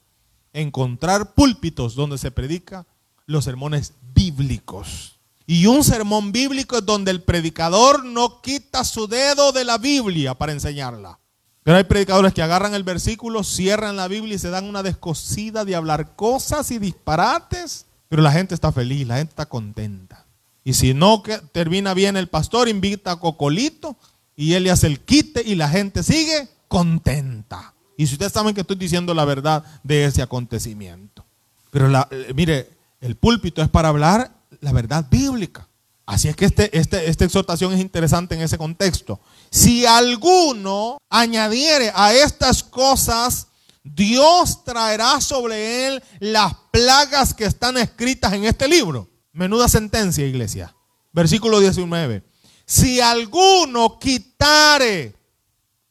encontrar 0.53 1.34
púlpitos 1.34 1.95
donde 1.95 2.17
se 2.17 2.32
predica 2.32 2.86
los 3.26 3.45
sermones 3.45 3.93
bíblicos. 4.13 5.19
Y 5.47 5.65
un 5.65 5.84
sermón 5.84 6.32
bíblico 6.32 6.78
es 6.78 6.86
donde 6.86 7.11
el 7.11 7.24
predicador 7.24 8.05
no 8.05 8.41
quita 8.41 8.84
su 8.84 9.07
dedo 9.07 9.51
de 9.51 9.65
la 9.65 9.78
Biblia 9.78 10.36
para 10.36 10.51
enseñarla. 10.51 11.19
Pero 11.63 11.78
hay 11.78 11.84
predicadores 11.84 12.34
que 12.34 12.41
agarran 12.41 12.74
el 12.74 12.84
versículo, 12.84 13.43
cierran 13.43 13.95
la 13.95 14.07
Biblia 14.07 14.36
y 14.36 14.39
se 14.39 14.49
dan 14.49 14.65
una 14.65 14.82
descosida 14.82 15.63
de 15.65 15.76
hablar 15.76 16.15
cosas 16.15 16.72
y 16.72 16.80
disparates. 16.80 17.86
Pero 18.09 18.22
la 18.22 18.32
gente 18.32 18.55
está 18.55 18.72
feliz, 18.72 19.07
la 19.07 19.17
gente 19.17 19.32
está 19.32 19.45
contenta. 19.45 20.26
Y 20.63 20.74
si 20.74 20.93
no 20.93 21.24
termina 21.51 21.93
bien 21.93 22.17
el 22.17 22.30
pastor, 22.30 22.67
invita 22.67 23.11
a 23.11 23.19
Cocolito 23.19 23.95
y 24.36 24.53
él 24.53 24.63
le 24.63 24.72
hace 24.72 24.88
el 24.88 24.99
quite 25.01 25.43
y 25.45 25.55
la 25.55 25.69
gente 25.69 26.03
sigue 26.03 26.49
contenta. 26.67 27.74
Y 28.02 28.08
si 28.08 28.14
ustedes 28.14 28.34
saben 28.34 28.56
que 28.56 28.62
estoy 28.62 28.78
diciendo 28.78 29.14
la 29.14 29.26
verdad 29.26 29.64
de 29.84 30.06
ese 30.06 30.24
acontecimiento. 30.24 31.24
Pero 31.70 31.88
eh, 32.10 32.34
mire, 32.34 32.68
el 32.99 33.16
púlpito 33.16 33.62
es 33.62 33.70
para 33.70 33.89
hablar 33.89 34.32
la 34.60 34.72
verdad 34.72 35.06
bíblica. 35.08 35.68
Así 36.08 36.28
es 36.28 36.36
que 36.36 36.45
este, 36.45 36.76
este, 36.76 37.08
esta 37.08 37.26
exhortación 37.26 37.74
es 37.74 37.80
interesante 37.80 38.34
en 38.34 38.41
ese 38.41 38.58
contexto. 38.58 39.20
Si 39.52 39.86
alguno 39.86 40.97
añadiere 41.12 41.91
a 41.93 42.12
estas 42.16 42.64
cosas, 42.64 43.49
Dios 43.84 44.64
traerá 44.64 45.22
sobre 45.22 45.86
él 45.86 46.04
las 46.20 46.56
plagas 46.72 47.36
que 47.36 47.45
están 47.45 47.78
escritas 47.78 48.34
en 48.34 48.45
este 48.45 48.68
libro. 48.68 49.08
Menuda 49.32 49.70
sentencia, 49.70 50.26
iglesia. 50.26 50.76
Versículo 51.14 51.60
19. 51.60 52.24
Si 52.66 52.99
alguno 52.99 53.99
quitare 53.99 55.20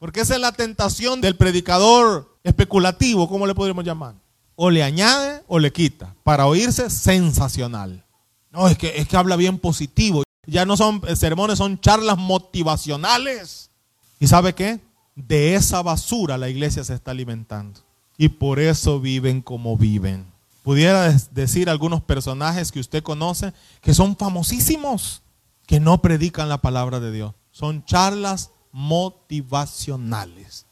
porque 0.01 0.22
esa 0.22 0.34
es 0.34 0.40
la 0.40 0.51
tentación 0.51 1.20
del 1.20 1.36
predicador 1.36 2.36
especulativo, 2.42 3.28
¿cómo 3.28 3.46
le 3.46 3.55
podríamos 3.55 3.84
llamar? 3.84 4.16
O 4.57 4.68
le 4.68 4.82
añade 4.82 5.44
o 5.46 5.61
le 5.61 5.72
quita, 5.72 6.16
para 6.24 6.46
oírse 6.46 6.90
sensacional. 6.90 8.05
No, 8.51 8.66
es 8.66 8.76
que, 8.76 8.96
es 8.96 9.07
que 9.07 9.16
habla 9.16 9.36
bien 9.36 9.61
positivo. 9.61 10.24
Ya 10.44 10.66
no 10.66 10.76
son 10.76 11.01
sermones, 11.14 11.59
son 11.59 11.80
charlas 11.80 12.18
motivacionales. 12.18 13.70
¿Y 14.18 14.26
sabe 14.26 14.57
qué? 14.57 14.80
de 15.26 15.55
esa 15.55 15.82
basura 15.82 16.38
la 16.38 16.48
iglesia 16.48 16.84
se 16.84 16.94
está 16.94 17.11
alimentando. 17.11 17.80
Y 18.16 18.28
por 18.28 18.61
eso 18.61 19.01
viven 19.01 19.40
como 19.40 19.76
viven. 19.76 20.26
Pudiera 20.62 21.11
decir 21.30 21.70
algunos 21.70 22.03
personajes 22.03 22.70
que 22.70 22.80
usted 22.80 23.03
conoce 23.03 23.53
que 23.80 23.94
son 23.94 24.16
famosísimos, 24.16 25.22
que 25.66 25.80
no 25.80 26.03
predican 26.03 26.48
la 26.48 26.59
palabra 26.59 27.01
de 27.01 27.12
Dios. 27.12 27.34
Son 27.51 27.84
charlas 27.84 28.51
motivacionales. 28.73 30.66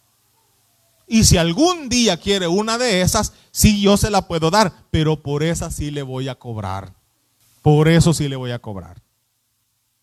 Y 1.07 1.25
si 1.25 1.39
algún 1.39 1.89
día 1.89 2.19
quiere 2.19 2.47
una 2.49 2.77
de 2.77 3.01
esas, 3.01 3.33
sí 3.51 3.81
yo 3.81 3.97
se 3.97 4.11
la 4.11 4.29
puedo 4.29 4.51
dar, 4.51 4.73
pero 4.91 5.23
por 5.23 5.43
esa 5.43 5.71
sí 5.71 5.91
le 5.91 6.03
voy 6.03 6.29
a 6.29 6.35
cobrar. 6.35 6.95
Por 7.63 7.89
eso 7.89 8.13
sí 8.13 8.29
le 8.29 8.37
voy 8.37 8.51
a 8.51 8.59
cobrar. 8.59 9.01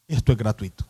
Esto 0.08 0.32
es 0.32 0.38
gratuito. 0.38 0.86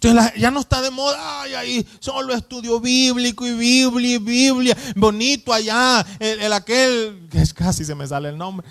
Entonces 0.00 0.32
ya 0.36 0.50
no 0.52 0.60
está 0.60 0.80
de 0.80 0.90
moda, 0.90 1.42
ay, 1.42 1.54
ahí 1.54 1.86
solo 1.98 2.32
estudio 2.32 2.78
bíblico 2.78 3.44
y 3.44 3.54
Biblia 3.54 4.14
y 4.14 4.18
Biblia, 4.18 4.76
bonito 4.94 5.52
allá, 5.52 6.06
el, 6.20 6.52
aquel, 6.52 7.26
que 7.28 7.42
casi 7.52 7.84
se 7.84 7.96
me 7.96 8.06
sale 8.06 8.28
el 8.28 8.38
nombre, 8.38 8.64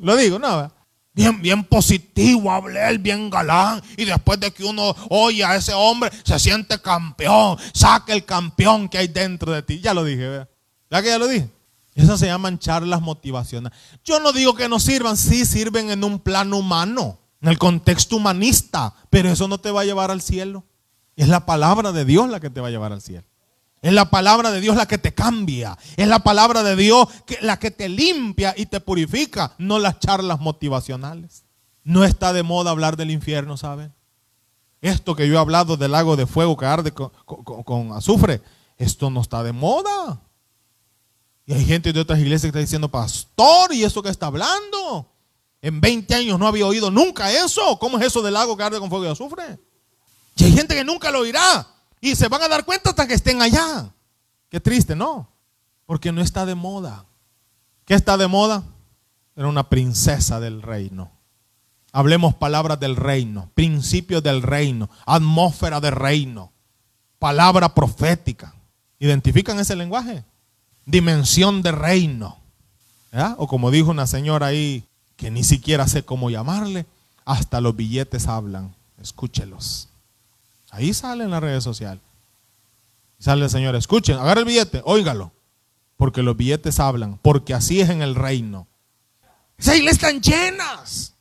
lo 0.00 0.16
digo, 0.16 0.40
no, 0.40 0.72
bien, 1.20 1.42
bien 1.42 1.64
positivo, 1.64 2.50
hablé 2.50 2.96
bien 2.98 3.28
galán, 3.28 3.82
y 3.96 4.04
después 4.04 4.40
de 4.40 4.50
que 4.50 4.64
uno 4.64 4.94
oye 5.08 5.44
a 5.44 5.56
ese 5.56 5.74
hombre, 5.74 6.10
se 6.24 6.38
siente 6.38 6.80
campeón, 6.80 7.58
saca 7.74 8.12
el 8.12 8.24
campeón 8.24 8.88
que 8.88 8.98
hay 8.98 9.08
dentro 9.08 9.52
de 9.52 9.62
ti, 9.62 9.80
ya 9.80 9.92
lo 9.92 10.04
dije, 10.04 10.28
¿verdad? 10.28 10.48
¿ya 10.90 11.02
que 11.02 11.08
ya 11.08 11.18
lo 11.18 11.28
dije? 11.28 11.48
Esas 11.94 12.20
se 12.20 12.26
llaman 12.26 12.58
charlas 12.58 13.02
motivacionales. 13.02 13.78
Yo 14.04 14.20
no 14.20 14.32
digo 14.32 14.54
que 14.54 14.68
no 14.68 14.80
sirvan, 14.80 15.16
sí 15.16 15.44
sirven 15.44 15.90
en 15.90 16.04
un 16.04 16.18
plano 16.18 16.56
humano 16.56 17.18
en 17.42 17.48
el 17.48 17.58
contexto 17.58 18.16
humanista, 18.16 18.94
pero 19.08 19.30
eso 19.30 19.48
no 19.48 19.58
te 19.58 19.70
va 19.70 19.82
a 19.82 19.84
llevar 19.84 20.10
al 20.10 20.20
cielo. 20.20 20.64
Es 21.16 21.28
la 21.28 21.46
palabra 21.46 21.92
de 21.92 22.04
Dios 22.04 22.28
la 22.28 22.40
que 22.40 22.50
te 22.50 22.60
va 22.60 22.68
a 22.68 22.70
llevar 22.70 22.92
al 22.92 23.02
cielo. 23.02 23.24
Es 23.82 23.92
la 23.92 24.10
palabra 24.10 24.50
de 24.50 24.60
Dios 24.60 24.76
la 24.76 24.86
que 24.86 24.98
te 24.98 25.14
cambia. 25.14 25.78
Es 25.96 26.06
la 26.06 26.18
palabra 26.18 26.62
de 26.62 26.76
Dios 26.76 27.08
la 27.40 27.58
que 27.58 27.70
te 27.70 27.88
limpia 27.88 28.54
y 28.56 28.66
te 28.66 28.80
purifica, 28.80 29.54
no 29.58 29.78
las 29.78 29.98
charlas 30.00 30.40
motivacionales. 30.40 31.44
No 31.82 32.04
está 32.04 32.32
de 32.32 32.42
moda 32.42 32.70
hablar 32.70 32.96
del 32.96 33.10
infierno, 33.10 33.56
¿saben? 33.56 33.94
Esto 34.82 35.14
que 35.14 35.26
yo 35.28 35.34
he 35.34 35.38
hablado 35.38 35.76
del 35.76 35.92
lago 35.92 36.16
de 36.16 36.26
fuego 36.26 36.56
que 36.56 36.66
arde 36.66 36.92
con, 36.92 37.10
con 37.24 37.92
azufre, 37.92 38.42
esto 38.76 39.10
no 39.10 39.20
está 39.20 39.42
de 39.42 39.52
moda. 39.52 40.20
Y 41.46 41.54
hay 41.54 41.64
gente 41.64 41.92
de 41.92 42.00
otras 42.00 42.18
iglesias 42.18 42.42
que 42.42 42.48
está 42.48 42.58
diciendo, 42.60 42.88
pastor, 42.88 43.72
¿y 43.72 43.82
eso 43.82 44.02
que 44.02 44.10
está 44.10 44.26
hablando? 44.26 45.10
En 45.62 45.80
20 45.80 46.14
años 46.14 46.38
no 46.38 46.46
había 46.46 46.66
oído 46.66 46.90
nunca 46.90 47.32
eso. 47.32 47.78
¿Cómo 47.78 47.98
es 47.98 48.06
eso 48.06 48.22
del 48.22 48.34
lago 48.34 48.56
que 48.56 48.62
arde 48.62 48.78
con 48.78 48.88
fuego 48.88 49.06
y 49.06 49.08
azufre? 49.08 49.58
Y 50.36 50.44
hay 50.44 50.52
gente 50.52 50.74
que 50.74 50.84
nunca 50.84 51.10
lo 51.10 51.20
oirá. 51.20 51.66
Y 52.00 52.14
se 52.14 52.28
van 52.28 52.42
a 52.42 52.48
dar 52.48 52.64
cuenta 52.64 52.90
hasta 52.90 53.06
que 53.06 53.14
estén 53.14 53.42
allá. 53.42 53.92
Qué 54.48 54.60
triste, 54.60 54.96
¿no? 54.96 55.28
Porque 55.86 56.12
no 56.12 56.20
está 56.22 56.46
de 56.46 56.54
moda. 56.54 57.04
¿Qué 57.84 57.94
está 57.94 58.16
de 58.16 58.26
moda? 58.26 58.64
Era 59.36 59.48
una 59.48 59.68
princesa 59.68 60.40
del 60.40 60.62
reino. 60.62 61.10
Hablemos 61.92 62.34
palabras 62.34 62.78
del 62.78 62.96
reino, 62.96 63.50
principios 63.54 64.22
del 64.22 64.42
reino, 64.42 64.88
atmósfera 65.06 65.80
del 65.80 65.92
reino, 65.92 66.52
palabra 67.18 67.74
profética. 67.74 68.54
¿Identifican 68.98 69.58
ese 69.58 69.74
lenguaje? 69.76 70.24
Dimensión 70.86 71.62
de 71.62 71.72
reino. 71.72 72.38
O 73.38 73.48
como 73.48 73.70
dijo 73.70 73.90
una 73.90 74.06
señora 74.06 74.46
ahí, 74.46 74.84
que 75.16 75.30
ni 75.30 75.42
siquiera 75.42 75.88
sé 75.88 76.04
cómo 76.04 76.30
llamarle, 76.30 76.86
hasta 77.24 77.60
los 77.60 77.74
billetes 77.76 78.26
hablan. 78.26 78.74
Escúchelos. 79.00 79.89
Ahí 80.70 80.94
sale 80.94 81.24
en 81.24 81.30
las 81.30 81.40
redes 81.40 81.64
sociales. 81.64 82.02
Sale 83.18 83.44
el 83.44 83.50
Señor, 83.50 83.74
escuchen, 83.76 84.16
agarra 84.16 84.40
el 84.40 84.46
billete, 84.46 84.82
óigalo. 84.84 85.32
Porque 85.96 86.22
los 86.22 86.36
billetes 86.36 86.80
hablan, 86.80 87.18
porque 87.18 87.52
así 87.52 87.80
es 87.80 87.90
en 87.90 88.00
el 88.00 88.14
reino. 88.14 88.66
Esas 89.58 89.76
iglesias 89.76 90.04
están 90.04 90.22
llenas. 90.22 91.14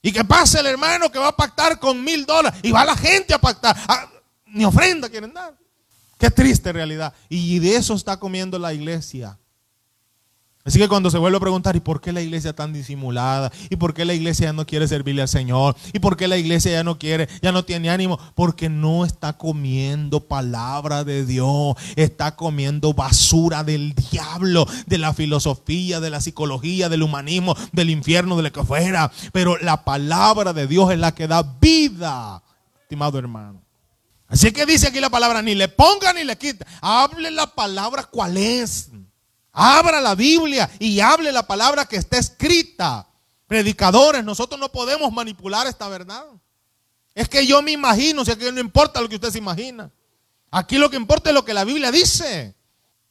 Y 0.00 0.12
que 0.12 0.24
pase 0.24 0.60
el 0.60 0.66
hermano 0.66 1.12
que 1.12 1.18
va 1.18 1.28
a 1.28 1.36
pactar 1.36 1.78
con 1.78 2.02
mil 2.02 2.24
dólares. 2.24 2.58
Y 2.62 2.70
va 2.70 2.84
la 2.86 2.96
gente 2.96 3.34
a 3.34 3.38
pactar. 3.38 3.76
Ah, 3.86 4.08
ni 4.46 4.64
ofrenda 4.64 5.10
quieren 5.10 5.34
dar. 5.34 5.54
Qué 6.18 6.30
triste 6.30 6.72
realidad. 6.72 7.12
Y 7.28 7.58
de 7.58 7.76
eso 7.76 7.94
está 7.94 8.18
comiendo 8.18 8.58
la 8.58 8.72
iglesia. 8.72 9.38
Así 10.62 10.78
que 10.78 10.88
cuando 10.88 11.10
se 11.10 11.16
vuelve 11.16 11.38
a 11.38 11.40
preguntar, 11.40 11.74
¿y 11.74 11.80
por 11.80 12.02
qué 12.02 12.12
la 12.12 12.20
iglesia 12.20 12.54
tan 12.54 12.74
disimulada? 12.74 13.50
¿Y 13.70 13.76
por 13.76 13.94
qué 13.94 14.04
la 14.04 14.12
iglesia 14.12 14.48
ya 14.48 14.52
no 14.52 14.66
quiere 14.66 14.86
servirle 14.86 15.22
al 15.22 15.28
Señor? 15.28 15.74
¿Y 15.94 16.00
por 16.00 16.18
qué 16.18 16.28
la 16.28 16.36
iglesia 16.36 16.70
ya 16.70 16.84
no 16.84 16.98
quiere, 16.98 17.30
ya 17.40 17.50
no 17.50 17.64
tiene 17.64 17.88
ánimo? 17.88 18.18
Porque 18.34 18.68
no 18.68 19.06
está 19.06 19.38
comiendo 19.38 20.20
palabra 20.20 21.02
de 21.02 21.24
Dios, 21.24 21.76
está 21.96 22.36
comiendo 22.36 22.92
basura 22.92 23.64
del 23.64 23.94
diablo, 23.94 24.66
de 24.86 24.98
la 24.98 25.14
filosofía, 25.14 25.98
de 25.98 26.10
la 26.10 26.20
psicología, 26.20 26.90
del 26.90 27.04
humanismo, 27.04 27.56
del 27.72 27.88
infierno, 27.88 28.36
de 28.36 28.42
lo 28.42 28.52
que 28.52 28.62
fuera. 28.62 29.10
Pero 29.32 29.56
la 29.56 29.82
palabra 29.82 30.52
de 30.52 30.66
Dios 30.66 30.92
es 30.92 30.98
la 30.98 31.14
que 31.14 31.26
da 31.26 31.42
vida, 31.42 32.42
estimado 32.82 33.18
hermano. 33.18 33.62
Así 34.28 34.52
que 34.52 34.66
dice 34.66 34.88
aquí 34.88 35.00
la 35.00 35.10
palabra, 35.10 35.40
ni 35.40 35.54
le 35.54 35.68
ponga 35.68 36.12
ni 36.12 36.22
le 36.22 36.36
quita. 36.36 36.66
Hable 36.82 37.30
la 37.30 37.46
palabra 37.46 38.04
cuál 38.04 38.36
es. 38.36 38.90
Abra 39.52 40.00
la 40.00 40.14
Biblia 40.14 40.70
y 40.78 41.00
hable 41.00 41.32
la 41.32 41.46
palabra 41.46 41.86
que 41.86 41.96
está 41.96 42.18
escrita. 42.18 43.06
Predicadores, 43.46 44.24
nosotros 44.24 44.60
no 44.60 44.70
podemos 44.70 45.12
manipular 45.12 45.66
esta 45.66 45.88
verdad. 45.88 46.24
Es 47.14 47.28
que 47.28 47.46
yo 47.46 47.60
me 47.62 47.72
imagino, 47.72 48.22
o 48.22 48.24
sea 48.24 48.36
que 48.36 48.52
no 48.52 48.60
importa 48.60 49.00
lo 49.00 49.08
que 49.08 49.16
usted 49.16 49.30
se 49.30 49.38
imagina. 49.38 49.90
Aquí 50.50 50.78
lo 50.78 50.88
que 50.90 50.96
importa 50.96 51.30
es 51.30 51.34
lo 51.34 51.44
que 51.44 51.54
la 51.54 51.64
Biblia 51.64 51.90
dice. 51.90 52.54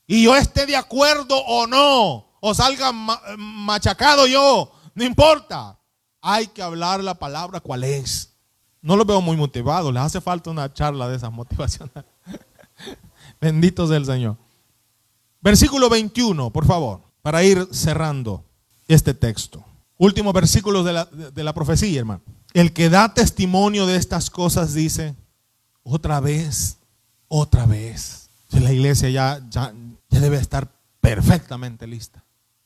Y 0.08 0.24
yo 0.24 0.36
esté 0.36 0.66
de 0.66 0.76
acuerdo 0.76 1.38
o 1.38 1.68
no, 1.68 2.26
o 2.40 2.54
salga 2.54 2.92
machacado 2.92 4.26
yo, 4.26 4.72
no 4.96 5.04
importa. 5.04 5.78
Hay 6.22 6.48
que 6.48 6.62
hablar 6.62 7.04
la 7.04 7.16
palabra 7.16 7.60
cuál 7.60 7.84
es. 7.84 8.34
No 8.82 8.96
lo 8.96 9.06
veo 9.06 9.22
muy 9.22 9.38
motivado, 9.38 9.92
les 9.92 10.02
hace 10.02 10.22
falta 10.22 10.50
una 10.50 10.74
charla 10.74 11.08
de 11.10 11.18
esas 11.18 11.32
motivacionales. 11.32 12.12
Bendito 13.42 13.88
sea 13.88 13.98
el 13.98 14.06
Señor. 14.06 14.38
Versículo 15.42 15.90
21, 15.90 16.50
por 16.50 16.66
favor, 16.66 17.02
para 17.22 17.44
ir 17.44 17.68
cerrando 17.72 18.44
este 18.88 19.14
texto. 19.14 19.64
Último 19.98 20.34
versículo 20.34 20.84
de 20.84 20.94
la, 20.94 21.06
de, 21.06 21.44
la 21.44 21.54
profecía, 21.54 22.00
hermano. 22.00 22.22
El 22.54 22.74
que 22.74 22.90
da 22.90 23.14
testimonio 23.14 23.86
de 23.86 23.96
estas 23.96 24.30
cosas 24.30 24.74
dice, 24.74 25.16
otra 25.84 26.20
vez, 26.20 26.78
otra 27.28 27.66
vez. 27.66 28.30
La 28.52 28.74
iglesia 28.74 29.10
ya, 29.10 29.40
ya, 29.50 29.74
ya 30.10 30.20
debe 30.20 30.38
estar 30.38 30.70
perfectamente 31.02 31.88
lista. 31.88 32.24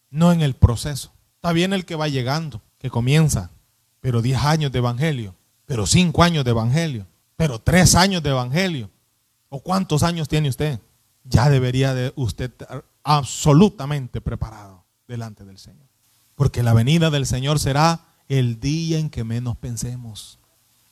No 0.09 0.31
en 0.31 0.41
el 0.41 0.55
proceso. 0.55 1.11
Está 1.35 1.51
bien 1.51 1.73
el 1.73 1.85
que 1.85 1.95
va 1.95 2.07
llegando, 2.07 2.61
que 2.79 2.89
comienza, 2.89 3.51
pero 3.99 4.21
10 4.21 4.39
años 4.43 4.71
de 4.71 4.79
evangelio, 4.79 5.35
pero 5.65 5.85
5 5.85 6.23
años 6.23 6.45
de 6.45 6.51
evangelio, 6.51 7.05
pero 7.35 7.59
3 7.59 7.95
años 7.95 8.23
de 8.23 8.29
evangelio. 8.29 8.89
¿O 9.49 9.59
cuántos 9.59 10.03
años 10.03 10.27
tiene 10.27 10.49
usted? 10.49 10.79
Ya 11.23 11.49
debería 11.49 11.93
de 11.93 12.13
usted 12.15 12.51
estar 12.51 12.85
absolutamente 13.03 14.21
preparado 14.21 14.85
delante 15.07 15.45
del 15.45 15.57
Señor. 15.57 15.87
Porque 16.35 16.63
la 16.63 16.73
venida 16.73 17.09
del 17.09 17.25
Señor 17.25 17.59
será 17.59 18.05
el 18.27 18.59
día 18.59 18.99
en 18.99 19.09
que 19.09 19.23
menos 19.23 19.57
pensemos. 19.57 20.39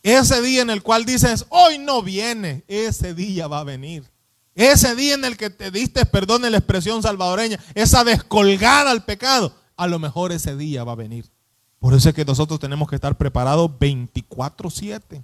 Ese 0.03 0.41
día 0.41 0.61
en 0.61 0.69
el 0.69 0.83
cual 0.83 1.05
dices, 1.05 1.45
hoy 1.49 1.77
no 1.77 2.01
viene, 2.01 2.63
ese 2.67 3.13
día 3.13 3.47
va 3.47 3.59
a 3.59 3.63
venir. 3.63 4.09
Ese 4.55 4.95
día 4.95 5.13
en 5.13 5.25
el 5.25 5.37
que 5.37 5.49
te 5.49 5.71
diste, 5.71 6.05
perdón 6.05 6.41
la 6.41 6.57
expresión 6.57 7.01
salvadoreña, 7.01 7.59
esa 7.73 8.03
descolgada 8.03 8.91
al 8.91 9.05
pecado, 9.05 9.55
a 9.77 9.87
lo 9.87 9.97
mejor 9.99 10.31
ese 10.31 10.55
día 10.55 10.83
va 10.83 10.93
a 10.93 10.95
venir. 10.95 11.31
Por 11.79 11.93
eso 11.93 12.09
es 12.09 12.15
que 12.15 12.25
nosotros 12.25 12.59
tenemos 12.59 12.89
que 12.89 12.95
estar 12.95 13.17
preparados 13.17 13.71
24/7. 13.79 15.23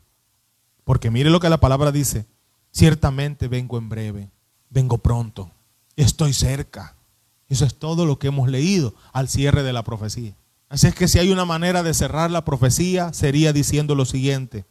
Porque 0.83 1.11
mire 1.11 1.29
lo 1.29 1.39
que 1.39 1.49
la 1.49 1.59
palabra 1.59 1.91
dice, 1.91 2.25
ciertamente 2.71 3.47
vengo 3.47 3.77
en 3.77 3.89
breve 3.89 4.31
vengo 4.69 4.97
pronto, 4.97 5.51
estoy 5.95 6.33
cerca. 6.33 6.95
Eso 7.49 7.65
es 7.65 7.75
todo 7.75 8.05
lo 8.05 8.19
que 8.19 8.27
hemos 8.27 8.49
leído 8.49 8.93
al 9.13 9.29
cierre 9.29 9.63
de 9.63 9.73
la 9.73 9.83
profecía. 9.83 10.35
Así 10.69 10.87
es 10.87 10.95
que 10.95 11.07
si 11.07 11.17
hay 11.17 11.31
una 11.31 11.45
manera 11.45 11.81
de 11.81 11.93
cerrar 11.93 12.29
la 12.29 12.43
profecía, 12.43 13.13
sería 13.13 13.53
diciendo 13.53 13.95
lo 13.95 14.05
siguiente, 14.05 14.65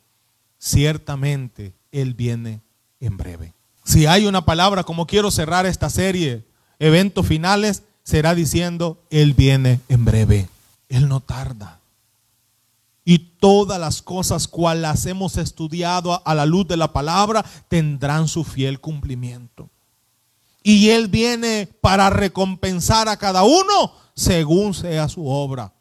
ciertamente 0.58 1.72
Él 1.90 2.14
viene 2.14 2.60
en 3.00 3.16
breve. 3.16 3.54
Si 3.84 4.04
hay 4.04 4.26
una 4.26 4.44
palabra, 4.44 4.84
como 4.84 5.06
quiero 5.06 5.30
cerrar 5.30 5.64
esta 5.64 5.88
serie, 5.88 6.44
eventos 6.78 7.26
finales, 7.26 7.82
será 8.02 8.34
diciendo, 8.34 9.02
Él 9.10 9.32
viene 9.32 9.80
en 9.88 10.04
breve. 10.04 10.48
Él 10.88 11.08
no 11.08 11.20
tarda. 11.20 11.80
Y 13.04 13.18
todas 13.18 13.80
las 13.80 14.02
cosas 14.02 14.48
cuales 14.48 15.06
hemos 15.06 15.38
estudiado 15.38 16.20
a 16.26 16.34
la 16.34 16.44
luz 16.44 16.66
de 16.68 16.76
la 16.76 16.92
palabra 16.92 17.44
tendrán 17.68 18.28
su 18.28 18.44
fiel 18.44 18.80
cumplimiento 18.80 19.70
y 20.68 20.90
Él 20.90 21.06
viene 21.06 21.68
para 21.80 22.10
recompensar 22.10 23.08
a 23.08 23.16
cada 23.18 23.44
uno 23.44 23.92
según 24.16 24.74
sea 24.74 25.08
su 25.08 25.24
obra. 25.28 25.72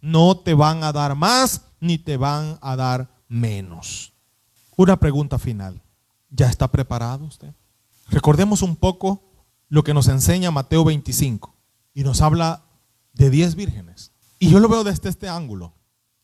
No 0.00 0.38
te 0.38 0.54
van 0.54 0.82
a 0.82 0.92
dar 0.92 1.14
más 1.14 1.66
ni 1.78 1.98
te 1.98 2.16
van 2.16 2.58
a 2.62 2.74
dar 2.74 3.10
menos. 3.28 4.14
Una 4.76 4.98
pregunta 4.98 5.38
final. 5.38 5.82
¿Ya 6.30 6.48
está 6.48 6.68
preparado 6.72 7.26
usted? 7.26 7.52
Recordemos 8.08 8.62
un 8.62 8.76
poco 8.76 9.22
lo 9.68 9.84
que 9.84 9.92
nos 9.92 10.08
enseña 10.08 10.50
Mateo 10.50 10.84
25 10.84 11.54
y 11.92 12.02
nos 12.02 12.22
habla 12.22 12.64
de 13.12 13.28
10 13.28 13.56
vírgenes. 13.56 14.12
Y 14.38 14.48
yo 14.48 14.58
lo 14.58 14.70
veo 14.70 14.84
desde 14.84 15.10
este 15.10 15.28
ángulo. 15.28 15.74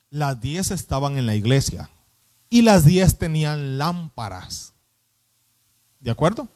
Las 0.08 0.40
10 0.40 0.70
estaban 0.70 1.18
en 1.18 1.26
la 1.26 1.34
iglesia 1.34 1.90
y 2.48 2.62
las 2.62 2.86
10 2.86 3.18
tenían 3.18 3.76
lámparas. 3.76 4.72
¿De 6.00 6.10
acuerdo? 6.10 6.48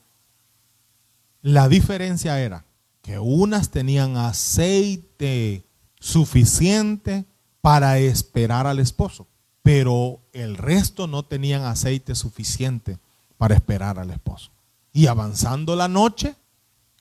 La 1.42 1.68
diferencia 1.68 2.40
era 2.40 2.64
que 3.02 3.18
unas 3.18 3.70
tenían 3.70 4.16
aceite 4.16 5.64
suficiente 5.98 7.24
para 7.60 7.98
esperar 7.98 8.66
al 8.66 8.78
esposo, 8.78 9.26
pero 9.62 10.20
el 10.32 10.56
resto 10.56 11.06
no 11.06 11.24
tenían 11.24 11.62
aceite 11.62 12.14
suficiente 12.14 12.98
para 13.38 13.54
esperar 13.54 13.98
al 13.98 14.10
esposo. 14.10 14.50
Y 14.92 15.06
avanzando 15.06 15.76
la 15.76 15.88
noche, 15.88 16.34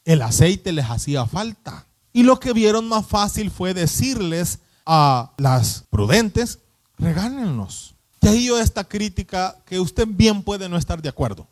el 0.06 0.22
aceite 0.22 0.72
les 0.72 0.86
hacía 0.86 1.26
falta. 1.26 1.86
Y 2.14 2.24
lo 2.24 2.40
que 2.40 2.54
vieron 2.54 2.88
más 2.88 3.06
fácil 3.06 3.52
fue 3.52 3.74
decirles 3.74 4.60
a 4.86 5.32
las 5.38 5.86
prudentes, 5.90 6.60
regálennos. 6.98 7.96
Y 8.22 8.28
ahí 8.28 8.46
yo 8.48 8.60
esta 8.60 8.84
crítica 8.84 9.58
que 9.66 9.80
usted 9.80 10.08
bien 10.08 10.44
puede 10.44 10.68
no 10.70 10.78
estar 10.78 11.02
de 11.02 11.10
acuerdo. 11.10 11.48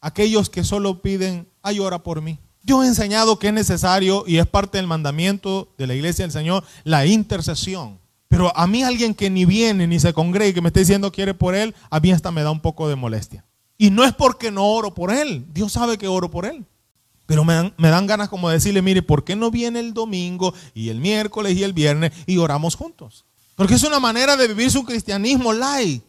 Aquellos 0.00 0.50
que 0.50 0.64
solo 0.64 1.02
piden, 1.02 1.48
ay, 1.64 1.80
ora 1.80 1.98
por 1.98 2.22
mí. 2.22 2.38
Yo 2.62 2.84
he 2.84 2.86
enseñado 2.86 3.38
que 3.38 3.48
es 3.48 3.52
necesario 3.52 4.24
y 4.26 4.38
es 4.38 4.46
parte 4.46 4.78
del 4.78 4.86
mandamiento 4.86 5.68
de 5.76 5.86
la 5.86 5.94
iglesia 5.94 6.24
del 6.24 6.32
Señor 6.32 6.62
la 6.84 7.04
intercesión. 7.04 7.98
Pero 8.28 8.56
a 8.56 8.66
mí 8.66 8.82
alguien 8.82 9.14
que 9.14 9.30
ni 9.30 9.44
viene 9.44 9.86
ni 9.86 9.98
se 9.98 10.12
congrega 10.12 10.50
y 10.50 10.54
que 10.54 10.60
me 10.60 10.68
esté 10.68 10.80
diciendo 10.80 11.10
quiere 11.10 11.34
por 11.34 11.54
él, 11.54 11.74
a 11.90 12.00
mí 12.00 12.12
hasta 12.12 12.30
me 12.30 12.42
da 12.42 12.50
un 12.50 12.60
poco 12.60 12.88
de 12.88 12.96
molestia. 12.96 13.44
Y 13.76 13.90
no 13.90 14.04
es 14.04 14.12
porque 14.12 14.50
no 14.50 14.66
oro 14.66 14.94
por 14.94 15.12
él. 15.12 15.46
Dios 15.52 15.72
sabe 15.72 15.98
que 15.98 16.06
oro 16.06 16.30
por 16.30 16.46
él. 16.46 16.64
Pero 17.26 17.44
me 17.44 17.54
dan, 17.54 17.74
me 17.78 17.88
dan 17.88 18.06
ganas 18.06 18.28
como 18.28 18.50
decirle, 18.50 18.82
mire, 18.82 19.02
¿por 19.02 19.24
qué 19.24 19.34
no 19.34 19.50
viene 19.50 19.80
el 19.80 19.94
domingo 19.94 20.54
y 20.74 20.90
el 20.90 21.00
miércoles 21.00 21.56
y 21.56 21.62
el 21.62 21.72
viernes 21.72 22.12
y 22.26 22.36
oramos 22.38 22.76
juntos? 22.76 23.24
Porque 23.56 23.74
es 23.74 23.82
una 23.82 24.00
manera 24.00 24.36
de 24.36 24.48
vivir 24.48 24.70
su 24.70 24.84
cristianismo 24.84 25.52
light. 25.52 26.02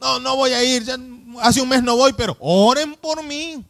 No, 0.00 0.20
no 0.20 0.36
voy 0.36 0.52
a 0.52 0.62
ir, 0.62 0.84
ya 0.84 0.96
hace 1.40 1.60
un 1.60 1.68
mes 1.68 1.82
no 1.82 1.96
voy, 1.96 2.12
pero 2.12 2.36
oren 2.40 2.94
por 2.94 3.22
mí. 3.24 3.64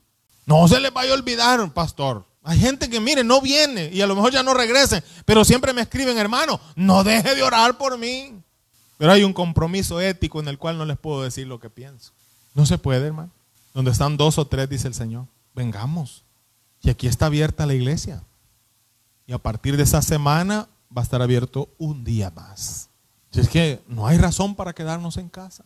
No 0.48 0.66
se 0.66 0.80
les 0.80 0.90
vaya 0.90 1.12
a 1.12 1.14
olvidar, 1.14 1.74
pastor. 1.74 2.24
Hay 2.42 2.58
gente 2.58 2.88
que, 2.88 3.00
mire, 3.00 3.22
no 3.22 3.42
viene 3.42 3.90
y 3.92 4.00
a 4.00 4.06
lo 4.06 4.16
mejor 4.16 4.32
ya 4.32 4.42
no 4.42 4.54
regresen, 4.54 5.04
pero 5.26 5.44
siempre 5.44 5.74
me 5.74 5.82
escriben, 5.82 6.16
hermano, 6.16 6.58
no 6.74 7.04
deje 7.04 7.34
de 7.34 7.42
orar 7.42 7.76
por 7.76 7.98
mí. 7.98 8.32
Pero 8.96 9.12
hay 9.12 9.24
un 9.24 9.34
compromiso 9.34 10.00
ético 10.00 10.40
en 10.40 10.48
el 10.48 10.56
cual 10.56 10.78
no 10.78 10.86
les 10.86 10.96
puedo 10.96 11.22
decir 11.22 11.46
lo 11.46 11.60
que 11.60 11.68
pienso. 11.68 12.12
No 12.54 12.64
se 12.64 12.78
puede, 12.78 13.08
hermano. 13.08 13.30
Donde 13.74 13.90
están 13.90 14.16
dos 14.16 14.38
o 14.38 14.46
tres, 14.46 14.70
dice 14.70 14.88
el 14.88 14.94
Señor, 14.94 15.26
vengamos. 15.54 16.24
Y 16.80 16.88
aquí 16.88 17.08
está 17.08 17.26
abierta 17.26 17.66
la 17.66 17.74
iglesia. 17.74 18.22
Y 19.26 19.34
a 19.34 19.38
partir 19.38 19.76
de 19.76 19.82
esa 19.82 20.00
semana 20.00 20.66
va 20.96 21.02
a 21.02 21.04
estar 21.04 21.20
abierto 21.20 21.68
un 21.76 22.04
día 22.04 22.30
más. 22.30 22.88
Si 23.32 23.40
es 23.40 23.50
que 23.50 23.82
no 23.86 24.06
hay 24.06 24.16
razón 24.16 24.54
para 24.54 24.72
quedarnos 24.72 25.18
en 25.18 25.28
casa, 25.28 25.64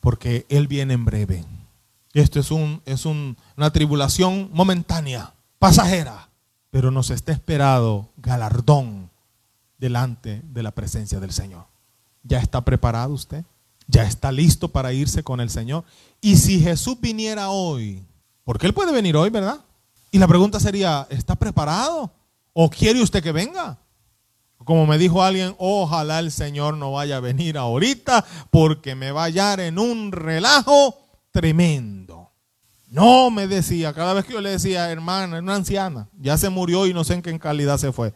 porque 0.00 0.44
Él 0.50 0.68
viene 0.68 0.92
en 0.92 1.06
breve. 1.06 1.46
Esto 2.12 2.40
es, 2.40 2.50
un, 2.50 2.82
es 2.86 3.06
una 3.06 3.70
tribulación 3.72 4.50
momentánea, 4.52 5.32
pasajera, 5.58 6.28
pero 6.70 6.90
nos 6.90 7.10
está 7.10 7.32
esperado 7.32 8.10
galardón 8.16 9.10
delante 9.78 10.42
de 10.44 10.62
la 10.62 10.72
presencia 10.72 11.20
del 11.20 11.32
Señor. 11.32 11.66
¿Ya 12.22 12.38
está 12.38 12.60
preparado 12.62 13.14
usted? 13.14 13.44
¿Ya 13.86 14.04
está 14.04 14.32
listo 14.32 14.68
para 14.68 14.92
irse 14.92 15.22
con 15.22 15.40
el 15.40 15.50
Señor? 15.50 15.84
Y 16.20 16.36
si 16.36 16.60
Jesús 16.60 17.00
viniera 17.00 17.50
hoy, 17.50 18.04
porque 18.44 18.66
Él 18.66 18.74
puede 18.74 18.92
venir 18.92 19.16
hoy, 19.16 19.30
¿verdad? 19.30 19.60
Y 20.10 20.18
la 20.18 20.28
pregunta 20.28 20.58
sería, 20.58 21.06
¿está 21.10 21.36
preparado? 21.36 22.12
¿O 22.52 22.68
quiere 22.68 23.02
usted 23.02 23.22
que 23.22 23.32
venga? 23.32 23.78
Como 24.64 24.86
me 24.86 24.98
dijo 24.98 25.22
alguien, 25.22 25.54
ojalá 25.58 26.18
el 26.18 26.30
Señor 26.30 26.76
no 26.76 26.92
vaya 26.92 27.16
a 27.16 27.20
venir 27.20 27.56
ahorita 27.56 28.24
porque 28.50 28.94
me 28.94 29.12
va 29.12 29.22
a 29.22 29.26
hallar 29.26 29.60
en 29.60 29.78
un 29.78 30.12
relajo 30.12 30.98
tremendo. 31.30 32.30
No, 32.88 33.30
me 33.30 33.46
decía, 33.46 33.92
cada 33.92 34.14
vez 34.14 34.24
que 34.24 34.32
yo 34.32 34.40
le 34.40 34.50
decía, 34.50 34.90
hermana, 34.90 35.38
una 35.38 35.54
anciana, 35.54 36.08
ya 36.18 36.36
se 36.36 36.48
murió 36.48 36.86
y 36.86 36.94
no 36.94 37.04
sé 37.04 37.14
en 37.14 37.22
qué 37.22 37.38
calidad 37.38 37.78
se 37.78 37.92
fue. 37.92 38.12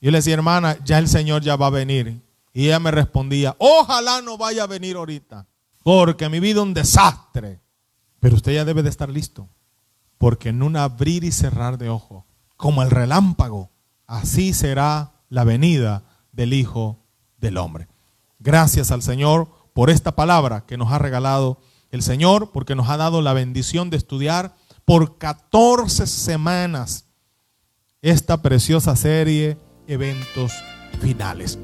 Yo 0.00 0.10
le 0.10 0.18
decía, 0.18 0.34
hermana, 0.34 0.76
ya 0.84 0.98
el 0.98 1.08
Señor 1.08 1.42
ya 1.42 1.56
va 1.56 1.68
a 1.68 1.70
venir. 1.70 2.20
Y 2.52 2.66
ella 2.66 2.80
me 2.80 2.90
respondía, 2.90 3.54
ojalá 3.58 4.20
no 4.20 4.36
vaya 4.36 4.64
a 4.64 4.66
venir 4.66 4.96
ahorita, 4.96 5.46
porque 5.82 6.28
mi 6.28 6.40
vida 6.40 6.60
es 6.60 6.66
un 6.66 6.74
desastre. 6.74 7.60
Pero 8.20 8.36
usted 8.36 8.52
ya 8.52 8.64
debe 8.64 8.82
de 8.82 8.90
estar 8.90 9.08
listo 9.08 9.48
porque 10.22 10.50
en 10.50 10.62
un 10.62 10.76
abrir 10.76 11.24
y 11.24 11.32
cerrar 11.32 11.78
de 11.78 11.88
ojo, 11.88 12.26
como 12.56 12.84
el 12.84 12.92
relámpago, 12.92 13.72
así 14.06 14.52
será 14.52 15.14
la 15.28 15.42
venida 15.42 16.04
del 16.30 16.52
Hijo 16.52 17.00
del 17.38 17.56
Hombre. 17.56 17.88
Gracias 18.38 18.92
al 18.92 19.02
Señor 19.02 19.48
por 19.74 19.90
esta 19.90 20.14
palabra 20.14 20.64
que 20.64 20.76
nos 20.76 20.92
ha 20.92 21.00
regalado 21.00 21.58
el 21.92 22.02
Señor, 22.02 22.50
porque 22.50 22.74
nos 22.74 22.88
ha 22.88 22.96
dado 22.96 23.22
la 23.22 23.34
bendición 23.34 23.90
de 23.90 23.98
estudiar 23.98 24.56
por 24.84 25.18
14 25.18 26.06
semanas 26.08 27.06
esta 28.00 28.42
preciosa 28.42 28.96
serie, 28.96 29.56
eventos 29.86 30.52
finales. 31.00 31.58